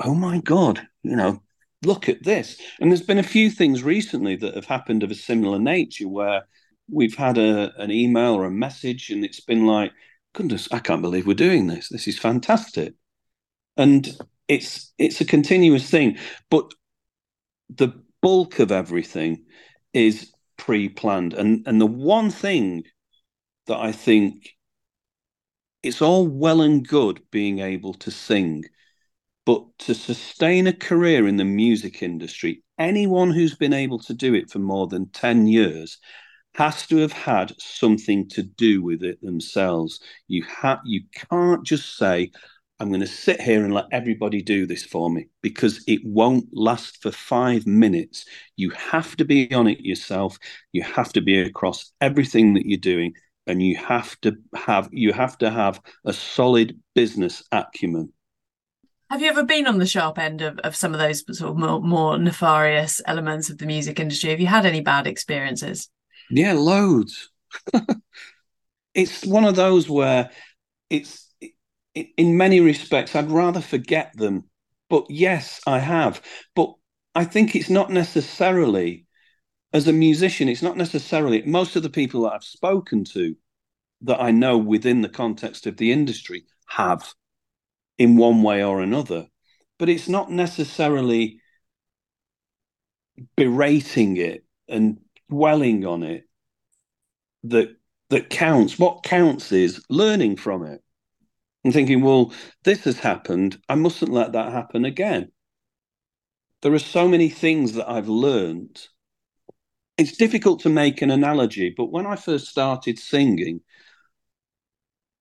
oh 0.00 0.14
my 0.14 0.38
god 0.38 0.86
you 1.02 1.16
know 1.16 1.42
look 1.82 2.08
at 2.08 2.22
this. 2.22 2.60
And 2.80 2.90
there's 2.90 3.02
been 3.02 3.18
a 3.18 3.24
few 3.24 3.50
things 3.50 3.82
recently 3.82 4.36
that 4.36 4.54
have 4.54 4.66
happened 4.66 5.02
of 5.02 5.10
a 5.10 5.16
similar 5.16 5.58
nature 5.58 6.08
where 6.08 6.46
we've 6.90 7.16
had 7.16 7.38
a, 7.38 7.72
an 7.80 7.90
email 7.90 8.34
or 8.34 8.44
a 8.44 8.50
message, 8.50 9.10
and 9.10 9.24
it's 9.24 9.40
been 9.40 9.66
like, 9.66 9.92
goodness, 10.34 10.68
I 10.72 10.78
can't 10.78 11.02
believe 11.02 11.26
we're 11.26 11.34
doing 11.34 11.66
this. 11.66 11.88
This 11.88 12.08
is 12.08 12.18
fantastic, 12.18 12.94
and 13.76 14.08
it's 14.48 14.92
it's 14.98 15.20
a 15.20 15.24
continuous 15.24 15.88
thing. 15.90 16.18
But 16.50 16.72
the 17.70 17.92
bulk 18.20 18.58
of 18.58 18.72
everything 18.72 19.44
is 19.92 20.32
pre-planned, 20.56 21.34
and 21.34 21.62
and 21.66 21.80
the 21.80 21.86
one 21.86 22.30
thing 22.30 22.84
that 23.66 23.78
I 23.78 23.92
think 23.92 24.50
it's 25.82 26.02
all 26.02 26.26
well 26.26 26.60
and 26.60 26.86
good 26.86 27.22
being 27.30 27.58
able 27.58 27.94
to 27.94 28.10
sing, 28.10 28.64
but 29.44 29.64
to 29.80 29.94
sustain 29.94 30.66
a 30.66 30.72
career 30.72 31.26
in 31.26 31.36
the 31.36 31.44
music 31.44 32.02
industry, 32.02 32.62
anyone 32.78 33.30
who's 33.30 33.56
been 33.56 33.72
able 33.72 33.98
to 34.00 34.14
do 34.14 34.34
it 34.34 34.50
for 34.50 34.60
more 34.60 34.86
than 34.86 35.08
10 35.10 35.46
years 35.46 35.98
has 36.54 36.86
to 36.86 36.98
have 36.98 37.12
had 37.12 37.52
something 37.58 38.28
to 38.30 38.42
do 38.42 38.82
with 38.82 39.02
it 39.02 39.20
themselves. 39.22 40.00
You 40.28 40.44
have 40.44 40.80
you 40.84 41.02
can't 41.30 41.64
just 41.64 41.96
say, 41.96 42.30
I'm 42.78 42.88
going 42.88 43.00
to 43.00 43.06
sit 43.06 43.40
here 43.40 43.64
and 43.64 43.72
let 43.72 43.86
everybody 43.92 44.42
do 44.42 44.66
this 44.66 44.84
for 44.84 45.08
me 45.08 45.28
because 45.40 45.84
it 45.86 46.00
won't 46.04 46.46
last 46.52 47.00
for 47.00 47.12
five 47.12 47.66
minutes. 47.66 48.24
You 48.56 48.70
have 48.70 49.16
to 49.16 49.24
be 49.24 49.52
on 49.54 49.68
it 49.68 49.80
yourself. 49.80 50.36
You 50.72 50.82
have 50.82 51.12
to 51.12 51.20
be 51.20 51.38
across 51.38 51.92
everything 52.00 52.54
that 52.54 52.66
you're 52.66 52.78
doing, 52.78 53.14
and 53.46 53.62
you 53.62 53.76
have 53.76 54.20
to 54.22 54.36
have 54.54 54.88
you 54.92 55.12
have 55.12 55.38
to 55.38 55.50
have 55.50 55.80
a 56.04 56.12
solid 56.12 56.78
business 56.94 57.42
acumen. 57.52 58.12
Have 59.10 59.20
you 59.20 59.28
ever 59.28 59.44
been 59.44 59.66
on 59.66 59.78
the 59.78 59.86
sharp 59.86 60.18
end 60.18 60.40
of, 60.40 60.58
of 60.60 60.74
some 60.74 60.94
of 60.94 60.98
those 60.98 61.22
sort 61.36 61.50
of 61.50 61.58
more, 61.58 61.82
more 61.82 62.18
nefarious 62.18 63.00
elements 63.06 63.50
of 63.50 63.58
the 63.58 63.66
music 63.66 64.00
industry? 64.00 64.30
Have 64.30 64.40
you 64.40 64.46
had 64.46 64.64
any 64.64 64.80
bad 64.80 65.06
experiences? 65.06 65.90
Yeah, 66.32 66.54
loads. 66.54 67.30
it's 68.94 69.24
one 69.24 69.44
of 69.44 69.56
those 69.56 69.88
where 69.88 70.30
it's 70.90 71.28
in 71.94 72.36
many 72.36 72.60
respects 72.60 73.14
I'd 73.14 73.30
rather 73.30 73.60
forget 73.60 74.12
them. 74.16 74.44
But 74.88 75.06
yes, 75.10 75.60
I 75.66 75.78
have. 75.78 76.22
But 76.54 76.74
I 77.14 77.24
think 77.24 77.54
it's 77.56 77.70
not 77.70 77.90
necessarily 77.90 79.06
as 79.72 79.88
a 79.88 79.92
musician, 79.92 80.48
it's 80.48 80.62
not 80.62 80.76
necessarily 80.76 81.42
most 81.42 81.76
of 81.76 81.82
the 81.82 81.90
people 81.90 82.22
that 82.22 82.34
I've 82.34 82.44
spoken 82.44 83.04
to 83.06 83.36
that 84.02 84.20
I 84.20 84.30
know 84.30 84.58
within 84.58 85.02
the 85.02 85.08
context 85.10 85.66
of 85.66 85.76
the 85.78 85.92
industry 85.92 86.44
have 86.68 87.14
in 87.98 88.16
one 88.16 88.42
way 88.42 88.64
or 88.64 88.82
another. 88.82 89.28
But 89.78 89.88
it's 89.88 90.08
not 90.08 90.30
necessarily 90.30 91.40
berating 93.36 94.16
it 94.16 94.44
and 94.68 94.98
dwelling 95.32 95.86
on 95.86 96.02
it 96.02 96.28
that 97.44 97.74
that 98.10 98.28
counts. 98.28 98.78
What 98.78 99.02
counts 99.02 99.52
is 99.52 99.82
learning 99.88 100.36
from 100.36 100.66
it 100.66 100.82
and 101.64 101.72
thinking, 101.72 102.02
well, 102.02 102.34
this 102.64 102.84
has 102.84 102.98
happened. 102.98 103.58
I 103.68 103.74
mustn't 103.74 104.12
let 104.12 104.32
that 104.32 104.52
happen 104.52 104.84
again. 104.84 105.32
There 106.60 106.74
are 106.74 106.78
so 106.78 107.08
many 107.08 107.30
things 107.30 107.72
that 107.72 107.90
I've 107.90 108.08
learned. 108.08 108.86
It's 109.96 110.16
difficult 110.16 110.60
to 110.60 110.68
make 110.68 111.00
an 111.00 111.10
analogy, 111.10 111.72
but 111.74 111.90
when 111.90 112.06
I 112.06 112.16
first 112.16 112.48
started 112.48 112.98
singing, 112.98 113.62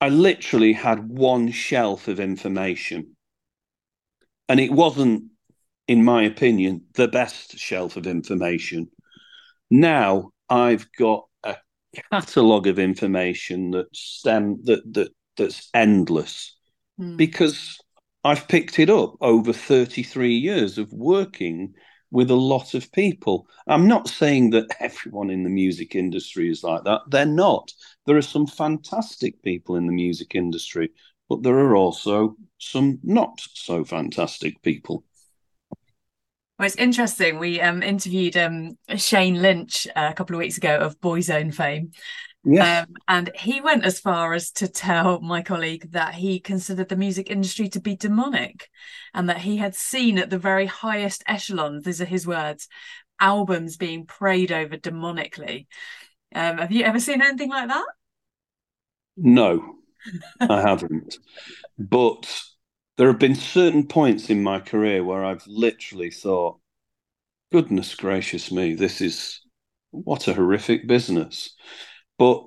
I 0.01 0.09
literally 0.09 0.73
had 0.73 1.07
one 1.07 1.51
shelf 1.51 2.07
of 2.09 2.19
information. 2.19 3.15
And 4.49 4.59
it 4.59 4.71
wasn't, 4.71 5.31
in 5.87 6.03
my 6.03 6.23
opinion, 6.23 6.87
the 6.95 7.07
best 7.07 7.57
shelf 7.57 7.95
of 7.95 8.05
information. 8.05 8.89
Now 9.71 10.31
I've 10.49 10.91
got 10.91 11.25
a 11.43 11.55
catalogue 12.11 12.67
of 12.67 12.77
information 12.77 13.71
that 13.71 13.87
stem 13.95 14.59
that 14.65 14.81
that 14.93 15.11
that's 15.37 15.69
endless 15.73 16.55
mm. 16.99 17.15
because 17.17 17.79
I've 18.23 18.47
picked 18.47 18.77
it 18.79 18.89
up 18.89 19.15
over 19.21 19.53
33 19.53 20.33
years 20.35 20.77
of 20.77 20.91
working 20.91 21.73
with 22.11 22.29
a 22.29 22.35
lot 22.35 22.73
of 22.73 22.91
people. 22.91 23.47
I'm 23.65 23.87
not 23.87 24.09
saying 24.09 24.49
that 24.51 24.67
everyone 24.79 25.29
in 25.29 25.43
the 25.43 25.49
music 25.49 25.95
industry 25.95 26.49
is 26.49 26.63
like 26.63 26.83
that. 26.83 27.01
They're 27.09 27.25
not. 27.25 27.71
There 28.05 28.17
are 28.17 28.21
some 28.21 28.47
fantastic 28.47 29.41
people 29.41 29.77
in 29.77 29.87
the 29.87 29.93
music 29.93 30.35
industry, 30.35 30.91
but 31.29 31.43
there 31.43 31.57
are 31.57 31.77
also 31.77 32.35
some 32.59 32.99
not 33.03 33.39
so 33.53 33.85
fantastic 33.85 34.61
people. 34.61 35.05
Well, 36.61 36.67
it's 36.67 36.75
interesting. 36.75 37.39
We 37.39 37.59
um, 37.59 37.81
interviewed 37.81 38.37
um, 38.37 38.77
Shane 38.95 39.41
Lynch 39.41 39.87
uh, 39.95 40.09
a 40.11 40.13
couple 40.13 40.35
of 40.35 40.39
weeks 40.41 40.57
ago 40.57 40.77
of 40.77 41.01
Boyzone 41.01 41.51
fame, 41.51 41.89
Yes. 42.43 42.85
Um, 42.85 42.95
and 43.07 43.31
he 43.35 43.61
went 43.61 43.83
as 43.83 43.99
far 43.99 44.33
as 44.33 44.51
to 44.51 44.67
tell 44.67 45.21
my 45.21 45.41
colleague 45.41 45.91
that 45.93 46.13
he 46.13 46.39
considered 46.39 46.87
the 46.89 46.95
music 46.95 47.31
industry 47.31 47.67
to 47.69 47.79
be 47.79 47.95
demonic 47.95 48.69
and 49.15 49.27
that 49.27 49.39
he 49.39 49.57
had 49.57 49.73
seen 49.73 50.19
at 50.19 50.29
the 50.29 50.37
very 50.37 50.67
highest 50.67 51.23
echelons, 51.25 51.83
these 51.83 51.99
are 51.99 52.05
his 52.05 52.27
words, 52.27 52.67
albums 53.19 53.77
being 53.77 54.05
prayed 54.05 54.51
over 54.51 54.77
demonically. 54.77 55.65
Um, 56.35 56.59
have 56.59 56.71
you 56.71 56.83
ever 56.83 56.99
seen 56.99 57.23
anything 57.23 57.49
like 57.49 57.69
that? 57.69 57.87
No, 59.17 59.77
I 60.39 60.61
haven't. 60.61 61.17
But 61.79 62.43
there 62.97 63.07
have 63.07 63.19
been 63.19 63.35
certain 63.35 63.87
points 63.87 64.29
in 64.29 64.43
my 64.43 64.59
career 64.59 65.03
where 65.03 65.23
I've 65.25 65.45
literally 65.47 66.11
thought, 66.11 66.59
goodness 67.51 67.95
gracious 67.95 68.51
me, 68.51 68.75
this 68.75 69.01
is 69.01 69.41
what 69.91 70.27
a 70.27 70.33
horrific 70.33 70.87
business. 70.87 71.55
But 72.17 72.45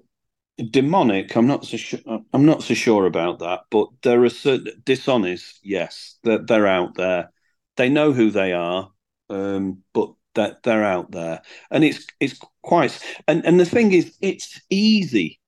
demonic, 0.70 1.36
I'm 1.36 1.46
not 1.46 1.64
so 1.64 1.76
sure. 1.76 2.00
I'm 2.32 2.46
not 2.46 2.62
so 2.62 2.74
sure 2.74 3.06
about 3.06 3.40
that. 3.40 3.62
But 3.70 3.88
there 4.02 4.22
are 4.24 4.30
certain 4.30 4.82
dishonest. 4.84 5.60
Yes, 5.62 6.18
they're, 6.22 6.38
they're 6.38 6.66
out 6.66 6.94
there. 6.94 7.30
They 7.76 7.88
know 7.88 8.12
who 8.12 8.30
they 8.30 8.52
are, 8.52 8.90
um, 9.30 9.82
but 9.92 10.12
that 10.34 10.62
they're, 10.62 10.76
they're 10.78 10.84
out 10.84 11.10
there, 11.10 11.42
and 11.70 11.84
it's 11.84 12.06
it's 12.20 12.38
quite. 12.62 12.98
And 13.28 13.44
and 13.44 13.58
the 13.58 13.66
thing 13.66 13.92
is, 13.92 14.16
it's 14.20 14.60
easy. 14.70 15.40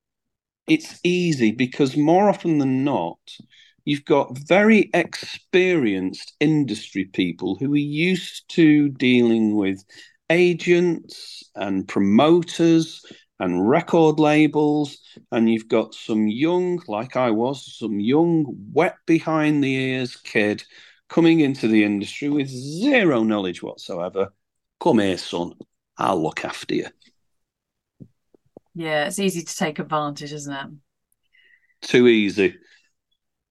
It's 0.69 1.01
easy 1.05 1.53
because 1.53 1.97
more 1.97 2.29
often 2.29 2.59
than 2.59 2.85
not, 2.85 3.19
you've 3.87 4.05
got 4.05 4.37
very 4.37 4.91
experienced 4.93 6.35
industry 6.41 7.07
people 7.07 7.55
who 7.55 7.73
are 7.73 7.79
used 7.79 8.47
to 8.51 8.91
dealing 8.91 9.57
with 9.57 9.83
agents 10.29 11.45
and 11.55 11.89
promoters 11.89 13.03
and 13.39 13.69
record 13.69 14.19
labels, 14.19 14.99
and 15.31 15.49
you've 15.49 15.69
got 15.69 15.95
some 15.95 16.27
young, 16.27 16.83
like 16.89 17.17
I 17.17 17.31
was, 17.31 17.79
some 17.79 18.01
young, 18.01 18.47
wet 18.73 18.97
behind 19.07 19.63
the 19.63 19.75
ears 19.75 20.17
kid 20.17 20.65
coming 21.09 21.41
into 21.41 21.69
the 21.69 21.85
industry 21.85 22.29
with 22.29 22.49
zero 22.49 23.23
knowledge 23.23 23.63
whatsoever. 23.63 24.33
Come 24.81 24.99
here, 24.99 25.19
son. 25.19 25.53
I'll 25.97 26.23
look 26.23 26.45
after 26.45 26.75
you. 26.75 26.87
Yeah, 28.75 29.07
it's 29.07 29.19
easy 29.19 29.43
to 29.43 29.57
take 29.57 29.79
advantage, 29.79 30.33
isn't 30.33 30.53
it? 30.53 30.67
Too 31.83 32.09
easy. 32.09 32.57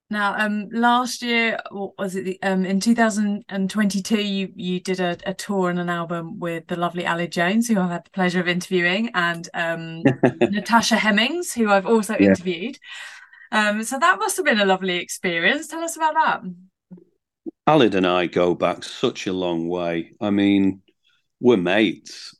Now, 0.09 0.35
um, 0.37 0.69
last 0.71 1.23
year, 1.23 1.59
what 1.71 1.97
was 1.97 2.15
it? 2.15 2.37
Um, 2.43 2.63
in 2.63 2.79
2022, 2.79 4.21
you 4.21 4.53
you 4.55 4.79
did 4.79 4.99
a, 4.99 5.17
a 5.25 5.33
tour 5.33 5.69
and 5.71 5.79
an 5.79 5.89
album 5.89 6.39
with 6.39 6.67
the 6.67 6.75
lovely 6.75 7.03
Aled 7.03 7.31
Jones, 7.31 7.67
who 7.67 7.79
I've 7.79 7.89
had 7.89 8.05
the 8.05 8.11
pleasure 8.11 8.39
of 8.39 8.47
interviewing, 8.47 9.09
and 9.15 9.49
um, 9.55 10.03
Natasha 10.41 10.97
Hemmings, 10.97 11.53
who 11.53 11.71
I've 11.71 11.87
also 11.87 12.15
yeah. 12.19 12.29
interviewed. 12.29 12.77
Um, 13.51 13.83
so 13.83 13.97
that 13.97 14.19
must 14.19 14.37
have 14.37 14.45
been 14.45 14.59
a 14.59 14.65
lovely 14.65 14.97
experience. 14.97 15.67
Tell 15.67 15.83
us 15.83 15.95
about 15.95 16.13
that. 16.13 16.41
Aled 17.67 17.95
and 17.95 18.05
I 18.05 18.27
go 18.27 18.53
back 18.53 18.83
such 18.83 19.25
a 19.25 19.33
long 19.33 19.67
way. 19.67 20.11
I 20.21 20.29
mean, 20.29 20.83
we're 21.39 21.57
mates. 21.57 22.35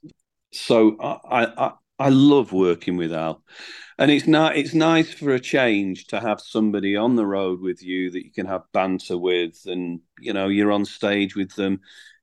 So 0.52 0.98
I 1.02 1.46
I, 1.58 1.72
I 1.98 2.10
love 2.10 2.52
working 2.52 2.98
with 2.98 3.14
Al. 3.14 3.44
And 3.98 4.12
it's 4.12 4.28
not 4.28 4.58
it's 4.58 4.74
nice 4.74 5.14
for 5.14 5.34
a 5.34 5.40
change 5.40 6.08
to 6.08 6.20
have 6.20 6.42
somebody 6.42 6.98
on 6.98 7.16
the 7.16 7.26
road 7.26 7.62
with 7.62 7.82
you 7.82 8.12
that 8.12 8.26
you 8.26 8.32
can 8.32 8.46
have 8.46 8.64
banter 8.74 9.18
with 9.18 9.62
and 9.66 10.02
you 10.20 10.34
know 10.34 10.50
you're 10.50 10.74
on 10.74 10.84
stage 10.84 11.36
with 11.36 11.56
them. 11.56 11.80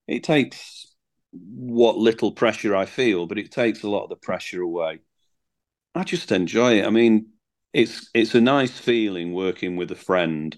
It 0.06 0.22
takes 0.22 0.86
what 1.30 1.96
little 1.96 2.30
pressure 2.30 2.76
i 2.76 2.84
feel 2.84 3.24
but 3.24 3.38
it 3.38 3.50
takes 3.50 3.82
a 3.82 3.88
lot 3.88 4.04
of 4.04 4.10
the 4.10 4.16
pressure 4.16 4.60
away. 4.60 5.00
I 5.94 6.04
just 6.04 6.30
enjoy 6.30 6.80
it. 6.80 6.86
I 6.86 6.90
mean 6.90 7.28
it's 7.72 8.10
it's 8.12 8.34
a 8.34 8.40
nice 8.40 8.78
feeling 8.78 9.32
working 9.32 9.76
with 9.76 9.90
a 9.90 9.96
friend 9.96 10.54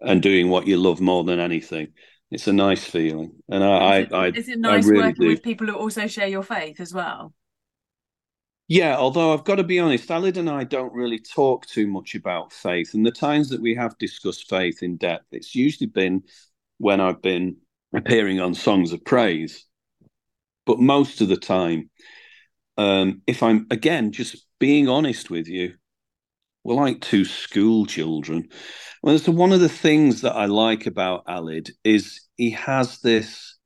and 0.00 0.22
doing 0.22 0.48
what 0.48 0.66
you 0.66 0.78
love 0.78 1.00
more 1.00 1.24
than 1.24 1.38
anything. 1.38 1.88
It's 2.30 2.46
a 2.46 2.52
nice 2.54 2.84
feeling. 2.84 3.32
And 3.50 3.62
i 3.62 3.98
is 3.98 4.06
it, 4.06 4.14
I, 4.14 4.26
is 4.28 4.48
it 4.48 4.58
nice 4.58 4.86
really 4.86 5.08
working 5.08 5.26
do. 5.26 5.28
with 5.28 5.42
people 5.42 5.66
who 5.66 5.74
also 5.74 6.06
share 6.06 6.28
your 6.28 6.42
faith 6.42 6.80
as 6.80 6.94
well 6.94 7.34
yeah, 8.68 8.96
although 8.96 9.32
I've 9.32 9.44
got 9.44 9.56
to 9.56 9.64
be 9.64 9.78
honest, 9.78 10.08
Aled 10.08 10.36
and 10.36 10.50
I 10.50 10.64
don't 10.64 10.92
really 10.92 11.20
talk 11.20 11.66
too 11.66 11.86
much 11.86 12.14
about 12.14 12.52
faith. 12.52 12.94
And 12.94 13.06
the 13.06 13.12
times 13.12 13.48
that 13.50 13.62
we 13.62 13.74
have 13.76 13.96
discussed 13.98 14.48
faith 14.48 14.82
in 14.82 14.96
depth, 14.96 15.26
it's 15.30 15.54
usually 15.54 15.86
been 15.86 16.24
when 16.78 17.00
I've 17.00 17.22
been 17.22 17.56
appearing 17.94 18.40
on 18.40 18.54
songs 18.54 18.92
of 18.92 19.04
praise. 19.04 19.64
But 20.64 20.80
most 20.80 21.20
of 21.20 21.28
the 21.28 21.36
time, 21.36 21.90
um, 22.76 23.22
if 23.26 23.42
I'm 23.42 23.66
again 23.70 24.10
just 24.12 24.44
being 24.58 24.88
honest 24.88 25.30
with 25.30 25.46
you, 25.46 25.74
we're 26.64 26.74
like 26.74 27.00
two 27.00 27.24
school 27.24 27.86
children. 27.86 28.48
Well, 29.02 29.18
so 29.20 29.30
one 29.30 29.52
of 29.52 29.60
the 29.60 29.68
things 29.68 30.22
that 30.22 30.34
I 30.34 30.46
like 30.46 30.86
about 30.86 31.24
Aled 31.26 31.70
is 31.84 32.22
he 32.36 32.50
has 32.50 32.98
this, 32.98 33.56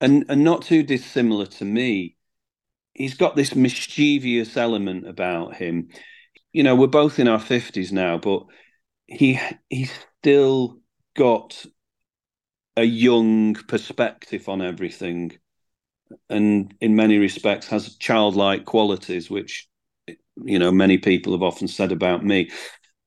and, 0.00 0.24
and 0.28 0.44
not 0.44 0.62
too 0.62 0.84
dissimilar 0.84 1.46
to 1.46 1.64
me, 1.64 2.15
he's 2.96 3.14
got 3.14 3.36
this 3.36 3.54
mischievous 3.54 4.56
element 4.56 5.06
about 5.06 5.54
him. 5.54 5.88
You 6.52 6.62
know, 6.62 6.74
we're 6.74 6.86
both 6.86 7.18
in 7.18 7.28
our 7.28 7.38
fifties 7.38 7.92
now, 7.92 8.18
but 8.18 8.44
he 9.06 9.38
he's 9.68 9.92
still 10.20 10.80
got 11.14 11.64
a 12.76 12.84
young 12.84 13.54
perspective 13.54 14.48
on 14.48 14.62
everything, 14.62 15.32
and 16.28 16.74
in 16.80 16.96
many 16.96 17.18
respects 17.18 17.68
has 17.68 17.96
childlike 17.96 18.64
qualities, 18.64 19.30
which 19.30 19.68
you 20.42 20.58
know 20.58 20.72
many 20.72 20.98
people 20.98 21.32
have 21.32 21.42
often 21.42 21.68
said 21.68 21.92
about 21.92 22.24
me. 22.24 22.50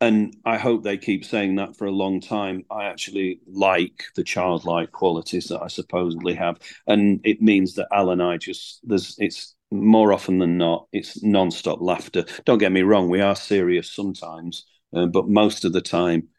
And 0.02 0.34
I 0.46 0.58
hope 0.58 0.84
they 0.84 0.98
keep 0.98 1.26
saying 1.26 1.56
that 1.56 1.76
for 1.76 1.86
a 1.86 1.92
long 1.92 2.22
time. 2.22 2.64
I 2.72 2.86
actually 2.86 3.42
like 3.46 4.06
the 4.16 4.24
childlike 4.24 4.94
qualities 4.94 5.48
that 5.48 5.62
I 5.62 5.68
supposedly 5.68 6.36
have, 6.36 6.58
and 6.88 7.20
it 7.26 7.42
means 7.42 7.74
that 7.76 7.90
Al 7.92 8.12
and 8.12 8.22
I 8.22 8.38
just 8.38 8.80
there's 8.84 9.16
it's 9.18 9.56
more 9.72 10.14
often 10.14 10.40
than 10.40 10.58
not, 10.58 10.88
it's 10.92 11.24
non-stop 11.24 11.80
laughter. 11.82 12.26
Don't 12.46 12.58
get 12.58 12.72
me 12.72 12.82
wrong, 12.82 13.10
we 13.10 13.22
are 13.22 13.36
serious 13.36 13.92
sometimes, 13.94 14.66
uh, 14.94 15.06
but 15.06 15.28
most 15.30 15.66
of 15.66 15.74
the 15.74 15.82
time 15.82 16.30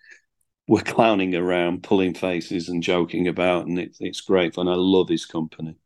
we're 0.69 0.83
clowning 0.85 1.35
around, 1.35 1.83
pulling 1.83 2.15
faces 2.15 2.69
and 2.69 2.83
joking 2.83 3.29
about, 3.29 3.67
and 3.67 3.79
it, 3.79 3.97
it's 4.01 4.21
great 4.21 4.55
fun. 4.55 4.69
I 4.69 4.75
love 4.77 5.09
his 5.09 5.27
company. 5.27 5.77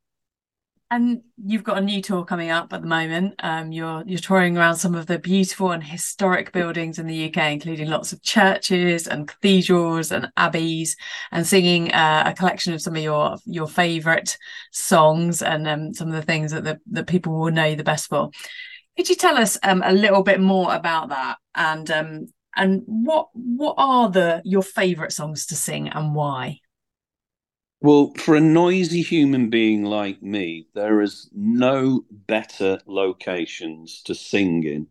And 0.90 1.22
you've 1.42 1.64
got 1.64 1.78
a 1.78 1.80
new 1.80 2.00
tour 2.02 2.24
coming 2.24 2.50
up 2.50 2.72
at 2.72 2.82
the 2.82 2.86
moment. 2.86 3.34
Um, 3.40 3.72
you're 3.72 4.04
you're 4.06 4.18
touring 4.18 4.56
around 4.56 4.76
some 4.76 4.94
of 4.94 5.06
the 5.06 5.18
beautiful 5.18 5.72
and 5.72 5.82
historic 5.82 6.52
buildings 6.52 6.98
in 6.98 7.06
the 7.06 7.28
UK, 7.28 7.52
including 7.52 7.88
lots 7.88 8.12
of 8.12 8.22
churches 8.22 9.08
and 9.08 9.26
cathedrals 9.26 10.12
and 10.12 10.30
abbeys, 10.36 10.96
and 11.32 11.46
singing 11.46 11.90
uh, 11.92 12.24
a 12.26 12.34
collection 12.34 12.74
of 12.74 12.82
some 12.82 12.96
of 12.96 13.02
your 13.02 13.36
your 13.46 13.66
favourite 13.66 14.36
songs 14.72 15.42
and 15.42 15.66
um, 15.66 15.94
some 15.94 16.08
of 16.08 16.14
the 16.14 16.22
things 16.22 16.52
that 16.52 16.64
the, 16.64 16.78
that 16.92 17.08
people 17.08 17.40
will 17.40 17.50
know 17.50 17.64
you 17.64 17.76
the 17.76 17.82
best 17.82 18.08
for. 18.08 18.30
Could 18.96 19.08
you 19.08 19.16
tell 19.16 19.36
us 19.36 19.58
um, 19.62 19.82
a 19.84 19.92
little 19.92 20.22
bit 20.22 20.38
more 20.38 20.72
about 20.72 21.08
that 21.08 21.38
and 21.54 21.90
um, 21.90 22.26
and 22.54 22.82
what 22.86 23.28
what 23.32 23.74
are 23.78 24.10
the 24.10 24.42
your 24.44 24.62
favourite 24.62 25.12
songs 25.12 25.46
to 25.46 25.56
sing 25.56 25.88
and 25.88 26.14
why? 26.14 26.60
Well, 27.84 28.14
for 28.16 28.34
a 28.34 28.40
noisy 28.40 29.02
human 29.02 29.50
being 29.50 29.84
like 29.84 30.22
me, 30.22 30.68
there 30.74 31.02
is 31.02 31.28
no 31.34 32.06
better 32.10 32.78
locations 32.86 34.00
to 34.04 34.14
sing 34.14 34.64
in 34.64 34.86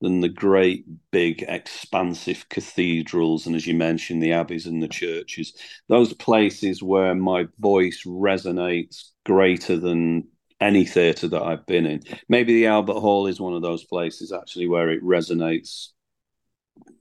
than 0.00 0.18
the 0.18 0.28
great, 0.28 0.84
big, 1.12 1.44
expansive 1.46 2.48
cathedrals, 2.48 3.46
and 3.46 3.54
as 3.54 3.64
you 3.64 3.74
mentioned, 3.74 4.20
the 4.20 4.32
abbeys 4.32 4.66
and 4.66 4.82
the 4.82 4.88
churches. 4.88 5.52
Those 5.88 6.14
places 6.14 6.82
where 6.82 7.14
my 7.14 7.46
voice 7.60 8.02
resonates 8.04 9.10
greater 9.24 9.76
than 9.76 10.26
any 10.60 10.84
theatre 10.84 11.28
that 11.28 11.42
I've 11.42 11.66
been 11.66 11.86
in. 11.86 12.02
Maybe 12.28 12.54
the 12.54 12.66
Albert 12.66 12.98
Hall 12.98 13.28
is 13.28 13.40
one 13.40 13.54
of 13.54 13.62
those 13.62 13.84
places 13.84 14.32
actually 14.32 14.66
where 14.66 14.90
it 14.90 15.04
resonates 15.04 15.90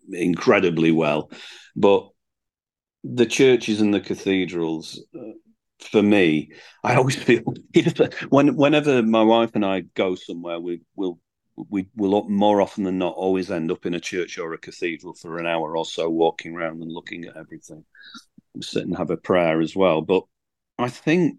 incredibly 0.08 0.92
well. 0.92 1.32
But 1.76 2.12
the 3.04 3.26
churches 3.26 3.82
and 3.82 3.94
the 3.94 4.00
cathedrals 4.00 5.04
uh, 5.18 5.32
for 5.80 6.04
me 6.04 6.52
i 6.84 6.96
always 6.96 7.16
feel 7.24 7.42
when 8.30 8.56
whenever 8.56 9.02
my 9.02 9.24
wife 9.24 9.52
and 9.56 9.66
i 9.66 9.82
go 9.96 10.16
somewhere 10.16 10.60
we 10.60 10.82
will 10.96 11.20
we 11.70 11.86
will 11.96 12.28
more 12.30 12.62
often 12.62 12.84
than 12.84 12.98
not 12.98 13.14
always 13.14 13.52
end 13.52 13.72
up 13.72 13.86
in 13.86 13.94
a 13.94 14.00
church 14.00 14.38
or 14.38 14.54
a 14.54 14.58
cathedral 14.58 15.14
for 15.14 15.38
an 15.38 15.46
hour 15.46 15.76
or 15.76 15.86
so 15.86 16.10
walking 16.10 16.56
around 16.56 16.82
and 16.82 16.92
looking 16.92 17.26
at 17.26 17.38
everything 17.38 17.84
sit 18.62 18.84
and 18.84 18.98
have 18.98 19.10
a 19.10 19.18
prayer 19.18 19.62
as 19.62 19.76
well 19.76 20.02
but 20.02 20.24
i 20.78 20.90
think 20.90 21.38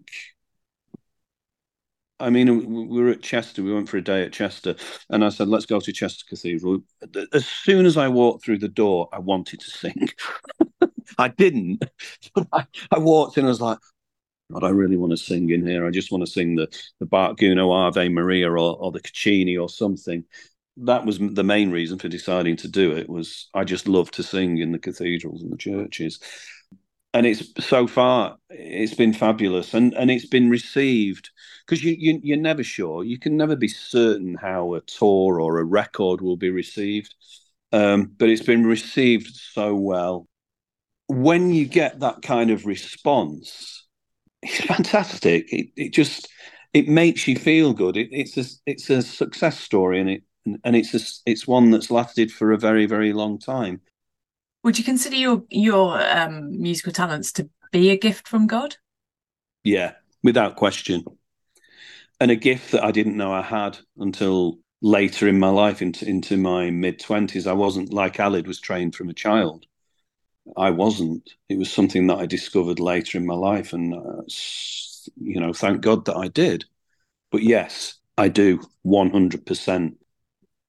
I 2.19 2.29
mean, 2.29 2.87
we 2.87 3.01
were 3.01 3.09
at 3.09 3.21
Chester. 3.21 3.61
We 3.61 3.73
went 3.73 3.89
for 3.89 3.97
a 3.97 4.01
day 4.01 4.23
at 4.23 4.31
Chester, 4.31 4.75
and 5.09 5.25
I 5.25 5.29
said, 5.29 5.49
"Let's 5.49 5.65
go 5.65 5.81
to 5.81 5.91
Chester 5.91 6.23
Cathedral." 6.29 6.79
As 7.33 7.45
soon 7.45 7.85
as 7.85 7.97
I 7.97 8.07
walked 8.07 8.45
through 8.45 8.59
the 8.59 8.69
door, 8.69 9.09
I 9.11 9.19
wanted 9.19 9.59
to 9.59 9.69
sing. 9.69 10.07
I 11.17 11.29
didn't. 11.29 11.83
I, 12.53 12.65
I, 12.91 12.99
walked 12.99 13.37
in. 13.37 13.45
I 13.45 13.49
was 13.49 13.61
like, 13.61 13.79
"God, 14.51 14.63
I 14.63 14.69
really 14.69 14.97
want 14.97 15.11
to 15.11 15.17
sing 15.17 15.49
in 15.49 15.65
here. 15.65 15.85
I 15.85 15.91
just 15.91 16.11
want 16.11 16.25
to 16.25 16.31
sing 16.31 16.55
the 16.55 16.67
the 16.99 17.05
Bach 17.05 17.37
Gounod 17.37 17.87
Ave 17.87 18.09
Maria 18.09 18.49
or, 18.51 18.57
or 18.57 18.91
the 18.91 19.01
Caccini 19.01 19.61
or 19.61 19.69
something." 19.69 20.25
that 20.77 21.05
was 21.05 21.19
the 21.19 21.43
main 21.43 21.71
reason 21.71 21.99
for 21.99 22.07
deciding 22.09 22.55
to 22.57 22.67
do 22.67 22.95
it 22.95 23.09
was 23.09 23.49
I 23.53 23.63
just 23.63 23.87
love 23.87 24.09
to 24.11 24.23
sing 24.23 24.57
in 24.57 24.71
the 24.71 24.79
cathedrals 24.79 25.43
and 25.43 25.51
the 25.51 25.57
churches. 25.57 26.19
And 27.13 27.27
it's 27.27 27.43
so 27.63 27.85
far 27.85 28.37
it's 28.49 28.95
been 28.95 29.13
fabulous 29.13 29.75
and, 29.75 29.93
and 29.93 30.09
it's 30.09 30.25
been 30.25 30.49
received 30.49 31.29
because 31.65 31.83
you, 31.83 31.95
you 31.97 32.19
you're 32.23 32.37
never 32.37 32.63
sure. 32.63 33.03
You 33.03 33.19
can 33.19 33.37
never 33.37 33.55
be 33.55 33.67
certain 33.67 34.33
how 34.35 34.73
a 34.73 34.81
tour 34.81 35.39
or 35.39 35.59
a 35.59 35.63
record 35.63 36.21
will 36.21 36.37
be 36.37 36.49
received. 36.49 37.13
Um, 37.71 38.13
but 38.17 38.29
it's 38.29 38.41
been 38.41 38.65
received 38.65 39.35
so 39.35 39.75
well. 39.75 40.27
When 41.13 41.53
you 41.53 41.65
get 41.65 41.99
that 41.99 42.23
kind 42.23 42.49
of 42.49 42.65
response, 42.65 43.85
it's 44.41 44.61
fantastic. 44.61 45.45
It, 45.53 45.67
it 45.75 45.93
just 45.93 46.27
it 46.73 46.87
makes 46.87 47.27
you 47.27 47.37
feel 47.37 47.73
good. 47.73 47.97
It, 47.97 48.09
it's 48.11 48.35
a 48.37 48.45
it's 48.65 48.89
a 48.89 49.01
success 49.01 49.59
story, 49.59 49.99
and 49.99 50.09
it 50.09 50.23
and 50.63 50.75
it's 50.75 50.93
a, 50.95 51.29
it's 51.29 51.47
one 51.47 51.69
that's 51.69 51.91
lasted 51.91 52.31
for 52.31 52.51
a 52.51 52.57
very 52.57 52.87
very 52.87 53.13
long 53.13 53.37
time. 53.37 53.81
Would 54.63 54.79
you 54.79 54.83
consider 54.83 55.15
your 55.15 55.43
your 55.49 56.01
um, 56.01 56.59
musical 56.59 56.91
talents 56.91 57.31
to 57.33 57.49
be 57.71 57.91
a 57.91 57.97
gift 57.97 58.27
from 58.27 58.47
God? 58.47 58.77
Yeah, 59.63 59.93
without 60.23 60.55
question, 60.55 61.05
and 62.19 62.31
a 62.31 62.35
gift 62.35 62.71
that 62.71 62.83
I 62.83 62.91
didn't 62.91 63.17
know 63.17 63.31
I 63.31 63.43
had 63.43 63.77
until 63.97 64.57
later 64.81 65.27
in 65.27 65.37
my 65.37 65.49
life, 65.49 65.81
into 65.83 66.09
into 66.09 66.37
my 66.37 66.71
mid 66.71 66.99
twenties. 66.99 67.45
I 67.45 67.53
wasn't 67.53 67.93
like 67.93 68.17
Aled 68.17 68.47
was 68.47 68.59
trained 68.59 68.95
from 68.95 69.09
a 69.09 69.13
child. 69.13 69.67
I 70.57 70.71
wasn't. 70.71 71.29
It 71.49 71.57
was 71.57 71.71
something 71.71 72.07
that 72.07 72.17
I 72.17 72.25
discovered 72.25 72.79
later 72.79 73.17
in 73.17 73.25
my 73.25 73.33
life, 73.33 73.73
and 73.73 73.93
uh, 73.93 74.23
you 75.17 75.39
know, 75.39 75.53
thank 75.53 75.81
God 75.81 76.05
that 76.05 76.17
I 76.17 76.27
did. 76.27 76.65
But 77.31 77.43
yes, 77.43 77.95
I 78.17 78.27
do, 78.29 78.61
one 78.81 79.09
hundred 79.09 79.45
percent. 79.45 79.97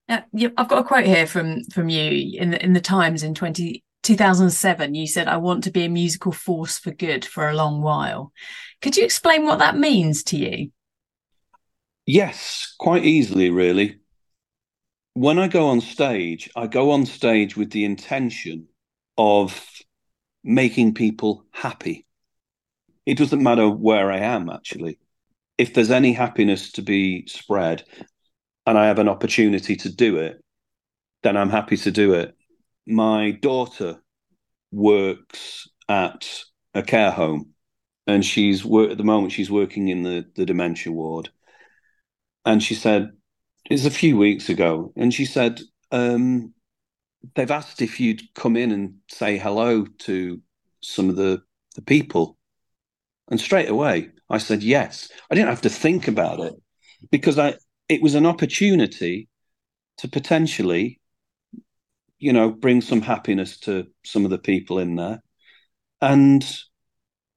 Yeah, 0.07 0.49
I've 0.57 0.67
got 0.67 0.79
a 0.79 0.83
quote 0.83 1.05
here 1.05 1.27
from 1.27 1.63
from 1.65 1.89
you 1.89 2.39
in 2.39 2.51
the, 2.51 2.63
in 2.63 2.73
the 2.73 2.81
Times 2.81 3.23
in 3.23 3.33
20, 3.33 3.83
2007. 4.03 4.95
You 4.95 5.07
said, 5.07 5.27
"I 5.27 5.37
want 5.37 5.63
to 5.65 5.71
be 5.71 5.83
a 5.85 5.89
musical 5.89 6.31
force 6.31 6.77
for 6.77 6.91
good 6.91 7.25
for 7.25 7.49
a 7.49 7.55
long 7.55 7.81
while." 7.81 8.31
Could 8.81 8.97
you 8.97 9.03
explain 9.03 9.45
what 9.45 9.59
that 9.59 9.77
means 9.77 10.23
to 10.25 10.37
you? 10.37 10.71
Yes, 12.05 12.75
quite 12.77 13.03
easily, 13.03 13.49
really. 13.49 13.99
When 15.15 15.39
I 15.39 15.47
go 15.47 15.67
on 15.67 15.81
stage, 15.81 16.49
I 16.55 16.67
go 16.67 16.91
on 16.91 17.05
stage 17.05 17.57
with 17.57 17.71
the 17.71 17.83
intention 17.83 18.67
of 19.17 19.67
making 20.43 20.93
people 20.93 21.45
happy. 21.51 22.05
It 23.05 23.17
doesn't 23.17 23.43
matter 23.43 23.69
where 23.69 24.11
I 24.11 24.19
am, 24.19 24.49
actually. 24.49 24.99
If 25.57 25.73
there's 25.73 25.91
any 25.91 26.13
happiness 26.13 26.71
to 26.73 26.81
be 26.81 27.25
spread, 27.27 27.83
and 28.65 28.77
I 28.77 28.87
have 28.87 28.99
an 28.99 29.09
opportunity 29.09 29.75
to 29.77 29.89
do 29.89 30.17
it, 30.17 30.43
then 31.23 31.37
I'm 31.37 31.49
happy 31.49 31.77
to 31.77 31.91
do 31.91 32.13
it. 32.13 32.35
My 32.87 33.31
daughter 33.31 34.01
works 34.71 35.69
at 35.87 36.43
a 36.73 36.81
care 36.81 37.11
home 37.11 37.53
and 38.07 38.25
she's 38.25 38.65
work 38.65 38.91
at 38.91 38.97
the 38.97 39.03
moment 39.03 39.31
she's 39.31 39.49
working 39.49 39.87
in 39.87 40.03
the, 40.03 40.25
the 40.35 40.45
dementia 40.45 40.91
ward. 40.91 41.29
And 42.45 42.61
she 42.61 42.75
said, 42.75 43.11
it's 43.69 43.85
a 43.85 43.91
few 43.91 44.17
weeks 44.17 44.49
ago, 44.49 44.93
and 44.95 45.11
she 45.11 45.25
said, 45.25 45.59
um, 45.91 46.53
they've 47.33 47.51
asked 47.51 47.81
if 47.81 47.99
you'd 47.99 48.21
come 48.35 48.55
in 48.55 48.71
and 48.71 48.95
say 49.09 49.37
hello 49.37 49.85
to 49.99 50.41
some 50.81 51.09
of 51.09 51.15
the, 51.15 51.41
the 51.75 51.81
people. 51.81 52.37
And 53.29 53.39
straight 53.39 53.69
away 53.69 54.11
I 54.29 54.37
said 54.37 54.63
yes. 54.63 55.11
I 55.29 55.35
didn't 55.35 55.49
have 55.49 55.61
to 55.61 55.69
think 55.69 56.07
about 56.07 56.39
it 56.39 56.53
because 57.11 57.37
I 57.37 57.55
it 57.87 58.01
was 58.01 58.15
an 58.15 58.25
opportunity 58.25 59.27
to 59.97 60.07
potentially, 60.07 60.99
you 62.17 62.33
know, 62.33 62.51
bring 62.51 62.81
some 62.81 63.01
happiness 63.01 63.59
to 63.61 63.87
some 64.03 64.25
of 64.25 64.31
the 64.31 64.39
people 64.39 64.79
in 64.79 64.95
there. 64.95 65.21
And 66.01 66.43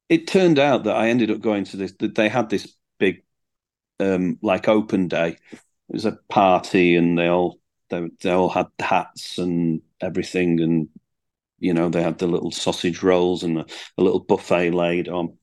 it 0.09 0.26
turned 0.26 0.59
out 0.59 0.84
that 0.84 0.97
I 0.97 1.09
ended 1.09 1.30
up 1.30 1.41
going 1.41 1.64
to 1.64 1.76
this, 1.76 1.93
that 2.01 2.14
they 2.14 2.28
had 2.28 2.49
this 2.49 2.74
big, 2.99 3.22
um, 4.01 4.39
like 4.43 4.68
open 4.68 5.09
day. 5.09 5.36
It 5.53 5.61
was 5.89 6.07
a 6.07 6.18
party 6.30 6.97
and 6.97 7.18
they 7.18 7.28
all, 7.28 7.58
they, 7.91 8.09
they 8.22 8.30
all 8.30 8.49
had 8.49 8.66
hats 8.78 9.39
and 9.39 9.82
everything. 10.01 10.61
And, 10.61 10.89
you 11.59 11.74
know, 11.74 11.89
they 11.89 12.03
had 12.03 12.18
the 12.18 12.26
little 12.26 12.51
sausage 12.51 13.03
rolls 13.03 13.43
and 13.43 13.59
a, 13.59 13.66
a 13.97 14.03
little 14.03 14.20
buffet 14.20 14.70
laid 14.70 15.09
on. 15.09 15.36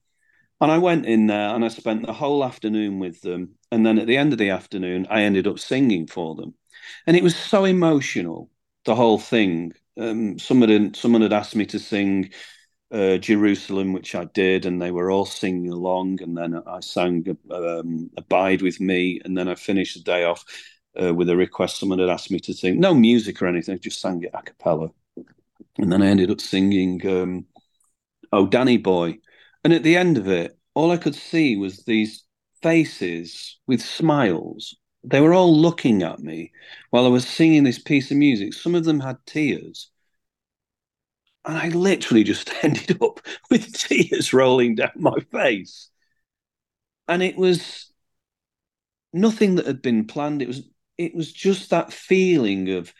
And 0.62 0.72
I 0.72 0.78
went 0.78 1.06
in 1.06 1.28
there 1.28 1.54
and 1.54 1.66
I 1.66 1.68
spent 1.68 2.06
the 2.06 2.14
whole 2.14 2.44
afternoon 2.44 3.00
with 3.00 3.22
them. 3.22 3.56
And 3.72 3.86
then 3.86 4.00
at 4.00 4.08
the 4.08 4.18
end 4.18 4.32
of 4.32 4.40
the 4.40 4.52
afternoon, 4.52 5.08
I 5.10 5.22
ended 5.22 5.48
up 5.48 5.60
singing 5.60 6.08
for 6.08 6.36
them. 6.36 6.54
And 7.06 7.18
it 7.18 7.24
was 7.24 7.36
so 7.36 7.66
emotional, 7.66 8.50
the 8.86 8.96
whole 8.96 9.20
thing. 9.20 9.74
Um, 9.98 10.40
someone, 10.40 10.70
had, 10.70 10.96
someone 10.96 11.22
had 11.22 11.34
asked 11.34 11.56
me 11.56 11.66
to 11.68 11.80
sing 11.80 12.32
uh, 12.92 13.18
Jerusalem, 13.18 13.92
which 13.92 14.16
I 14.16 14.26
did, 14.26 14.66
and 14.66 14.82
they 14.82 14.92
were 14.92 15.12
all 15.12 15.26
singing 15.26 15.72
along. 15.72 16.22
And 16.22 16.38
then 16.38 16.62
I 16.66 16.80
sang 16.80 17.38
um, 17.52 18.10
Abide 18.16 18.62
with 18.62 18.80
Me. 18.80 19.20
And 19.26 19.38
then 19.38 19.50
I 19.50 19.56
finished 19.56 19.98
the 19.98 20.04
day 20.04 20.24
off 20.24 20.46
uh, 21.02 21.14
with 21.14 21.30
a 21.30 21.36
request 21.36 21.80
someone 21.80 22.00
had 22.00 22.10
asked 22.10 22.32
me 22.32 22.40
to 22.40 22.54
sing. 22.54 22.80
No 22.80 22.94
music 22.94 23.42
or 23.42 23.48
anything, 23.48 23.76
I 23.76 23.78
just 23.78 24.02
sang 24.02 24.24
it 24.24 24.32
a 24.34 24.42
cappella. 24.42 24.92
And 25.78 25.92
then 25.92 26.02
I 26.02 26.08
ended 26.08 26.32
up 26.32 26.42
singing 26.42 27.06
um, 27.08 27.46
Oh, 28.32 28.48
Danny 28.48 28.78
Boy 28.78 29.20
and 29.66 29.74
at 29.74 29.82
the 29.82 29.98
end 29.98 30.18
of 30.18 30.28
it, 30.28 30.58
all 30.76 30.92
I 30.92 30.98
could 30.98 31.16
see 31.16 31.56
was 31.58 31.86
these 31.86 32.24
faces 32.62 33.58
with 33.66 33.82
smiles. 33.82 34.76
They 35.04 35.22
were 35.22 35.34
all 35.34 35.56
looking 35.60 36.04
at 36.04 36.20
me 36.20 36.52
while 36.92 37.06
I 37.06 37.10
was 37.10 37.28
singing 37.28 37.64
this 37.64 37.80
piece 37.80 38.12
of 38.12 38.18
music. 38.18 38.54
Some 38.54 38.76
of 38.76 38.84
them 38.86 39.00
had 39.00 39.18
tears. 39.26 39.90
And 41.46 41.58
I 41.58 41.70
literally 41.70 42.24
just 42.24 42.52
ended 42.64 43.02
up 43.02 43.22
with 43.50 43.74
tears 43.74 44.34
rolling 44.34 44.76
down 44.76 44.92
my 44.98 45.18
face. 45.32 45.90
And 47.08 47.24
it 47.24 47.38
was 47.38 47.92
nothing 49.14 49.56
that 49.56 49.66
had 49.66 49.82
been 49.82 50.06
planned. 50.06 50.44
It 50.44 50.48
was 50.48 50.62
it 50.98 51.16
was 51.16 51.32
just 51.32 51.70
that 51.70 51.94
feeling 51.94 52.70
of 52.72 52.94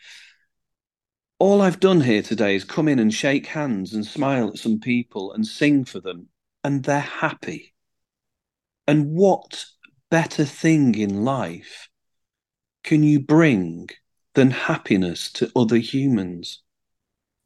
all 1.38 1.60
I've 1.60 1.80
done 1.80 2.00
here 2.00 2.22
today 2.22 2.54
is 2.54 2.64
come 2.64 2.88
in 2.88 2.98
and 2.98 3.12
shake 3.12 3.46
hands 3.46 3.92
and 3.92 4.06
smile 4.06 4.48
at 4.48 4.58
some 4.58 4.80
people 4.80 5.32
and 5.32 5.46
sing 5.46 5.84
for 5.84 6.00
them 6.00 6.28
and 6.64 6.82
they're 6.82 7.00
happy. 7.00 7.74
And 8.88 9.12
what 9.12 9.66
better 10.10 10.44
thing 10.44 10.94
in 10.94 11.24
life 11.24 11.88
can 12.82 13.02
you 13.02 13.20
bring 13.20 13.88
than 14.34 14.50
happiness 14.50 15.30
to 15.32 15.50
other 15.54 15.76
humans? 15.76 16.62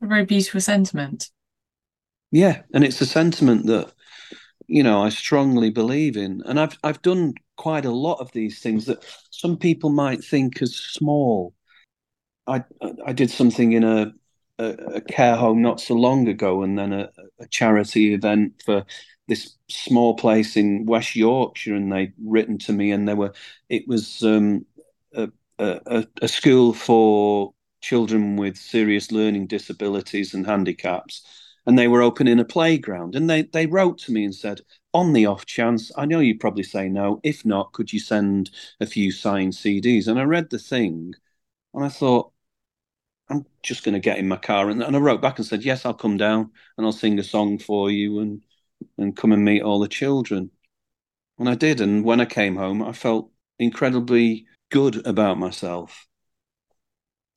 A 0.03 0.07
very 0.07 0.25
beautiful 0.25 0.61
sentiment. 0.61 1.31
Yeah, 2.31 2.63
and 2.73 2.85
it's 2.85 3.01
a 3.01 3.07
sentiment 3.07 3.67
that 3.67 3.93
you 4.67 4.83
know 4.83 5.03
I 5.03 5.09
strongly 5.09 5.71
believe 5.71 6.17
in, 6.17 6.43
and 6.47 6.61
I've 6.61 6.79
I've 6.85 7.03
done 7.03 7.35
quite 7.61 7.85
a 7.85 7.91
lot 7.91 8.21
of 8.21 8.33
these 8.33 8.59
things 8.61 8.87
that 8.87 9.05
some 9.31 9.55
people 9.55 9.91
might 9.91 10.25
think 10.25 10.63
as 10.63 10.75
small. 10.75 11.53
I 12.47 12.65
I 13.07 13.13
did 13.13 13.31
something 13.31 13.73
in 13.73 13.85
a 13.85 14.15
a, 14.59 14.69
a 14.97 15.01
care 15.03 15.37
home 15.37 15.61
not 15.61 15.79
so 15.79 15.95
long 15.95 16.27
ago, 16.27 16.63
and 16.63 16.79
then 16.79 16.95
a, 16.95 17.11
a 17.39 17.47
charity 17.49 18.15
event 18.15 18.63
for 18.65 18.87
this 19.29 19.59
small 19.69 20.17
place 20.17 20.57
in 20.57 20.87
West 20.87 21.15
Yorkshire, 21.15 21.75
and 21.75 21.93
they'd 21.93 22.15
written 22.25 22.57
to 22.61 22.73
me, 22.73 22.93
and 22.93 23.07
they 23.07 23.15
were 23.15 23.35
it 23.69 23.87
was 23.87 24.23
um, 24.23 24.65
a, 25.15 25.29
a, 25.59 26.07
a 26.23 26.29
school 26.29 26.73
for 26.73 27.53
children 27.83 28.37
with 28.37 28.57
serious 28.57 29.13
learning 29.13 29.49
disabilities 29.49 30.33
and 30.33 30.47
handicaps, 30.47 31.27
and 31.67 31.79
they 31.79 31.89
were 31.89 32.01
opening 32.03 32.41
a 32.41 32.45
playground, 32.57 33.15
and 33.15 33.29
they 33.29 33.43
they 33.43 33.67
wrote 33.67 33.99
to 33.99 34.13
me 34.13 34.25
and 34.25 34.35
said, 34.35 34.63
on 34.93 35.13
the 35.13 35.27
off 35.27 35.47
chance, 35.47 35.91
I 35.97 36.05
know 36.07 36.21
you 36.21 36.39
probably 36.39 36.63
say 36.65 36.89
no. 36.89 37.21
If 37.23 37.45
not, 37.45 37.73
could 37.73 37.93
you 37.93 38.01
send 38.01 38.51
a 38.81 38.87
few 38.87 39.13
signed 39.13 39.53
CDs? 39.53 40.09
And 40.09 40.19
I 40.19 40.25
read 40.25 40.51
the 40.51 40.59
thing, 40.59 41.15
and 41.75 41.85
I 41.85 41.89
thought, 41.89 42.33
I'm 43.29 43.47
just 43.63 43.85
going 43.85 43.95
to 43.95 44.01
get 44.01 44.19
in 44.19 44.29
my 44.29 44.37
car. 44.37 44.69
And, 44.71 44.83
and 44.83 44.97
I 44.97 44.99
wrote 44.99 45.23
back 45.23 45.39
and 45.39 45.47
said, 45.47 45.65
Yes, 45.65 45.87
I'll 45.87 45.95
come 45.95 46.17
down 46.17 46.51
and 46.77 46.85
I'll 46.87 46.93
sing 46.93 47.19
a 47.19 47.25
song 47.25 47.59
for 47.59 47.91
you 47.91 48.19
and, 48.21 48.45
and 48.99 49.17
come 49.17 49.33
and 49.33 49.45
meet 49.45 49.63
all 49.63 49.79
the 49.79 49.89
children. 49.89 50.51
And 51.39 51.49
I 51.49 51.55
did. 51.55 51.81
And 51.81 52.05
when 52.05 52.21
I 52.21 52.27
came 52.27 52.57
home, 52.57 52.83
I 52.83 52.93
felt 52.93 53.31
incredibly 53.59 54.47
good 54.71 55.07
about 55.07 55.39
myself 55.39 56.09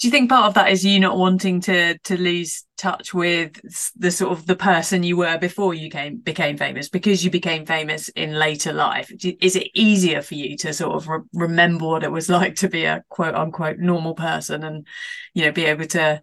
do 0.04 0.08
you 0.08 0.12
think 0.12 0.30
part 0.30 0.48
of 0.48 0.54
that 0.56 0.70
is 0.70 0.84
you 0.84 1.00
not 1.00 1.18
wanting 1.18 1.62
to 1.62 1.98
to 2.00 2.18
lose 2.18 2.66
touch 2.78 3.14
with 3.14 3.58
the 3.96 4.12
sort 4.12 4.34
of 4.34 4.46
the 4.46 4.56
person 4.58 5.02
you 5.02 5.16
were 5.16 5.38
before 5.38 5.74
you 5.74 5.90
came 5.90 6.18
became 6.18 6.58
famous? 6.58 6.90
Because 6.90 7.24
you 7.24 7.32
became 7.32 7.66
famous 7.66 8.10
in 8.10 8.34
later 8.34 8.74
life 8.74 9.10
is 9.40 9.56
it 9.56 9.70
easier 9.74 10.22
for 10.22 10.36
you 10.36 10.58
to 10.58 10.74
sort 10.74 10.94
of 10.94 11.08
re- 11.08 11.22
remember 11.34 11.86
what 11.86 12.04
it 12.04 12.12
was 12.12 12.28
like 12.38 12.56
to 12.56 12.68
be 12.68 12.84
a 12.84 13.02
quote 13.08 13.34
unquote 13.34 13.78
normal 13.78 14.14
person 14.14 14.66
and 14.66 14.86
you 15.34 15.46
know 15.46 15.54
be 15.54 15.64
able 15.64 15.86
to 15.86 16.22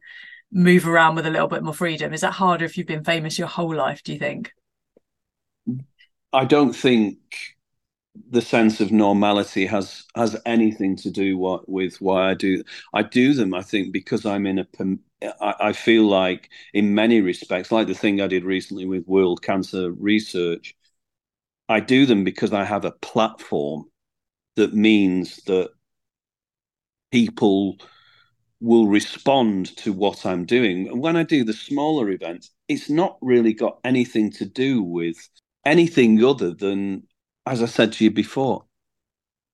move 0.53 0.87
around 0.87 1.15
with 1.15 1.25
a 1.25 1.31
little 1.31 1.49
bit 1.49 1.63
more 1.63 1.73
freedom? 1.73 2.13
Is 2.13 2.21
that 2.21 2.33
harder 2.33 2.67
if 2.67 2.77
you've 2.77 2.87
been 2.87 3.03
famous 3.03 3.39
your 3.39 3.49
whole 3.49 3.75
life 3.75 4.03
do 4.03 4.13
you 4.13 4.19
think? 4.19 4.53
I 6.35 6.45
don't 6.45 6.75
think 6.75 7.17
the 8.29 8.43
sense 8.43 8.81
of 8.81 8.93
normality 8.93 9.67
has 9.67 10.05
has 10.15 10.37
anything 10.47 10.97
to 10.97 11.11
do 11.11 11.39
what, 11.39 11.69
with 11.69 12.01
why 12.01 12.31
I 12.31 12.35
do 12.35 12.63
I 12.93 13.03
do 13.03 13.35
them. 13.35 13.55
I 13.55 13.63
think 13.63 13.93
because 13.93 14.27
I'm 14.27 14.47
in 14.47 14.59
a 14.59 14.67
I, 15.41 15.55
I 15.61 15.73
feel 15.73 16.05
like 16.05 16.51
in 16.75 16.95
many 16.95 17.21
respects, 17.21 17.73
like 17.73 17.87
the 17.87 17.95
thing 17.95 18.21
I 18.21 18.27
did 18.27 18.45
recently 18.45 18.87
with 18.87 19.07
World 19.07 19.43
Cancer 19.43 19.91
Research, 19.93 20.75
I 21.69 21.81
do 21.81 22.07
them 22.07 22.25
because 22.25 22.53
I 22.53 22.65
have 22.65 22.85
a 22.85 22.93
platform 22.93 23.85
that 24.57 24.75
means 24.75 25.37
that 25.45 25.71
people 27.13 27.79
will 28.61 28.87
respond 28.87 29.75
to 29.79 29.93
what 29.93 30.27
I'm 30.27 30.45
doing. 30.45 30.89
And 30.89 31.01
when 31.01 31.17
I 31.17 31.23
do 31.23 31.45
the 31.45 31.53
smaller 31.53 32.11
events, 32.11 32.51
it's 32.69 32.91
not 32.91 33.17
really 33.23 33.55
got 33.55 33.79
anything 33.85 34.31
to 34.33 34.45
do 34.45 34.83
with 34.83 35.17
anything 35.65 36.23
other 36.23 36.53
than, 36.53 37.05
as 37.47 37.63
I 37.63 37.67
said 37.67 37.93
to 37.95 38.05
you 38.05 38.11
before, 38.11 38.65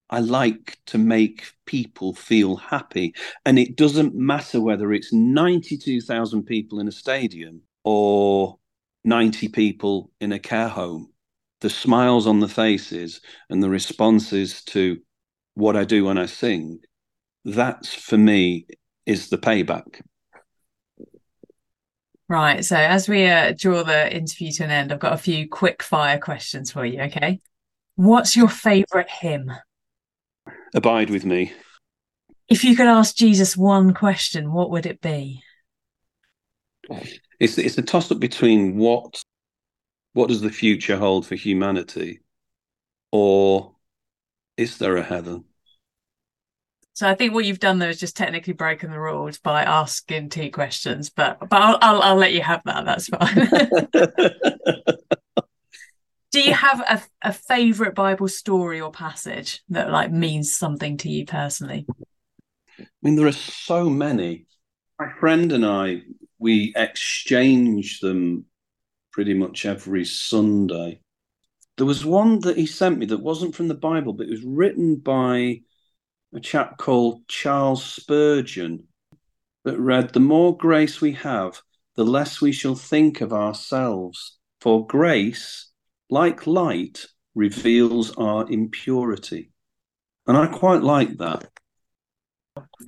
I 0.08 0.20
like 0.20 0.78
to 0.86 0.98
make 0.98 1.52
people 1.66 2.14
feel 2.14 2.56
happy. 2.56 3.14
And 3.44 3.58
it 3.58 3.76
doesn't 3.76 4.14
matter 4.14 4.60
whether 4.60 4.92
it's 4.92 5.12
92,000 5.12 6.44
people 6.44 6.78
in 6.78 6.88
a 6.88 6.92
stadium 6.92 7.62
or 7.84 8.58
90 9.04 9.48
people 9.48 10.10
in 10.20 10.32
a 10.32 10.38
care 10.38 10.68
home. 10.68 11.12
The 11.60 11.70
smiles 11.70 12.26
on 12.26 12.40
the 12.40 12.48
faces 12.48 13.20
and 13.50 13.62
the 13.62 13.70
responses 13.70 14.62
to 14.64 14.98
what 15.54 15.76
I 15.76 15.84
do 15.84 16.04
when 16.04 16.18
I 16.18 16.26
sing, 16.26 16.80
that's 17.44 17.94
for 17.94 18.18
me 18.18 18.66
is 19.06 19.30
the 19.30 19.38
payback. 19.38 20.02
Right. 22.28 22.64
So 22.64 22.76
as 22.76 23.08
we 23.08 23.26
uh, 23.26 23.54
draw 23.56 23.84
the 23.84 24.14
interview 24.14 24.50
to 24.52 24.64
an 24.64 24.70
end, 24.70 24.92
I've 24.92 24.98
got 24.98 25.12
a 25.12 25.18
few 25.18 25.48
quick 25.48 25.82
fire 25.82 26.18
questions 26.18 26.72
for 26.72 26.84
you. 26.84 27.00
Okay. 27.02 27.40
What's 27.96 28.36
your 28.36 28.48
favorite 28.48 29.10
hymn? 29.10 29.52
Abide 30.74 31.10
with 31.10 31.24
me. 31.24 31.52
If 32.48 32.62
you 32.62 32.76
could 32.76 32.86
ask 32.86 33.16
Jesus 33.16 33.56
one 33.56 33.94
question, 33.94 34.52
what 34.52 34.70
would 34.70 34.86
it 34.86 35.00
be? 35.00 35.42
It's 37.40 37.58
it's 37.58 37.78
a 37.78 37.82
toss 37.82 38.12
up 38.12 38.20
between 38.20 38.76
what 38.76 39.22
what 40.12 40.28
does 40.28 40.42
the 40.42 40.50
future 40.50 40.96
hold 40.96 41.26
for 41.26 41.34
humanity, 41.34 42.20
or 43.10 43.74
is 44.56 44.78
there 44.78 44.96
a 44.96 45.02
heaven? 45.02 45.44
So 46.92 47.08
I 47.08 47.14
think 47.14 47.34
what 47.34 47.44
you've 47.44 47.58
done 47.58 47.78
there 47.78 47.90
is 47.90 48.00
just 48.00 48.16
technically 48.16 48.52
broken 48.52 48.90
the 48.90 49.00
rules 49.00 49.38
by 49.38 49.64
asking 49.64 50.28
two 50.28 50.50
questions, 50.50 51.10
but 51.10 51.40
but 51.40 51.60
I'll 51.60 51.78
I'll, 51.82 52.02
I'll 52.02 52.16
let 52.16 52.32
you 52.32 52.42
have 52.42 52.62
that. 52.64 52.84
That's 52.84 53.08
fine. 53.08 53.48
Do 56.36 56.42
you 56.42 56.52
have 56.52 56.80
a, 56.80 57.02
a 57.22 57.32
favorite 57.32 57.94
Bible 57.94 58.28
story 58.28 58.78
or 58.78 58.90
passage 58.90 59.62
that 59.70 59.88
like 59.90 60.12
means 60.12 60.54
something 60.54 60.98
to 60.98 61.08
you 61.08 61.24
personally? 61.24 61.86
I 62.78 62.84
mean, 63.00 63.16
there 63.16 63.26
are 63.26 63.32
so 63.32 63.88
many. 63.88 64.44
My 64.98 65.10
friend 65.18 65.50
and 65.50 65.64
I, 65.64 66.02
we 66.38 66.74
exchange 66.76 68.00
them 68.00 68.44
pretty 69.12 69.32
much 69.32 69.64
every 69.64 70.04
Sunday. 70.04 71.00
There 71.78 71.86
was 71.86 72.04
one 72.04 72.40
that 72.40 72.58
he 72.58 72.66
sent 72.66 72.98
me 72.98 73.06
that 73.06 73.22
wasn't 73.22 73.54
from 73.54 73.68
the 73.68 73.74
Bible, 73.74 74.12
but 74.12 74.26
it 74.26 74.32
was 74.32 74.44
written 74.44 74.96
by 74.96 75.62
a 76.34 76.40
chap 76.42 76.76
called 76.76 77.26
Charles 77.28 77.82
Spurgeon 77.82 78.88
that 79.64 79.78
read, 79.78 80.12
The 80.12 80.20
more 80.20 80.54
grace 80.54 81.00
we 81.00 81.12
have, 81.12 81.62
the 81.94 82.04
less 82.04 82.42
we 82.42 82.52
shall 82.52 82.74
think 82.74 83.22
of 83.22 83.32
ourselves. 83.32 84.36
For 84.60 84.86
grace, 84.86 85.70
like 86.10 86.46
light, 86.46 87.06
reveals 87.34 88.16
our 88.16 88.50
impurity. 88.50 89.50
And 90.26 90.36
I 90.36 90.46
quite 90.46 90.82
like 90.82 91.18
that. 91.18 91.48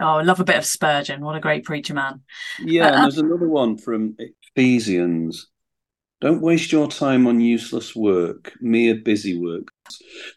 Oh, 0.00 0.16
I 0.16 0.22
love 0.22 0.40
a 0.40 0.44
bit 0.44 0.56
of 0.56 0.64
Spurgeon. 0.64 1.20
What 1.20 1.36
a 1.36 1.40
great 1.40 1.64
preacher 1.64 1.94
man. 1.94 2.22
Yeah, 2.64 2.86
uh, 2.86 2.88
and 2.88 2.96
uh, 2.96 3.02
there's 3.02 3.18
another 3.18 3.48
one 3.48 3.76
from 3.76 4.16
Ephesians. 4.56 5.48
Don't 6.20 6.42
waste 6.42 6.72
your 6.72 6.88
time 6.88 7.28
on 7.28 7.40
useless 7.40 7.94
work, 7.94 8.52
mere 8.60 8.96
busy 8.96 9.38
work. 9.38 9.68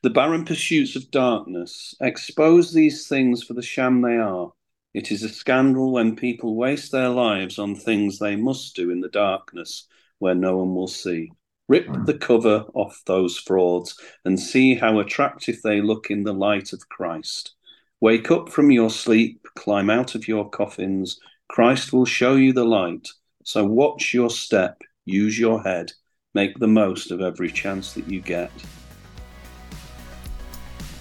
The 0.04 0.12
barren 0.12 0.46
pursuits 0.46 0.96
of 0.96 1.10
darkness. 1.10 1.96
Expose 2.02 2.72
these 2.72 3.08
things 3.08 3.44
for 3.44 3.56
the 3.56 3.64
sham 3.64 4.02
they 4.02 4.18
are. 4.18 4.52
It 4.94 5.12
is 5.12 5.24
a 5.24 5.30
scandal 5.30 5.92
when 5.92 6.16
people 6.16 6.56
waste 6.56 6.92
their 6.92 7.10
lives 7.10 7.58
on 7.58 7.76
things 7.76 8.20
they 8.20 8.36
must 8.36 8.76
do 8.76 8.92
in 8.92 9.00
the 9.00 9.10
darkness 9.10 9.88
where 10.20 10.36
no 10.36 10.58
one 10.58 10.76
will 10.76 10.88
see. 10.88 11.32
Rip 11.72 11.88
hmm. 11.88 12.04
the 12.04 12.16
cover 12.16 12.66
off 12.74 13.02
those 13.06 13.38
frauds 13.38 13.98
and 14.26 14.38
see 14.38 14.76
how 14.76 15.00
attractive 15.00 15.62
they 15.62 15.80
look 15.80 16.12
in 16.12 16.24
the 16.24 16.34
light 16.34 16.74
of 16.74 16.90
Christ. 16.90 17.54
Wake 18.02 18.30
up 18.30 18.50
from 18.50 18.72
your 18.72 18.90
sleep, 18.90 19.48
climb 19.56 19.90
out 19.90 20.14
of 20.14 20.28
your 20.28 20.50
coffins. 20.50 21.18
Christ 21.48 21.94
will 21.94 22.04
show 22.04 22.36
you 22.36 22.52
the 22.52 22.66
light. 22.66 23.08
So 23.46 23.64
watch 23.66 24.14
your 24.14 24.30
step, 24.30 24.82
use 25.06 25.40
your 25.40 25.64
head, 25.64 25.94
make 26.34 26.60
the 26.60 26.68
most 26.68 27.10
of 27.10 27.22
every 27.22 27.50
chance 27.50 27.94
that 27.94 28.06
you 28.06 28.20
get. 28.20 28.52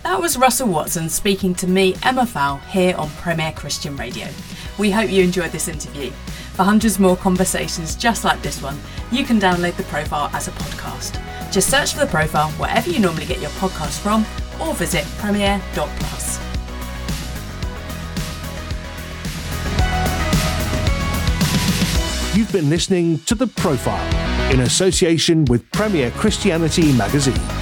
That 0.04 0.20
was 0.20 0.38
Russell 0.38 0.68
Watson 0.68 1.08
speaking 1.08 1.52
to 1.56 1.66
me, 1.66 1.96
Emma 2.04 2.24
Fowle, 2.26 2.58
here 2.58 2.94
on 2.94 3.10
Premier 3.16 3.50
Christian 3.56 3.96
Radio. 3.96 4.28
We 4.78 4.92
hope 4.92 5.10
you 5.10 5.24
enjoyed 5.24 5.50
this 5.50 5.66
interview. 5.66 6.12
For 6.54 6.64
hundreds 6.64 6.98
more 6.98 7.16
conversations 7.16 7.96
just 7.96 8.24
like 8.24 8.42
this 8.42 8.60
one, 8.62 8.78
you 9.10 9.24
can 9.24 9.40
download 9.40 9.76
the 9.76 9.82
profile 9.84 10.30
as 10.34 10.48
a 10.48 10.50
podcast. 10.52 11.20
Just 11.50 11.70
search 11.70 11.94
for 11.94 12.00
the 12.00 12.06
profile 12.06 12.50
wherever 12.52 12.90
you 12.90 12.98
normally 12.98 13.26
get 13.26 13.40
your 13.40 13.50
podcast 13.50 14.00
from 14.00 14.24
or 14.60 14.74
visit 14.74 15.04
premier.plus. 15.18 16.38
You've 22.36 22.52
been 22.52 22.70
listening 22.70 23.18
to 23.20 23.34
The 23.34 23.48
Profile 23.48 24.52
in 24.52 24.60
association 24.60 25.44
with 25.46 25.70
Premier 25.72 26.10
Christianity 26.12 26.92
Magazine. 26.92 27.59